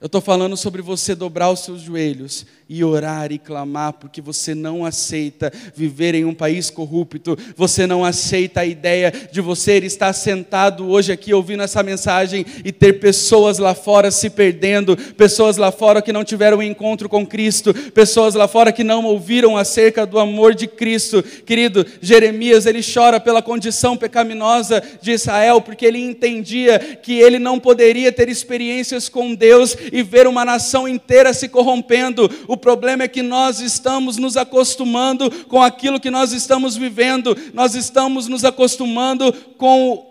Eu 0.00 0.06
estou 0.06 0.20
falando 0.20 0.56
sobre 0.56 0.80
você 0.80 1.12
dobrar 1.12 1.50
os 1.50 1.58
seus 1.64 1.80
joelhos 1.80 2.46
e 2.68 2.84
orar 2.84 3.32
e 3.32 3.38
clamar, 3.38 3.94
porque 3.94 4.20
você 4.20 4.54
não 4.54 4.84
aceita 4.84 5.50
viver 5.74 6.14
em 6.14 6.24
um 6.24 6.34
país 6.34 6.68
corrupto, 6.68 7.36
você 7.56 7.86
não 7.86 8.04
aceita 8.04 8.60
a 8.60 8.66
ideia 8.66 9.12
de 9.32 9.40
você 9.40 9.78
estar 9.78 10.12
sentado 10.12 10.88
hoje 10.88 11.10
aqui 11.10 11.32
ouvindo 11.32 11.62
essa 11.62 11.82
mensagem 11.82 12.44
e 12.64 12.70
ter 12.70 13.00
pessoas 13.00 13.58
lá 13.58 13.74
fora 13.74 14.10
se 14.10 14.28
perdendo, 14.28 14.96
pessoas 15.14 15.56
lá 15.56 15.72
fora 15.72 16.02
que 16.02 16.12
não 16.12 16.24
tiveram 16.24 16.58
um 16.58 16.62
encontro 16.62 17.08
com 17.08 17.26
Cristo, 17.26 17.72
pessoas 17.92 18.34
lá 18.34 18.46
fora 18.46 18.70
que 18.70 18.84
não 18.84 19.04
ouviram 19.04 19.56
acerca 19.56 20.04
do 20.04 20.18
amor 20.18 20.54
de 20.54 20.66
Cristo. 20.66 21.22
Querido, 21.22 21.86
Jeremias, 22.02 22.66
ele 22.66 22.80
chora 22.82 23.18
pela 23.18 23.40
condição 23.40 23.96
pecaminosa 23.96 24.82
de 25.00 25.12
Israel, 25.12 25.60
porque 25.62 25.86
ele 25.86 25.98
entendia 25.98 26.78
que 27.02 27.18
ele 27.18 27.38
não 27.38 27.58
poderia 27.58 28.12
ter 28.12 28.28
experiências 28.28 29.08
com 29.08 29.34
Deus 29.34 29.74
e 29.90 30.02
ver 30.02 30.26
uma 30.26 30.44
nação 30.44 30.86
inteira 30.86 31.32
se 31.32 31.48
corrompendo. 31.48 32.30
O 32.46 32.57
problema 32.58 33.04
é 33.04 33.08
que 33.08 33.22
nós 33.22 33.60
estamos 33.60 34.16
nos 34.16 34.36
acostumando 34.36 35.30
com 35.46 35.62
aquilo 35.62 36.00
que 36.00 36.10
nós 36.10 36.32
estamos 36.32 36.76
vivendo, 36.76 37.36
nós 37.54 37.74
estamos 37.74 38.26
nos 38.26 38.44
acostumando 38.44 39.32
com 39.56 40.06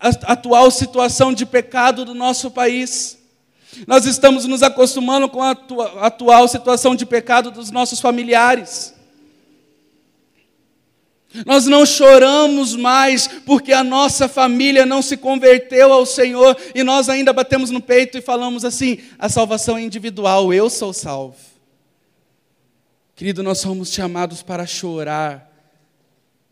a 0.00 0.08
atual 0.32 0.70
situação 0.70 1.32
de 1.32 1.44
pecado 1.44 2.04
do 2.04 2.14
nosso 2.14 2.50
país. 2.50 3.18
Nós 3.86 4.06
estamos 4.06 4.44
nos 4.44 4.62
acostumando 4.62 5.28
com 5.28 5.42
a 5.42 5.56
atual 6.00 6.48
situação 6.48 6.94
de 6.94 7.04
pecado 7.04 7.50
dos 7.50 7.70
nossos 7.70 8.00
familiares. 8.00 8.94
Nós 11.44 11.66
não 11.66 11.84
choramos 11.84 12.74
mais 12.74 13.28
porque 13.44 13.72
a 13.72 13.84
nossa 13.84 14.28
família 14.28 14.86
não 14.86 15.02
se 15.02 15.16
converteu 15.16 15.92
ao 15.92 16.06
Senhor 16.06 16.56
e 16.74 16.82
nós 16.82 17.08
ainda 17.08 17.32
batemos 17.32 17.70
no 17.70 17.82
peito 17.82 18.16
e 18.16 18.22
falamos 18.22 18.64
assim: 18.64 18.98
a 19.18 19.28
salvação 19.28 19.76
é 19.76 19.82
individual, 19.82 20.52
eu 20.52 20.70
sou 20.70 20.92
salvo. 20.92 21.36
Querido, 23.18 23.42
nós 23.42 23.58
somos 23.58 23.92
chamados 23.92 24.44
para 24.44 24.64
chorar 24.64 25.52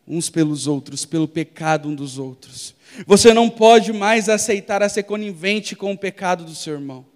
uns 0.05 0.29
pelos 0.29 0.67
outros, 0.67 1.07
pelo 1.07 1.29
pecado 1.29 1.89
um 1.89 1.95
dos 1.95 2.19
outros. 2.19 2.75
Você 3.07 3.33
não 3.33 3.49
pode 3.49 3.93
mais 3.93 4.29
aceitar 4.29 4.83
a 4.83 4.89
ser 4.89 5.05
conivente 5.05 5.77
com 5.77 5.93
o 5.93 5.97
pecado 5.97 6.45
do 6.45 6.57
seu 6.57 6.75
irmão. 6.75 7.07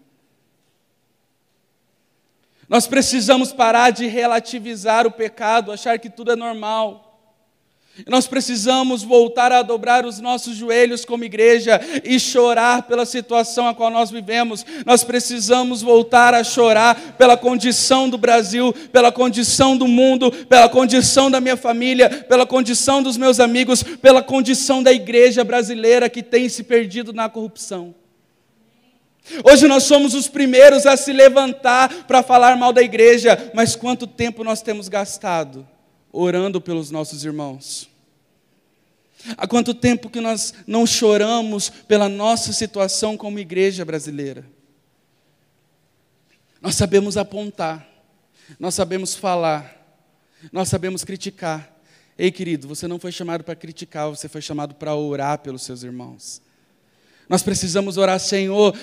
Nós 2.68 2.86
precisamos 2.86 3.53
parar 3.53 3.90
de 3.90 4.07
relativizar 4.07 5.05
o 5.05 5.11
pecado, 5.11 5.72
achar 5.72 5.98
que 5.98 6.09
tudo 6.09 6.30
é 6.30 6.36
normal. 6.36 7.10
Nós 8.09 8.26
precisamos 8.26 9.03
voltar 9.03 9.53
a 9.53 9.62
dobrar 9.62 10.05
os 10.05 10.20
nossos 10.20 10.57
joelhos 10.57 11.05
como 11.05 11.24
igreja 11.24 11.80
e 12.05 12.18
chorar 12.18 12.82
pela 12.82 13.07
situação 13.07 13.66
a 13.66 13.74
qual 13.74 13.90
nós 13.90 14.11
vivemos. 14.11 14.64
Nós 14.86 15.05
precisamos 15.05 15.82
voltar 15.82 16.34
a 16.34 16.44
chorar 16.44 17.14
pela 17.16 17.36
condição 17.36 18.09
do 18.09 18.18
Brasil, 18.18 18.72
pela 18.92 19.12
condição 19.12 19.76
do 19.76 19.86
mundo, 19.86 20.30
pela 20.30 20.68
condição 20.68 21.30
da 21.30 21.40
minha 21.40 21.57
família, 21.57 22.09
pela 22.28 22.46
condição 22.46 23.03
dos 23.03 23.16
meus 23.16 23.40
amigos, 23.40 23.82
pela 23.82 24.22
condição 24.22 24.82
da 24.82 24.92
igreja 24.92 25.44
brasileira 25.44 26.09
que 26.09 26.22
tem 26.22 26.48
se 26.48 26.62
perdido 26.62 27.12
na 27.12 27.28
corrupção. 27.28 27.94
Hoje 29.44 29.68
nós 29.68 29.84
somos 29.84 30.14
os 30.14 30.28
primeiros 30.28 30.86
a 30.86 30.96
se 30.96 31.12
levantar 31.12 32.07
para 32.07 32.22
falar 32.22 32.57
mal 32.57 32.72
da 32.72 32.82
igreja, 32.82 33.51
mas 33.55 33.76
quanto 33.76 34.07
tempo 34.07 34.42
nós 34.42 34.62
temos 34.62 34.88
gastado 34.88 35.66
orando 36.12 36.61
pelos 36.61 36.90
nossos 36.90 37.24
irmãos? 37.24 37.89
Há 39.37 39.47
quanto 39.47 39.75
tempo 39.75 40.09
que 40.09 40.21
nós 40.21 40.55
não 40.66 40.87
choramos 40.87 41.71
pela 41.71 42.09
nossa 42.09 42.53
situação 42.53 43.16
como 43.16 43.39
igreja 43.39 43.85
brasileira? 43.85 44.45
Nós 46.61 46.75
sabemos 46.75 47.16
apontar, 47.16 47.89
nós 48.59 48.75
sabemos 48.75 49.14
falar, 49.14 49.77
nós 50.53 50.68
sabemos 50.68 51.05
criticar. 51.05 51.75
Ei, 52.18 52.31
querido, 52.31 52.68
você 52.68 52.87
não 52.87 52.99
foi 52.99 53.12
chamado 53.12 53.43
para 53.43 53.55
criticar, 53.55 54.09
você 54.09 54.29
foi 54.29 54.43
chamado 54.43 54.75
para 54.75 54.95
orar 54.95 55.39
pelos 55.39 55.62
seus 55.62 55.83
irmãos. 55.83 56.43
Nós 57.29 57.43
precisamos 57.43 57.97
orar, 57.97 58.18
Senhor, 58.21 58.77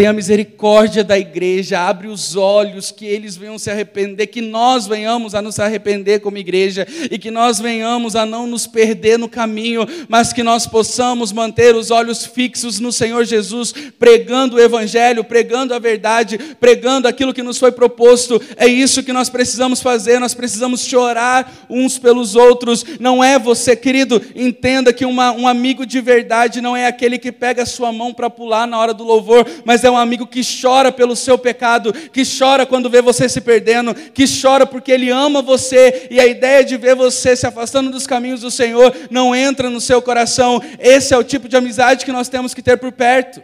Tenha 0.00 0.14
misericórdia 0.14 1.04
da 1.04 1.18
igreja, 1.18 1.78
abre 1.78 2.08
os 2.08 2.34
olhos, 2.34 2.90
que 2.90 3.04
eles 3.04 3.36
venham 3.36 3.58
se 3.58 3.70
arrepender, 3.70 4.28
que 4.28 4.40
nós 4.40 4.86
venhamos 4.86 5.34
a 5.34 5.42
nos 5.42 5.60
arrepender 5.60 6.20
como 6.20 6.38
igreja 6.38 6.86
e 7.10 7.18
que 7.18 7.30
nós 7.30 7.60
venhamos 7.60 8.16
a 8.16 8.24
não 8.24 8.46
nos 8.46 8.66
perder 8.66 9.18
no 9.18 9.28
caminho, 9.28 9.86
mas 10.08 10.32
que 10.32 10.42
nós 10.42 10.66
possamos 10.66 11.32
manter 11.32 11.76
os 11.76 11.90
olhos 11.90 12.24
fixos 12.24 12.80
no 12.80 12.90
Senhor 12.90 13.26
Jesus, 13.26 13.74
pregando 13.98 14.56
o 14.56 14.58
Evangelho, 14.58 15.22
pregando 15.22 15.74
a 15.74 15.78
verdade, 15.78 16.38
pregando 16.58 17.06
aquilo 17.06 17.34
que 17.34 17.42
nos 17.42 17.58
foi 17.58 17.70
proposto. 17.70 18.40
É 18.56 18.66
isso 18.66 19.02
que 19.02 19.12
nós 19.12 19.28
precisamos 19.28 19.82
fazer, 19.82 20.18
nós 20.18 20.32
precisamos 20.32 20.82
chorar 20.82 21.66
uns 21.68 21.98
pelos 21.98 22.34
outros. 22.34 22.86
Não 22.98 23.22
é 23.22 23.38
você, 23.38 23.76
querido, 23.76 24.22
entenda 24.34 24.94
que 24.94 25.04
uma, 25.04 25.30
um 25.32 25.46
amigo 25.46 25.84
de 25.84 26.00
verdade 26.00 26.62
não 26.62 26.74
é 26.74 26.86
aquele 26.86 27.18
que 27.18 27.30
pega 27.30 27.64
a 27.64 27.66
sua 27.66 27.92
mão 27.92 28.14
para 28.14 28.30
pular 28.30 28.66
na 28.66 28.78
hora 28.78 28.94
do 28.94 29.04
louvor, 29.04 29.46
mas 29.62 29.84
é 29.84 29.89
é 29.90 29.92
um 29.92 29.96
amigo 29.96 30.26
que 30.26 30.40
chora 30.42 30.90
pelo 30.90 31.14
seu 31.14 31.36
pecado, 31.36 31.92
que 31.92 32.22
chora 32.24 32.64
quando 32.64 32.88
vê 32.88 33.02
você 33.02 33.28
se 33.28 33.40
perdendo, 33.40 33.94
que 33.94 34.24
chora 34.26 34.66
porque 34.66 34.90
ele 34.90 35.10
ama 35.10 35.42
você 35.42 36.08
e 36.10 36.18
a 36.18 36.26
ideia 36.26 36.64
de 36.64 36.76
ver 36.76 36.94
você 36.94 37.36
se 37.36 37.46
afastando 37.46 37.90
dos 37.90 38.06
caminhos 38.06 38.40
do 38.40 38.50
Senhor 38.50 38.94
não 39.10 39.34
entra 39.34 39.68
no 39.68 39.80
seu 39.80 40.00
coração. 40.00 40.62
Esse 40.78 41.12
é 41.12 41.18
o 41.18 41.24
tipo 41.24 41.48
de 41.48 41.56
amizade 41.56 42.04
que 42.04 42.12
nós 42.12 42.28
temos 42.28 42.54
que 42.54 42.62
ter 42.62 42.76
por 42.78 42.92
perto. 42.92 43.42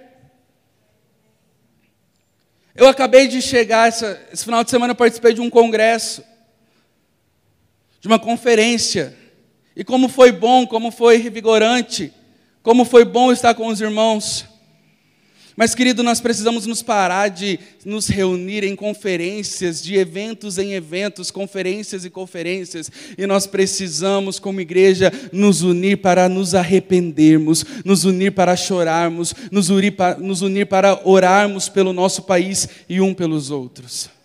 Eu 2.74 2.88
acabei 2.88 3.26
de 3.26 3.40
chegar, 3.42 3.88
essa, 3.88 4.20
esse 4.32 4.44
final 4.44 4.62
de 4.62 4.70
semana 4.70 4.94
participei 4.94 5.32
de 5.32 5.40
um 5.40 5.48
congresso, 5.48 6.22
de 8.00 8.06
uma 8.06 8.18
conferência, 8.18 9.16
e 9.74 9.84
como 9.84 10.08
foi 10.08 10.32
bom, 10.32 10.66
como 10.66 10.90
foi 10.90 11.18
revigorante 11.18 12.12
Como 12.62 12.84
foi 12.84 13.04
bom 13.04 13.30
estar 13.30 13.54
com 13.54 13.68
os 13.68 13.80
irmãos. 13.80 14.55
Mas, 15.56 15.74
querido, 15.74 16.02
nós 16.02 16.20
precisamos 16.20 16.66
nos 16.66 16.82
parar 16.82 17.28
de 17.28 17.58
nos 17.82 18.08
reunir 18.08 18.62
em 18.62 18.76
conferências, 18.76 19.82
de 19.82 19.96
eventos 19.96 20.58
em 20.58 20.74
eventos, 20.74 21.30
conferências 21.30 22.04
e 22.04 22.10
conferências, 22.10 22.90
e 23.16 23.26
nós 23.26 23.46
precisamos, 23.46 24.38
como 24.38 24.60
igreja, 24.60 25.10
nos 25.32 25.62
unir 25.62 25.96
para 25.96 26.28
nos 26.28 26.54
arrependermos, 26.54 27.64
nos 27.86 28.04
unir 28.04 28.32
para 28.32 28.54
chorarmos, 28.54 29.34
nos 29.50 29.70
unir 29.70 29.92
para, 29.92 30.18
nos 30.18 30.42
unir 30.42 30.66
para 30.66 31.00
orarmos 31.08 31.70
pelo 31.70 31.94
nosso 31.94 32.24
país 32.24 32.68
e 32.86 33.00
um 33.00 33.14
pelos 33.14 33.50
outros. 33.50 34.15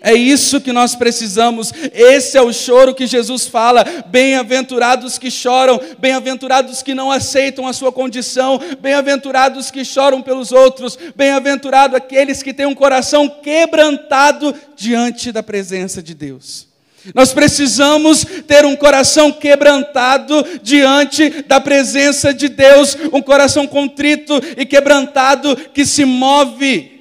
É 0.00 0.14
isso 0.14 0.60
que 0.60 0.72
nós 0.72 0.94
precisamos. 0.94 1.72
Esse 1.92 2.38
é 2.38 2.42
o 2.42 2.52
choro 2.52 2.94
que 2.94 3.06
Jesus 3.06 3.46
fala. 3.46 3.84
Bem-aventurados 4.06 5.18
que 5.18 5.30
choram, 5.30 5.78
bem-aventurados 5.98 6.82
que 6.82 6.94
não 6.94 7.12
aceitam 7.12 7.66
a 7.66 7.72
sua 7.72 7.92
condição, 7.92 8.58
bem-aventurados 8.80 9.70
que 9.70 9.84
choram 9.84 10.22
pelos 10.22 10.52
outros, 10.52 10.98
bem-aventurado 11.14 11.94
aqueles 11.96 12.42
que 12.42 12.54
têm 12.54 12.66
um 12.66 12.74
coração 12.74 13.28
quebrantado 13.28 14.54
diante 14.74 15.30
da 15.30 15.42
presença 15.42 16.02
de 16.02 16.14
Deus. 16.14 16.68
Nós 17.14 17.32
precisamos 17.32 18.24
ter 18.46 18.64
um 18.64 18.76
coração 18.76 19.32
quebrantado 19.32 20.44
diante 20.62 21.42
da 21.46 21.60
presença 21.60 22.32
de 22.32 22.48
Deus, 22.48 22.96
um 23.12 23.22
coração 23.22 23.66
contrito 23.66 24.34
e 24.56 24.64
quebrantado 24.66 25.56
que 25.74 25.84
se 25.84 26.04
move 26.04 27.00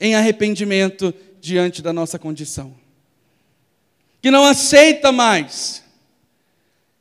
em 0.00 0.14
arrependimento 0.14 1.12
diante 1.40 1.82
da 1.82 1.92
nossa 1.92 2.18
condição, 2.18 2.74
que 4.20 4.30
não 4.30 4.44
aceita 4.44 5.12
mais 5.12 5.82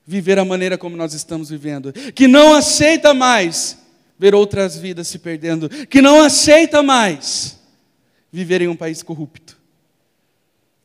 viver 0.06 0.40
a 0.40 0.46
maneira 0.46 0.78
como 0.78 0.96
nós 0.96 1.14
estamos 1.14 1.50
vivendo, 1.50 1.92
que 1.92 2.28
não 2.28 2.54
aceita 2.54 3.14
mais 3.14 3.78
ver 4.18 4.34
outras 4.34 4.78
vidas 4.78 5.08
se 5.08 5.20
perdendo, 5.20 5.70
que 5.88 6.02
não 6.02 6.24
aceita 6.24 6.82
mais 6.82 7.60
viver 8.32 8.62
em 8.62 8.68
um 8.68 8.76
país 8.76 9.04
corrupto, 9.04 9.58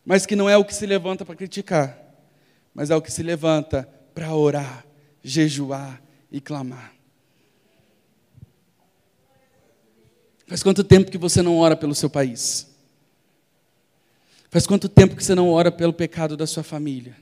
mas 0.05 0.27
que 0.27 0.35
não 0.35 0.51
é 0.51 0.57
o 0.57 0.65
que 0.65 0.75
se 0.75 0.87
levanta 0.87 1.25
para 1.25 1.37
criticar, 1.37 1.99
mas 2.75 2.91
é 2.91 2.97
o 2.97 3.03
que 3.03 3.13
se 3.13 3.23
levanta 3.23 3.89
para 4.15 4.35
orar, 4.35 4.85
jejuar 5.23 6.03
e 6.31 6.41
clamar. 6.41 6.93
Faz 10.47 10.63
quanto 10.63 10.83
tempo 10.83 11.11
que 11.11 11.17
você 11.17 11.41
não 11.41 11.57
ora 11.57 11.77
pelo 11.77 11.95
seu 11.95 12.11
país? 12.11 12.72
Faz 14.53 14.67
quanto 14.67 14.87
tempo 14.87 15.17
que 15.17 15.25
você 15.25 15.35
não 15.35 15.49
ora 15.49 15.73
pelo 15.73 15.95
pecado 15.95 16.37
da 16.37 16.47
sua 16.47 16.63
família? 16.63 17.17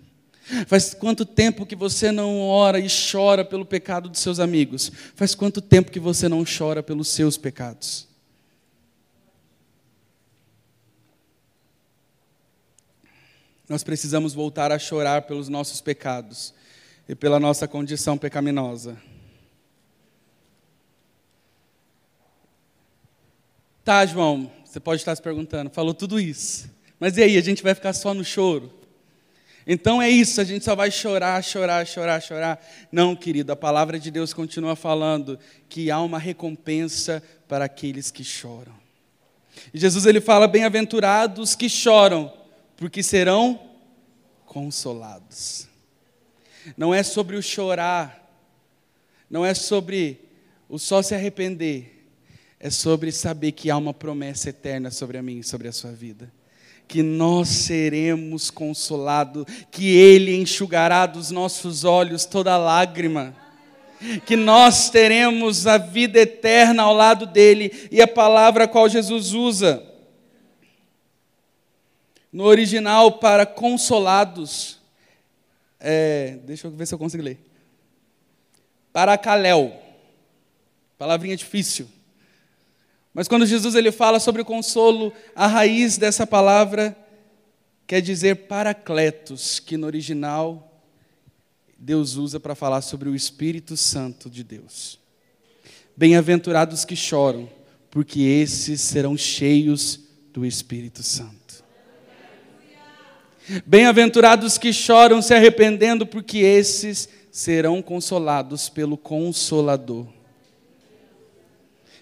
Faz 0.66 0.92
quanto 0.92 1.24
tempo 1.24 1.64
que 1.64 1.76
você 1.76 2.10
não 2.10 2.40
ora 2.40 2.80
e 2.80 2.88
chora 2.88 3.44
pelo 3.44 3.64
pecado 3.64 4.08
dos 4.08 4.18
seus 4.18 4.40
amigos? 4.40 4.90
Faz 5.14 5.32
quanto 5.32 5.60
tempo 5.62 5.92
que 5.92 6.00
você 6.00 6.28
não 6.28 6.42
chora 6.42 6.82
pelos 6.82 7.06
seus 7.06 7.38
pecados? 7.38 8.08
Nós 13.68 13.84
precisamos 13.84 14.34
voltar 14.34 14.72
a 14.72 14.78
chorar 14.80 15.22
pelos 15.22 15.48
nossos 15.48 15.80
pecados 15.80 16.52
e 17.08 17.14
pela 17.14 17.38
nossa 17.38 17.68
condição 17.68 18.18
pecaminosa. 18.18 19.00
Tá, 23.84 24.04
João, 24.04 24.50
você 24.64 24.80
pode 24.80 25.00
estar 25.00 25.14
se 25.14 25.22
perguntando, 25.22 25.70
falou 25.70 25.94
tudo 25.94 26.18
isso. 26.18 26.79
Mas 27.00 27.16
e 27.16 27.22
aí, 27.22 27.38
a 27.38 27.40
gente 27.40 27.62
vai 27.62 27.74
ficar 27.74 27.94
só 27.94 28.12
no 28.12 28.22
choro? 28.22 28.70
Então 29.66 30.02
é 30.02 30.10
isso, 30.10 30.40
a 30.40 30.44
gente 30.44 30.64
só 30.64 30.74
vai 30.74 30.90
chorar, 30.90 31.42
chorar, 31.42 31.86
chorar, 31.86 32.20
chorar. 32.20 32.66
Não, 32.92 33.16
querido, 33.16 33.52
a 33.52 33.56
palavra 33.56 33.98
de 33.98 34.10
Deus 34.10 34.34
continua 34.34 34.76
falando 34.76 35.38
que 35.68 35.90
há 35.90 36.00
uma 36.00 36.18
recompensa 36.18 37.22
para 37.48 37.64
aqueles 37.64 38.10
que 38.10 38.22
choram. 38.22 38.74
E 39.72 39.78
Jesus 39.78 40.04
ele 40.04 40.20
fala: 40.20 40.46
bem-aventurados 40.46 41.54
que 41.54 41.68
choram, 41.68 42.32
porque 42.76 43.02
serão 43.02 43.58
consolados. 44.44 45.68
Não 46.76 46.92
é 46.92 47.02
sobre 47.02 47.36
o 47.36 47.42
chorar, 47.42 48.28
não 49.30 49.44
é 49.44 49.54
sobre 49.54 50.20
o 50.68 50.78
só 50.78 51.00
se 51.00 51.14
arrepender, 51.14 52.06
é 52.58 52.68
sobre 52.68 53.10
saber 53.10 53.52
que 53.52 53.70
há 53.70 53.76
uma 53.76 53.94
promessa 53.94 54.50
eterna 54.50 54.90
sobre 54.90 55.16
a 55.16 55.22
mim 55.22 55.38
e 55.38 55.44
sobre 55.44 55.68
a 55.68 55.72
sua 55.72 55.92
vida 55.92 56.30
que 56.90 57.04
nós 57.04 57.46
seremos 57.48 58.50
consolados, 58.50 59.44
que 59.70 59.96
Ele 59.96 60.36
enxugará 60.36 61.06
dos 61.06 61.30
nossos 61.30 61.84
olhos 61.84 62.24
toda 62.24 62.56
lágrima, 62.56 63.32
que 64.26 64.34
nós 64.34 64.90
teremos 64.90 65.68
a 65.68 65.78
vida 65.78 66.18
eterna 66.18 66.82
ao 66.82 66.92
lado 66.92 67.26
dele 67.26 67.88
e 67.92 68.02
a 68.02 68.08
palavra 68.08 68.64
a 68.64 68.68
qual 68.68 68.88
Jesus 68.88 69.32
usa. 69.34 69.86
No 72.32 72.42
original, 72.42 73.12
para 73.18 73.46
consolados, 73.46 74.80
é, 75.78 76.38
deixa 76.42 76.66
eu 76.66 76.72
ver 76.72 76.86
se 76.86 76.94
eu 76.94 76.98
consigo 76.98 77.22
ler. 77.22 77.38
Para 78.92 79.16
Caléu, 79.16 79.80
palavrinha 80.98 81.36
difícil. 81.36 81.88
Mas 83.12 83.26
quando 83.26 83.44
Jesus 83.44 83.74
ele 83.74 83.90
fala 83.90 84.20
sobre 84.20 84.42
o 84.42 84.44
consolo, 84.44 85.12
a 85.34 85.46
raiz 85.46 85.96
dessa 85.96 86.26
palavra 86.26 86.96
quer 87.86 88.00
dizer 88.00 88.46
paracletos, 88.46 89.58
que 89.58 89.76
no 89.76 89.86
original 89.86 90.84
Deus 91.76 92.14
usa 92.14 92.38
para 92.38 92.54
falar 92.54 92.82
sobre 92.82 93.08
o 93.08 93.14
Espírito 93.16 93.76
Santo 93.76 94.30
de 94.30 94.44
Deus. 94.44 94.98
Bem-aventurados 95.96 96.84
que 96.84 96.94
choram, 96.94 97.50
porque 97.90 98.20
esses 98.20 98.80
serão 98.80 99.16
cheios 99.16 99.98
do 100.32 100.46
Espírito 100.46 101.02
Santo. 101.02 101.64
Bem-aventurados 103.66 104.56
que 104.56 104.72
choram 104.72 105.20
se 105.20 105.34
arrependendo, 105.34 106.06
porque 106.06 106.38
esses 106.38 107.08
serão 107.32 107.82
consolados 107.82 108.68
pelo 108.68 108.96
Consolador. 108.96 110.19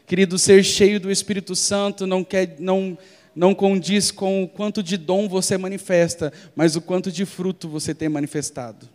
Querido, 0.08 0.38
ser 0.38 0.64
cheio 0.64 0.98
do 0.98 1.10
Espírito 1.10 1.54
Santo 1.54 2.06
não, 2.06 2.24
quer, 2.24 2.56
não, 2.58 2.98
não 3.36 3.54
condiz 3.54 4.10
com 4.10 4.42
o 4.42 4.48
quanto 4.48 4.82
de 4.82 4.96
dom 4.96 5.28
você 5.28 5.56
manifesta, 5.56 6.32
mas 6.56 6.74
o 6.74 6.80
quanto 6.80 7.12
de 7.12 7.24
fruto 7.24 7.68
você 7.68 7.94
tem 7.94 8.08
manifestado 8.08 8.88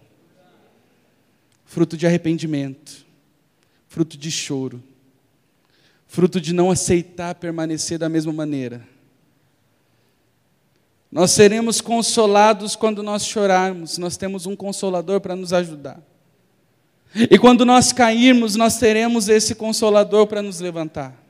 fruto 1.73 1.97
de 1.97 2.05
arrependimento, 2.05 3.03
fruto 3.87 4.15
de 4.15 4.29
choro, 4.29 4.81
fruto 6.05 6.39
de 6.39 6.53
não 6.53 6.69
aceitar 6.69 7.33
permanecer 7.33 7.97
da 7.97 8.07
mesma 8.07 8.31
maneira. 8.31 8.87
Nós 11.11 11.31
seremos 11.31 11.81
consolados 11.81 12.75
quando 12.75 13.01
nós 13.01 13.25
chorarmos, 13.25 13.97
nós 13.97 14.17
temos 14.17 14.45
um 14.45 14.55
consolador 14.55 15.19
para 15.19 15.35
nos 15.35 15.51
ajudar. 15.51 15.99
E 17.15 17.37
quando 17.37 17.65
nós 17.65 17.91
cairmos, 17.91 18.55
nós 18.55 18.77
teremos 18.77 19.29
esse 19.29 19.53
consolador 19.55 20.27
para 20.27 20.41
nos 20.41 20.59
levantar. 20.59 21.22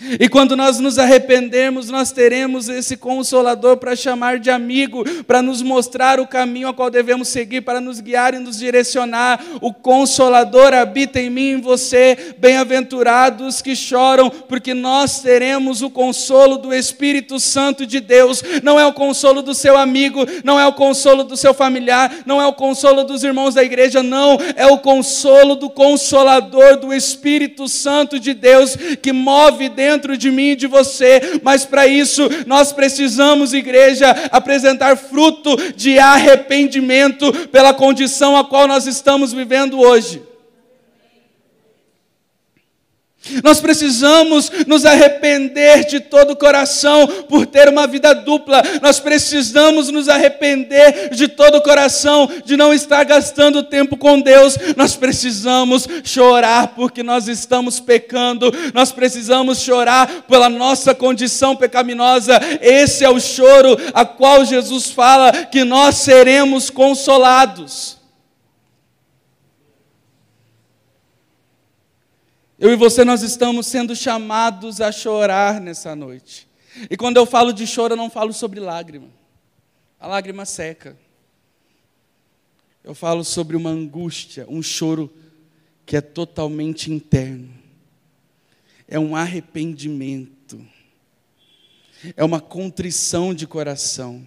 E 0.00 0.28
quando 0.28 0.56
nós 0.56 0.80
nos 0.80 0.98
arrependermos, 0.98 1.88
nós 1.88 2.10
teremos 2.10 2.68
esse 2.68 2.96
consolador 2.96 3.76
para 3.76 3.94
chamar 3.94 4.40
de 4.40 4.50
amigo, 4.50 5.04
para 5.22 5.40
nos 5.40 5.62
mostrar 5.62 6.18
o 6.18 6.26
caminho 6.26 6.66
a 6.66 6.74
qual 6.74 6.90
devemos 6.90 7.28
seguir, 7.28 7.60
para 7.60 7.80
nos 7.80 8.00
guiar 8.00 8.34
e 8.34 8.40
nos 8.40 8.58
direcionar. 8.58 9.40
O 9.60 9.72
consolador 9.72 10.74
habita 10.74 11.20
em 11.20 11.30
mim 11.30 11.42
e 11.42 11.52
em 11.52 11.60
você, 11.60 12.34
bem-aventurados 12.38 13.62
que 13.62 13.76
choram, 13.76 14.28
porque 14.30 14.74
nós 14.74 15.20
teremos 15.20 15.80
o 15.80 15.88
consolo 15.88 16.58
do 16.58 16.74
Espírito 16.74 17.38
Santo 17.38 17.86
de 17.86 18.00
Deus. 18.00 18.42
Não 18.64 18.78
é 18.80 18.84
o 18.84 18.92
consolo 18.92 19.42
do 19.42 19.54
seu 19.54 19.78
amigo, 19.78 20.26
não 20.42 20.58
é 20.58 20.66
o 20.66 20.72
consolo 20.72 21.22
do 21.22 21.36
seu 21.36 21.54
familiar, 21.54 22.12
não 22.26 22.42
é 22.42 22.46
o 22.46 22.52
consolo 22.52 23.04
dos 23.04 23.22
irmãos 23.22 23.54
da 23.54 23.62
igreja, 23.62 24.02
não, 24.02 24.38
é 24.56 24.66
o 24.66 24.78
consolo 24.78 25.54
do 25.54 25.70
consolador 25.70 26.78
do 26.78 26.92
Espírito 26.92 27.68
Santo 27.68 28.18
de 28.18 28.34
Deus 28.34 28.76
que 29.00 29.12
move 29.12 29.68
dentro 29.68 29.83
dentro 29.84 30.16
de 30.16 30.30
mim 30.30 30.52
e 30.52 30.56
de 30.56 30.66
você, 30.66 31.40
mas 31.42 31.66
para 31.66 31.86
isso 31.86 32.26
nós 32.46 32.72
precisamos, 32.72 33.52
igreja, 33.52 34.10
apresentar 34.32 34.96
fruto 34.96 35.54
de 35.76 35.98
arrependimento 35.98 37.30
pela 37.48 37.74
condição 37.74 38.34
a 38.34 38.44
qual 38.44 38.66
nós 38.66 38.86
estamos 38.86 39.30
vivendo 39.34 39.78
hoje. 39.78 40.22
Nós 43.42 43.60
precisamos 43.60 44.50
nos 44.66 44.84
arrepender 44.84 45.86
de 45.86 46.00
todo 46.00 46.32
o 46.32 46.36
coração 46.36 47.06
por 47.28 47.46
ter 47.46 47.68
uma 47.68 47.86
vida 47.86 48.14
dupla. 48.14 48.62
Nós 48.82 49.00
precisamos 49.00 49.88
nos 49.88 50.08
arrepender 50.08 51.10
de 51.10 51.28
todo 51.28 51.56
o 51.56 51.62
coração 51.62 52.28
de 52.44 52.56
não 52.56 52.72
estar 52.72 53.02
gastando 53.04 53.62
tempo 53.62 53.96
com 53.96 54.20
Deus. 54.20 54.56
Nós 54.76 54.94
precisamos 54.94 55.88
chorar 56.04 56.68
porque 56.68 57.02
nós 57.02 57.26
estamos 57.26 57.80
pecando. 57.80 58.52
Nós 58.74 58.92
precisamos 58.92 59.60
chorar 59.60 60.24
pela 60.28 60.48
nossa 60.48 60.94
condição 60.94 61.56
pecaminosa. 61.56 62.38
Esse 62.60 63.04
é 63.04 63.10
o 63.10 63.20
choro 63.20 63.76
a 63.94 64.04
qual 64.04 64.44
Jesus 64.44 64.90
fala 64.90 65.32
que 65.32 65.64
nós 65.64 65.96
seremos 65.96 66.68
consolados. 66.68 68.03
Eu 72.58 72.72
e 72.72 72.76
você, 72.76 73.04
nós 73.04 73.22
estamos 73.22 73.66
sendo 73.66 73.96
chamados 73.96 74.80
a 74.80 74.92
chorar 74.92 75.60
nessa 75.60 75.96
noite. 75.96 76.46
E 76.88 76.96
quando 76.96 77.16
eu 77.16 77.26
falo 77.26 77.52
de 77.52 77.66
choro, 77.66 77.94
eu 77.94 77.96
não 77.96 78.08
falo 78.08 78.32
sobre 78.32 78.60
lágrima. 78.60 79.08
A 79.98 80.06
lágrima 80.06 80.44
seca. 80.44 80.96
Eu 82.84 82.94
falo 82.94 83.24
sobre 83.24 83.56
uma 83.56 83.70
angústia, 83.70 84.46
um 84.48 84.62
choro 84.62 85.12
que 85.84 85.96
é 85.96 86.00
totalmente 86.00 86.92
interno. 86.92 87.52
É 88.86 88.98
um 88.98 89.16
arrependimento. 89.16 90.64
É 92.16 92.22
uma 92.22 92.40
contrição 92.40 93.34
de 93.34 93.46
coração. 93.46 94.24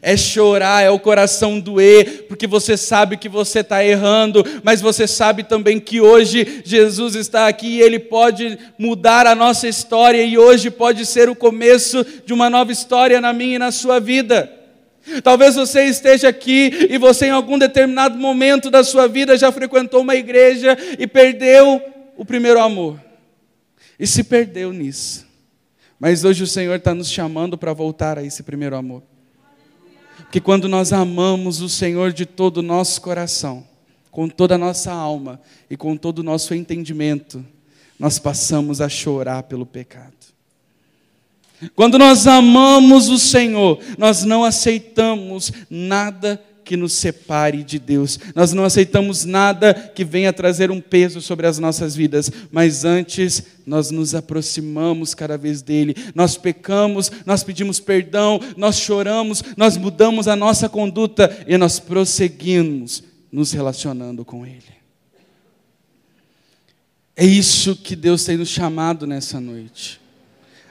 É 0.00 0.16
chorar, 0.16 0.82
é 0.82 0.90
o 0.90 0.98
coração 0.98 1.60
doer, 1.60 2.24
porque 2.28 2.46
você 2.46 2.78
sabe 2.78 3.18
que 3.18 3.28
você 3.28 3.60
está 3.60 3.84
errando, 3.84 4.42
mas 4.62 4.80
você 4.80 5.06
sabe 5.06 5.44
também 5.44 5.78
que 5.78 6.00
hoje 6.00 6.62
Jesus 6.64 7.14
está 7.14 7.46
aqui 7.46 7.76
e 7.76 7.82
Ele 7.82 7.98
pode 7.98 8.58
mudar 8.78 9.26
a 9.26 9.34
nossa 9.34 9.68
história, 9.68 10.22
e 10.24 10.38
hoje 10.38 10.70
pode 10.70 11.04
ser 11.04 11.28
o 11.28 11.36
começo 11.36 12.04
de 12.24 12.32
uma 12.32 12.48
nova 12.48 12.72
história 12.72 13.20
na 13.20 13.34
minha 13.34 13.56
e 13.56 13.58
na 13.58 13.70
sua 13.70 14.00
vida. 14.00 14.50
Talvez 15.22 15.54
você 15.54 15.84
esteja 15.84 16.28
aqui 16.28 16.88
e 16.88 16.96
você, 16.96 17.26
em 17.26 17.30
algum 17.30 17.58
determinado 17.58 18.18
momento 18.18 18.70
da 18.70 18.82
sua 18.82 19.06
vida, 19.06 19.36
já 19.36 19.52
frequentou 19.52 20.00
uma 20.00 20.16
igreja 20.16 20.76
e 20.98 21.06
perdeu 21.06 21.82
o 22.16 22.24
primeiro 22.24 22.60
amor, 22.60 22.98
e 24.00 24.06
se 24.06 24.24
perdeu 24.24 24.72
nisso. 24.72 25.26
Mas 26.00 26.24
hoje 26.24 26.42
o 26.42 26.46
Senhor 26.46 26.76
está 26.76 26.94
nos 26.94 27.10
chamando 27.10 27.58
para 27.58 27.74
voltar 27.74 28.18
a 28.18 28.24
esse 28.24 28.42
primeiro 28.42 28.74
amor 28.74 29.02
que 30.30 30.40
quando 30.40 30.68
nós 30.68 30.92
amamos 30.92 31.60
o 31.60 31.68
Senhor 31.68 32.12
de 32.12 32.26
todo 32.26 32.58
o 32.58 32.62
nosso 32.62 33.00
coração, 33.00 33.66
com 34.10 34.28
toda 34.28 34.54
a 34.54 34.58
nossa 34.58 34.92
alma 34.92 35.40
e 35.68 35.76
com 35.76 35.96
todo 35.96 36.20
o 36.20 36.22
nosso 36.22 36.54
entendimento, 36.54 37.44
nós 37.98 38.18
passamos 38.18 38.80
a 38.80 38.88
chorar 38.88 39.42
pelo 39.44 39.66
pecado. 39.66 40.14
Quando 41.74 41.98
nós 41.98 42.26
amamos 42.26 43.08
o 43.08 43.18
Senhor, 43.18 43.78
nós 43.96 44.24
não 44.24 44.44
aceitamos 44.44 45.52
nada 45.70 46.42
que 46.66 46.76
nos 46.76 46.94
separe 46.94 47.62
de 47.62 47.78
Deus. 47.78 48.18
Nós 48.34 48.52
não 48.52 48.64
aceitamos 48.64 49.24
nada 49.24 49.72
que 49.72 50.04
venha 50.04 50.32
trazer 50.32 50.68
um 50.68 50.80
peso 50.80 51.22
sobre 51.22 51.46
as 51.46 51.60
nossas 51.60 51.94
vidas, 51.94 52.28
mas 52.50 52.84
antes 52.84 53.40
nós 53.64 53.92
nos 53.92 54.16
aproximamos 54.16 55.14
cada 55.14 55.38
vez 55.38 55.62
dele. 55.62 55.94
Nós 56.12 56.36
pecamos, 56.36 57.10
nós 57.24 57.44
pedimos 57.44 57.78
perdão, 57.78 58.40
nós 58.56 58.80
choramos, 58.80 59.44
nós 59.56 59.76
mudamos 59.76 60.26
a 60.26 60.34
nossa 60.34 60.68
conduta 60.68 61.44
e 61.46 61.56
nós 61.56 61.78
prosseguimos 61.78 63.04
nos 63.30 63.52
relacionando 63.52 64.24
com 64.24 64.44
ele. 64.44 64.76
É 67.14 67.24
isso 67.24 67.76
que 67.76 67.94
Deus 67.94 68.24
tem 68.24 68.36
nos 68.36 68.48
chamado 68.48 69.06
nessa 69.06 69.40
noite. 69.40 70.00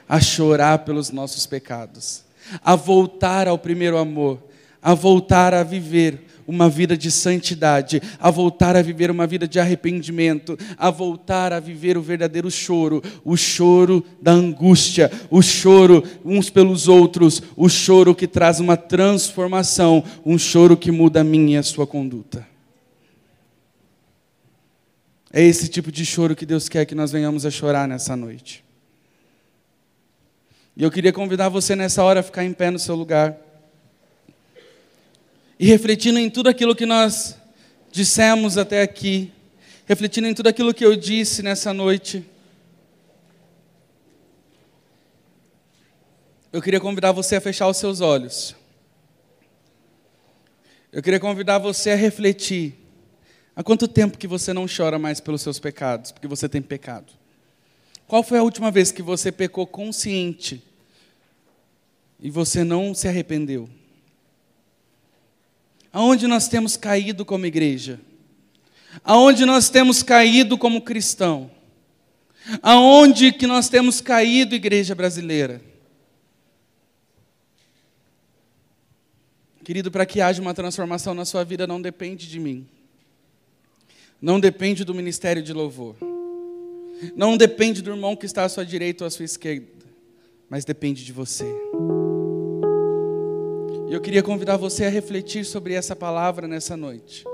A 0.06 0.20
chorar 0.20 0.80
pelos 0.80 1.10
nossos 1.10 1.46
pecados, 1.46 2.22
a 2.62 2.76
voltar 2.76 3.48
ao 3.48 3.58
primeiro 3.58 3.96
amor, 3.98 4.45
a 4.86 4.94
voltar 4.94 5.52
a 5.52 5.64
viver 5.64 6.20
uma 6.46 6.68
vida 6.68 6.96
de 6.96 7.10
santidade, 7.10 8.00
a 8.20 8.30
voltar 8.30 8.76
a 8.76 8.82
viver 8.82 9.10
uma 9.10 9.26
vida 9.26 9.48
de 9.48 9.58
arrependimento, 9.58 10.56
a 10.78 10.92
voltar 10.92 11.52
a 11.52 11.58
viver 11.58 11.98
o 11.98 12.00
verdadeiro 12.02 12.48
choro, 12.52 13.02
o 13.24 13.36
choro 13.36 14.04
da 14.22 14.30
angústia, 14.30 15.10
o 15.28 15.42
choro 15.42 16.04
uns 16.24 16.50
pelos 16.50 16.86
outros, 16.86 17.42
o 17.56 17.68
choro 17.68 18.14
que 18.14 18.28
traz 18.28 18.60
uma 18.60 18.76
transformação, 18.76 20.04
um 20.24 20.38
choro 20.38 20.76
que 20.76 20.92
muda 20.92 21.22
a 21.22 21.24
minha 21.24 21.56
e 21.56 21.58
a 21.58 21.64
sua 21.64 21.84
conduta. 21.84 22.46
É 25.32 25.42
esse 25.42 25.66
tipo 25.66 25.90
de 25.90 26.06
choro 26.06 26.36
que 26.36 26.46
Deus 26.46 26.68
quer 26.68 26.86
que 26.86 26.94
nós 26.94 27.10
venhamos 27.10 27.44
a 27.44 27.50
chorar 27.50 27.88
nessa 27.88 28.14
noite. 28.14 28.64
E 30.76 30.84
eu 30.84 30.92
queria 30.92 31.12
convidar 31.12 31.48
você 31.48 31.74
nessa 31.74 32.04
hora 32.04 32.20
a 32.20 32.22
ficar 32.22 32.44
em 32.44 32.52
pé 32.52 32.70
no 32.70 32.78
seu 32.78 32.94
lugar 32.94 33.45
e 35.58 35.66
refletindo 35.66 36.18
em 36.18 36.28
tudo 36.28 36.48
aquilo 36.48 36.76
que 36.76 36.84
nós 36.84 37.36
dissemos 37.90 38.58
até 38.58 38.82
aqui, 38.82 39.32
refletindo 39.86 40.26
em 40.26 40.34
tudo 40.34 40.48
aquilo 40.48 40.74
que 40.74 40.84
eu 40.84 40.94
disse 40.94 41.42
nessa 41.42 41.72
noite, 41.72 42.24
eu 46.52 46.60
queria 46.60 46.80
convidar 46.80 47.12
você 47.12 47.36
a 47.36 47.40
fechar 47.40 47.68
os 47.68 47.76
seus 47.76 48.00
olhos. 48.00 48.54
Eu 50.92 51.02
queria 51.02 51.20
convidar 51.20 51.58
você 51.58 51.90
a 51.90 51.96
refletir. 51.96 52.74
Há 53.54 53.62
quanto 53.62 53.88
tempo 53.88 54.18
que 54.18 54.26
você 54.26 54.52
não 54.52 54.66
chora 54.66 54.98
mais 54.98 55.20
pelos 55.20 55.42
seus 55.42 55.58
pecados, 55.58 56.12
porque 56.12 56.28
você 56.28 56.48
tem 56.48 56.60
pecado? 56.60 57.12
Qual 58.06 58.22
foi 58.22 58.38
a 58.38 58.42
última 58.42 58.70
vez 58.70 58.92
que 58.92 59.02
você 59.02 59.32
pecou 59.32 59.66
consciente 59.66 60.62
e 62.20 62.30
você 62.30 62.62
não 62.62 62.94
se 62.94 63.08
arrependeu? 63.08 63.68
Aonde 65.96 66.26
nós 66.26 66.46
temos 66.46 66.76
caído 66.76 67.24
como 67.24 67.46
igreja? 67.46 67.98
Aonde 69.02 69.46
nós 69.46 69.70
temos 69.70 70.02
caído 70.02 70.58
como 70.58 70.82
cristão? 70.82 71.50
Aonde 72.60 73.32
que 73.32 73.46
nós 73.46 73.70
temos 73.70 74.02
caído, 74.02 74.54
igreja 74.54 74.94
brasileira? 74.94 75.58
Querido, 79.64 79.90
para 79.90 80.04
que 80.04 80.20
haja 80.20 80.42
uma 80.42 80.52
transformação 80.52 81.14
na 81.14 81.24
sua 81.24 81.44
vida 81.44 81.66
não 81.66 81.80
depende 81.80 82.28
de 82.28 82.38
mim. 82.38 82.68
Não 84.20 84.38
depende 84.38 84.84
do 84.84 84.92
ministério 84.92 85.42
de 85.42 85.54
louvor. 85.54 85.96
Não 87.16 87.38
depende 87.38 87.80
do 87.80 87.88
irmão 87.88 88.14
que 88.14 88.26
está 88.26 88.44
à 88.44 88.50
sua 88.50 88.66
direita 88.66 89.04
ou 89.04 89.06
à 89.06 89.10
sua 89.10 89.24
esquerda, 89.24 89.66
mas 90.50 90.62
depende 90.62 91.02
de 91.02 91.12
você. 91.12 91.46
E 93.88 93.94
eu 93.94 94.00
queria 94.00 94.22
convidar 94.22 94.56
você 94.56 94.84
a 94.84 94.88
refletir 94.88 95.44
sobre 95.44 95.74
essa 95.74 95.94
palavra 95.94 96.48
nessa 96.48 96.76
noite. 96.76 97.24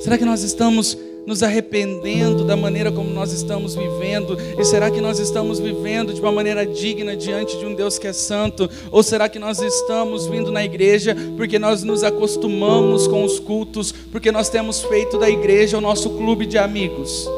Será 0.00 0.18
que 0.18 0.24
nós 0.24 0.42
estamos 0.42 0.98
nos 1.24 1.44
arrependendo 1.44 2.44
da 2.44 2.56
maneira 2.56 2.90
como 2.90 3.08
nós 3.10 3.32
estamos 3.32 3.76
vivendo? 3.76 4.36
E 4.58 4.64
será 4.64 4.90
que 4.90 5.00
nós 5.00 5.20
estamos 5.20 5.60
vivendo 5.60 6.12
de 6.12 6.20
uma 6.20 6.32
maneira 6.32 6.66
digna 6.66 7.16
diante 7.16 7.56
de 7.56 7.66
um 7.66 7.74
Deus 7.74 8.00
que 8.00 8.08
é 8.08 8.12
santo? 8.12 8.68
Ou 8.90 9.00
será 9.02 9.28
que 9.28 9.38
nós 9.38 9.60
estamos 9.60 10.26
vindo 10.26 10.50
na 10.50 10.64
igreja 10.64 11.14
porque 11.36 11.56
nós 11.56 11.84
nos 11.84 12.02
acostumamos 12.02 13.06
com 13.06 13.22
os 13.24 13.38
cultos, 13.38 13.92
porque 13.92 14.32
nós 14.32 14.48
temos 14.48 14.82
feito 14.82 15.18
da 15.18 15.30
igreja 15.30 15.78
o 15.78 15.80
nosso 15.80 16.10
clube 16.10 16.46
de 16.46 16.58
amigos? 16.58 17.28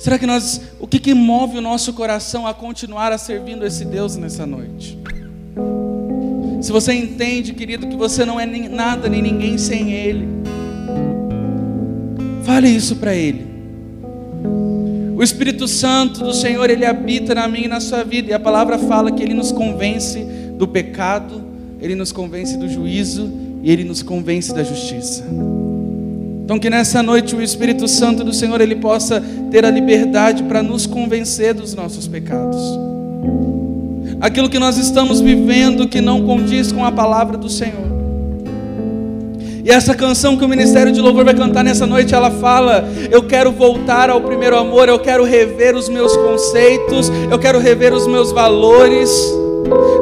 Será 0.00 0.18
que 0.18 0.26
nós, 0.26 0.60
o 0.80 0.88
que, 0.88 0.98
que 0.98 1.14
move 1.14 1.58
o 1.58 1.60
nosso 1.60 1.92
coração 1.92 2.44
a 2.44 2.52
continuar 2.52 3.12
a 3.12 3.18
servindo 3.18 3.64
esse 3.64 3.84
Deus 3.84 4.16
nessa 4.16 4.44
noite? 4.44 4.98
Se 6.62 6.70
você 6.70 6.92
entende, 6.92 7.52
querido, 7.54 7.88
que 7.88 7.96
você 7.96 8.24
não 8.24 8.38
é 8.38 8.46
nem 8.46 8.68
nada 8.68 9.08
nem 9.08 9.20
ninguém 9.20 9.58
sem 9.58 9.92
Ele, 9.92 10.28
fale 12.44 12.68
isso 12.68 12.94
para 12.96 13.12
Ele. 13.12 13.44
O 15.16 15.24
Espírito 15.24 15.66
Santo 15.66 16.22
do 16.22 16.32
Senhor, 16.32 16.70
Ele 16.70 16.86
habita 16.86 17.34
na 17.34 17.48
minha 17.48 17.64
e 17.64 17.68
na 17.68 17.80
sua 17.80 18.04
vida, 18.04 18.30
e 18.30 18.32
a 18.32 18.38
palavra 18.38 18.78
fala 18.78 19.10
que 19.10 19.20
Ele 19.20 19.34
nos 19.34 19.50
convence 19.50 20.24
do 20.56 20.68
pecado, 20.68 21.42
Ele 21.80 21.96
nos 21.96 22.12
convence 22.12 22.56
do 22.56 22.68
juízo 22.68 23.28
e 23.60 23.68
Ele 23.68 23.82
nos 23.82 24.00
convence 24.00 24.54
da 24.54 24.62
justiça. 24.62 25.24
Então, 26.44 26.60
que 26.60 26.70
nessa 26.70 27.02
noite 27.02 27.34
o 27.34 27.42
Espírito 27.42 27.88
Santo 27.88 28.22
do 28.22 28.32
Senhor 28.32 28.60
ele 28.60 28.76
possa 28.76 29.20
ter 29.50 29.64
a 29.64 29.70
liberdade 29.70 30.44
para 30.44 30.62
nos 30.62 30.86
convencer 30.86 31.54
dos 31.54 31.74
nossos 31.74 32.06
pecados 32.06 32.60
aquilo 34.22 34.48
que 34.48 34.58
nós 34.58 34.78
estamos 34.78 35.20
vivendo 35.20 35.88
que 35.88 36.00
não 36.00 36.22
condiz 36.22 36.70
com 36.70 36.84
a 36.84 36.92
palavra 36.92 37.36
do 37.36 37.50
Senhor. 37.50 37.90
E 39.64 39.70
essa 39.70 39.94
canção 39.94 40.36
que 40.36 40.44
o 40.44 40.48
Ministério 40.48 40.92
de 40.92 41.00
Louvor 41.00 41.24
vai 41.24 41.34
cantar 41.34 41.64
nessa 41.64 41.86
noite, 41.86 42.14
ela 42.14 42.30
fala: 42.30 42.88
Eu 43.10 43.24
quero 43.24 43.50
voltar 43.50 44.10
ao 44.10 44.20
primeiro 44.20 44.56
amor, 44.56 44.88
eu 44.88 44.98
quero 44.98 45.24
rever 45.24 45.74
os 45.74 45.88
meus 45.88 46.16
conceitos, 46.16 47.10
eu 47.30 47.38
quero 47.38 47.58
rever 47.58 47.92
os 47.92 48.06
meus 48.06 48.32
valores. 48.32 49.10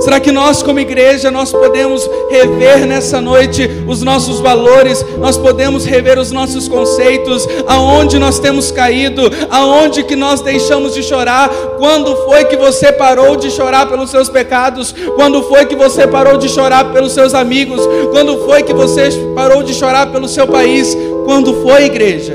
Será 0.01 0.19
que 0.19 0.33
nós, 0.33 0.63
como 0.63 0.81
igreja, 0.81 1.31
nós 1.31 1.53
podemos 1.53 2.09
rever 2.31 2.87
nessa 2.87 3.21
noite 3.21 3.69
os 3.87 4.03
nossos 4.03 4.41
valores, 4.41 5.05
nós 5.19 5.37
podemos 5.37 5.85
rever 5.85 6.19
os 6.19 6.33
nossos 6.33 6.69
conceitos, 6.69 7.47
aonde 7.67 8.19
nós 8.19 8.39
temos 8.39 8.71
caído, 8.71 9.31
aonde 9.51 10.03
que 10.03 10.17
nós 10.17 10.41
deixamos 10.41 10.95
de 10.95 11.03
chorar? 11.03 11.49
Quando 11.79 12.17
foi 12.25 12.45
que 12.45 12.57
você 12.57 12.91
parou 12.93 13.37
de 13.37 13.51
chorar 13.51 13.87
pelos 13.87 14.11
seus 14.11 14.29
pecados? 14.29 14.95
Quando 15.15 15.43
foi 15.43 15.67
que 15.67 15.77
você 15.77 16.07
parou 16.07 16.39
de 16.39 16.49
chorar 16.49 16.93
pelos 16.93 17.13
seus 17.13 17.35
amigos? 17.35 17.87
Quando 18.11 18.39
foi 18.45 18.63
que 18.63 18.73
você 18.73 19.11
parou 19.35 19.63
de 19.63 19.75
chorar 19.75 20.11
pelo 20.11 20.29
seu 20.29 20.47
país? 20.47 20.97
Quando 21.27 21.63
foi, 21.63 21.85
igreja? 21.85 22.35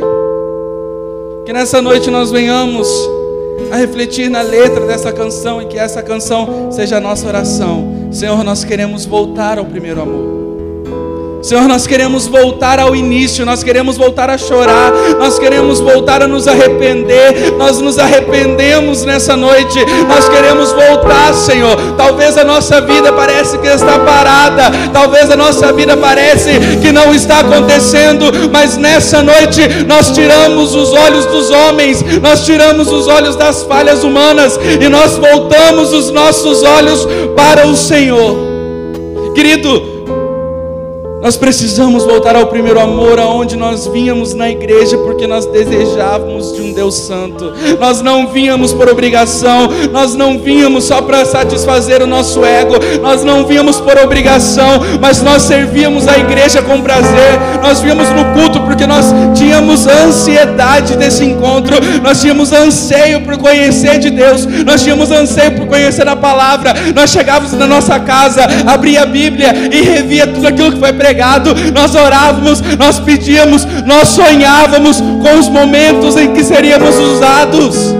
Que 1.45 1.53
nessa 1.53 1.81
noite 1.81 2.09
nós 2.11 2.31
venhamos 2.31 2.87
a 3.71 3.77
refletir 3.77 4.29
na 4.29 4.41
letra 4.41 4.85
dessa 4.85 5.11
canção 5.11 5.61
e 5.61 5.65
que 5.65 5.77
essa 5.77 6.01
canção 6.01 6.71
seja 6.71 6.97
a 6.97 7.01
nossa 7.01 7.27
oração. 7.27 8.09
Senhor, 8.11 8.43
nós 8.43 8.63
queremos 8.63 9.05
voltar 9.05 9.57
ao 9.57 9.65
primeiro 9.65 10.01
amor. 10.01 10.44
Senhor, 11.45 11.67
nós 11.67 11.85
queremos 11.85 12.25
voltar 12.25 12.79
ao 12.79 12.95
início, 12.95 13.45
nós 13.45 13.61
queremos 13.61 13.97
voltar 13.97 14.31
a 14.31 14.35
chorar, 14.35 14.91
nós 15.19 15.37
queremos 15.37 15.79
voltar 15.79 16.23
a 16.23 16.27
nos 16.27 16.47
arrepender, 16.47 17.53
nós 17.55 17.79
nos 17.79 17.99
arrependemos 17.99 19.05
nessa 19.05 19.37
noite, 19.37 19.77
nós 20.07 20.27
queremos 20.27 20.71
voltar, 20.71 21.35
Senhor. 21.35 21.77
Talvez 21.95 22.35
a 22.35 22.43
nossa 22.43 22.81
vida 22.81 23.13
parece 23.13 23.59
que 23.59 23.67
está 23.67 23.99
parada, 23.99 24.71
talvez 24.91 25.29
a 25.29 25.35
nossa 25.35 25.71
vida 25.71 25.95
parece 25.95 26.49
que 26.81 26.91
não 26.91 27.13
está 27.13 27.41
acontecendo, 27.41 28.25
mas 28.51 28.75
nessa 28.75 29.21
noite 29.21 29.61
nós 29.85 30.15
tiramos 30.15 30.73
os 30.73 30.93
olhos 30.93 31.27
dos 31.27 31.51
homens, 31.51 32.03
nós 32.23 32.43
tiramos 32.43 32.91
os 32.91 33.07
olhos 33.07 33.35
das 33.35 33.61
falhas 33.61 34.03
humanas 34.03 34.59
e 34.81 34.89
nós 34.89 35.15
voltamos 35.15 35.93
os 35.93 36.09
nossos 36.09 36.63
olhos 36.63 37.07
para 37.35 37.67
o 37.67 37.75
Senhor. 37.75 38.35
Querido, 39.35 39.94
nós 41.25 41.35
precisamos 41.37 42.03
voltar 42.03 42.35
ao 42.35 42.45
primeiro 42.45 42.79
amor, 42.79 43.19
aonde 43.19 43.55
nós 43.55 43.87
vínhamos 43.87 44.35
na 44.35 44.47
igreja 44.47 44.95
porque 44.99 45.25
nós 45.25 45.47
desejávamos 45.47 46.53
de 46.53 46.61
um 46.61 46.71
Deus 46.71 46.93
santo. 46.93 47.51
Nós 47.79 47.99
não 47.99 48.27
vínhamos 48.27 48.71
por 48.71 48.87
obrigação, 48.87 49.67
nós 49.91 50.13
não 50.13 50.37
vínhamos 50.37 50.83
só 50.83 51.01
para 51.01 51.25
satisfazer 51.25 52.03
o 52.03 52.05
nosso 52.05 52.45
ego, 52.45 52.75
nós 53.01 53.23
não 53.23 53.43
vínhamos 53.43 53.81
por 53.81 53.97
obrigação, 53.97 54.79
mas 55.01 55.23
nós 55.23 55.41
servíamos 55.41 56.07
a 56.07 56.15
igreja 56.15 56.61
com 56.61 56.79
prazer. 56.83 57.39
Nós 57.59 57.81
víamos 57.81 58.07
no 58.09 58.25
culto 58.39 58.61
porque 58.61 58.85
nós 58.85 59.07
tínhamos 59.33 59.87
ansiedade 59.87 60.95
desse 60.95 61.25
encontro, 61.25 61.75
nós 62.03 62.21
tínhamos 62.21 62.53
anseio 62.53 63.21
por 63.21 63.35
conhecer 63.39 63.97
de 63.97 64.11
Deus, 64.11 64.45
nós 64.63 64.83
tínhamos 64.83 65.09
anseio 65.09 65.53
por 65.53 65.65
conhecer 65.65 66.07
a 66.07 66.15
palavra. 66.15 66.71
Nós 66.93 67.09
chegávamos 67.09 67.53
na 67.53 67.65
nossa 67.65 67.99
casa, 67.99 68.45
abria 68.67 69.01
a 69.01 69.05
Bíblia 69.07 69.51
e 69.71 69.81
revia 69.81 70.27
tudo 70.27 70.47
aquilo 70.47 70.71
que 70.71 70.77
foi 70.77 70.93
pregado 70.93 71.14
nós 71.73 71.95
orávamos, 71.95 72.61
nós 72.77 72.99
pedíamos, 72.99 73.65
nós 73.85 74.09
sonhávamos 74.09 75.01
com 75.01 75.39
os 75.39 75.47
momentos 75.47 76.15
em 76.15 76.33
que 76.33 76.43
seríamos 76.43 76.95
usados. 76.95 77.95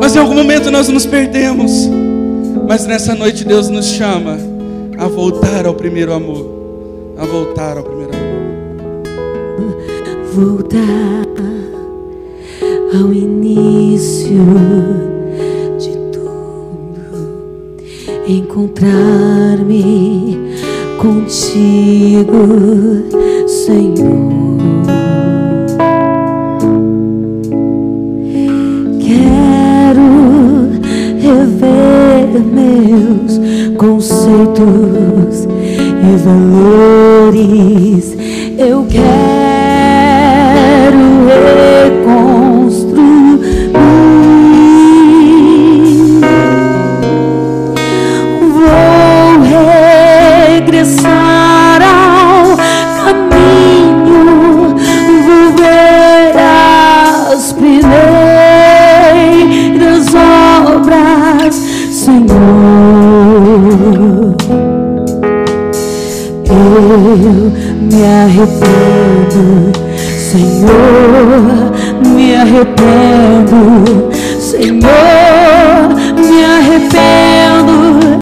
Mas 0.00 0.16
em 0.16 0.18
algum 0.18 0.34
momento 0.34 0.70
nós 0.70 0.88
nos 0.88 1.06
perdemos. 1.06 1.88
Mas 2.66 2.86
nessa 2.86 3.14
noite 3.14 3.44
Deus 3.44 3.68
nos 3.68 3.86
chama 3.86 4.38
a 4.98 5.06
voltar 5.08 5.66
ao 5.66 5.74
primeiro 5.74 6.12
amor, 6.12 6.46
a 7.18 7.26
voltar 7.26 7.76
ao 7.76 7.82
primeiro 7.82 8.12
amor. 8.14 8.30
Voltar 10.32 11.26
ao 12.94 13.12
início 13.12 14.38
de 15.78 15.90
tudo, 16.12 17.02
encontrar-me 18.26 20.49
contigo, 21.00 22.34
Senhor. 23.46 24.58
Quero 29.00 30.04
rever 31.18 32.28
meus 32.52 33.40
conceitos 33.78 35.48
e 36.02 36.16
valores. 36.22 38.04
Eu 38.58 38.84
quero 38.90 39.00
reconstruir. 41.26 42.09
Me 67.20 68.06
arrependo, 68.06 69.72
Senhor, 70.32 71.70
me 72.02 72.36
arrependo, 72.36 74.10
Senhor, 74.40 75.94
me 76.16 76.44
arrependo 76.44 77.29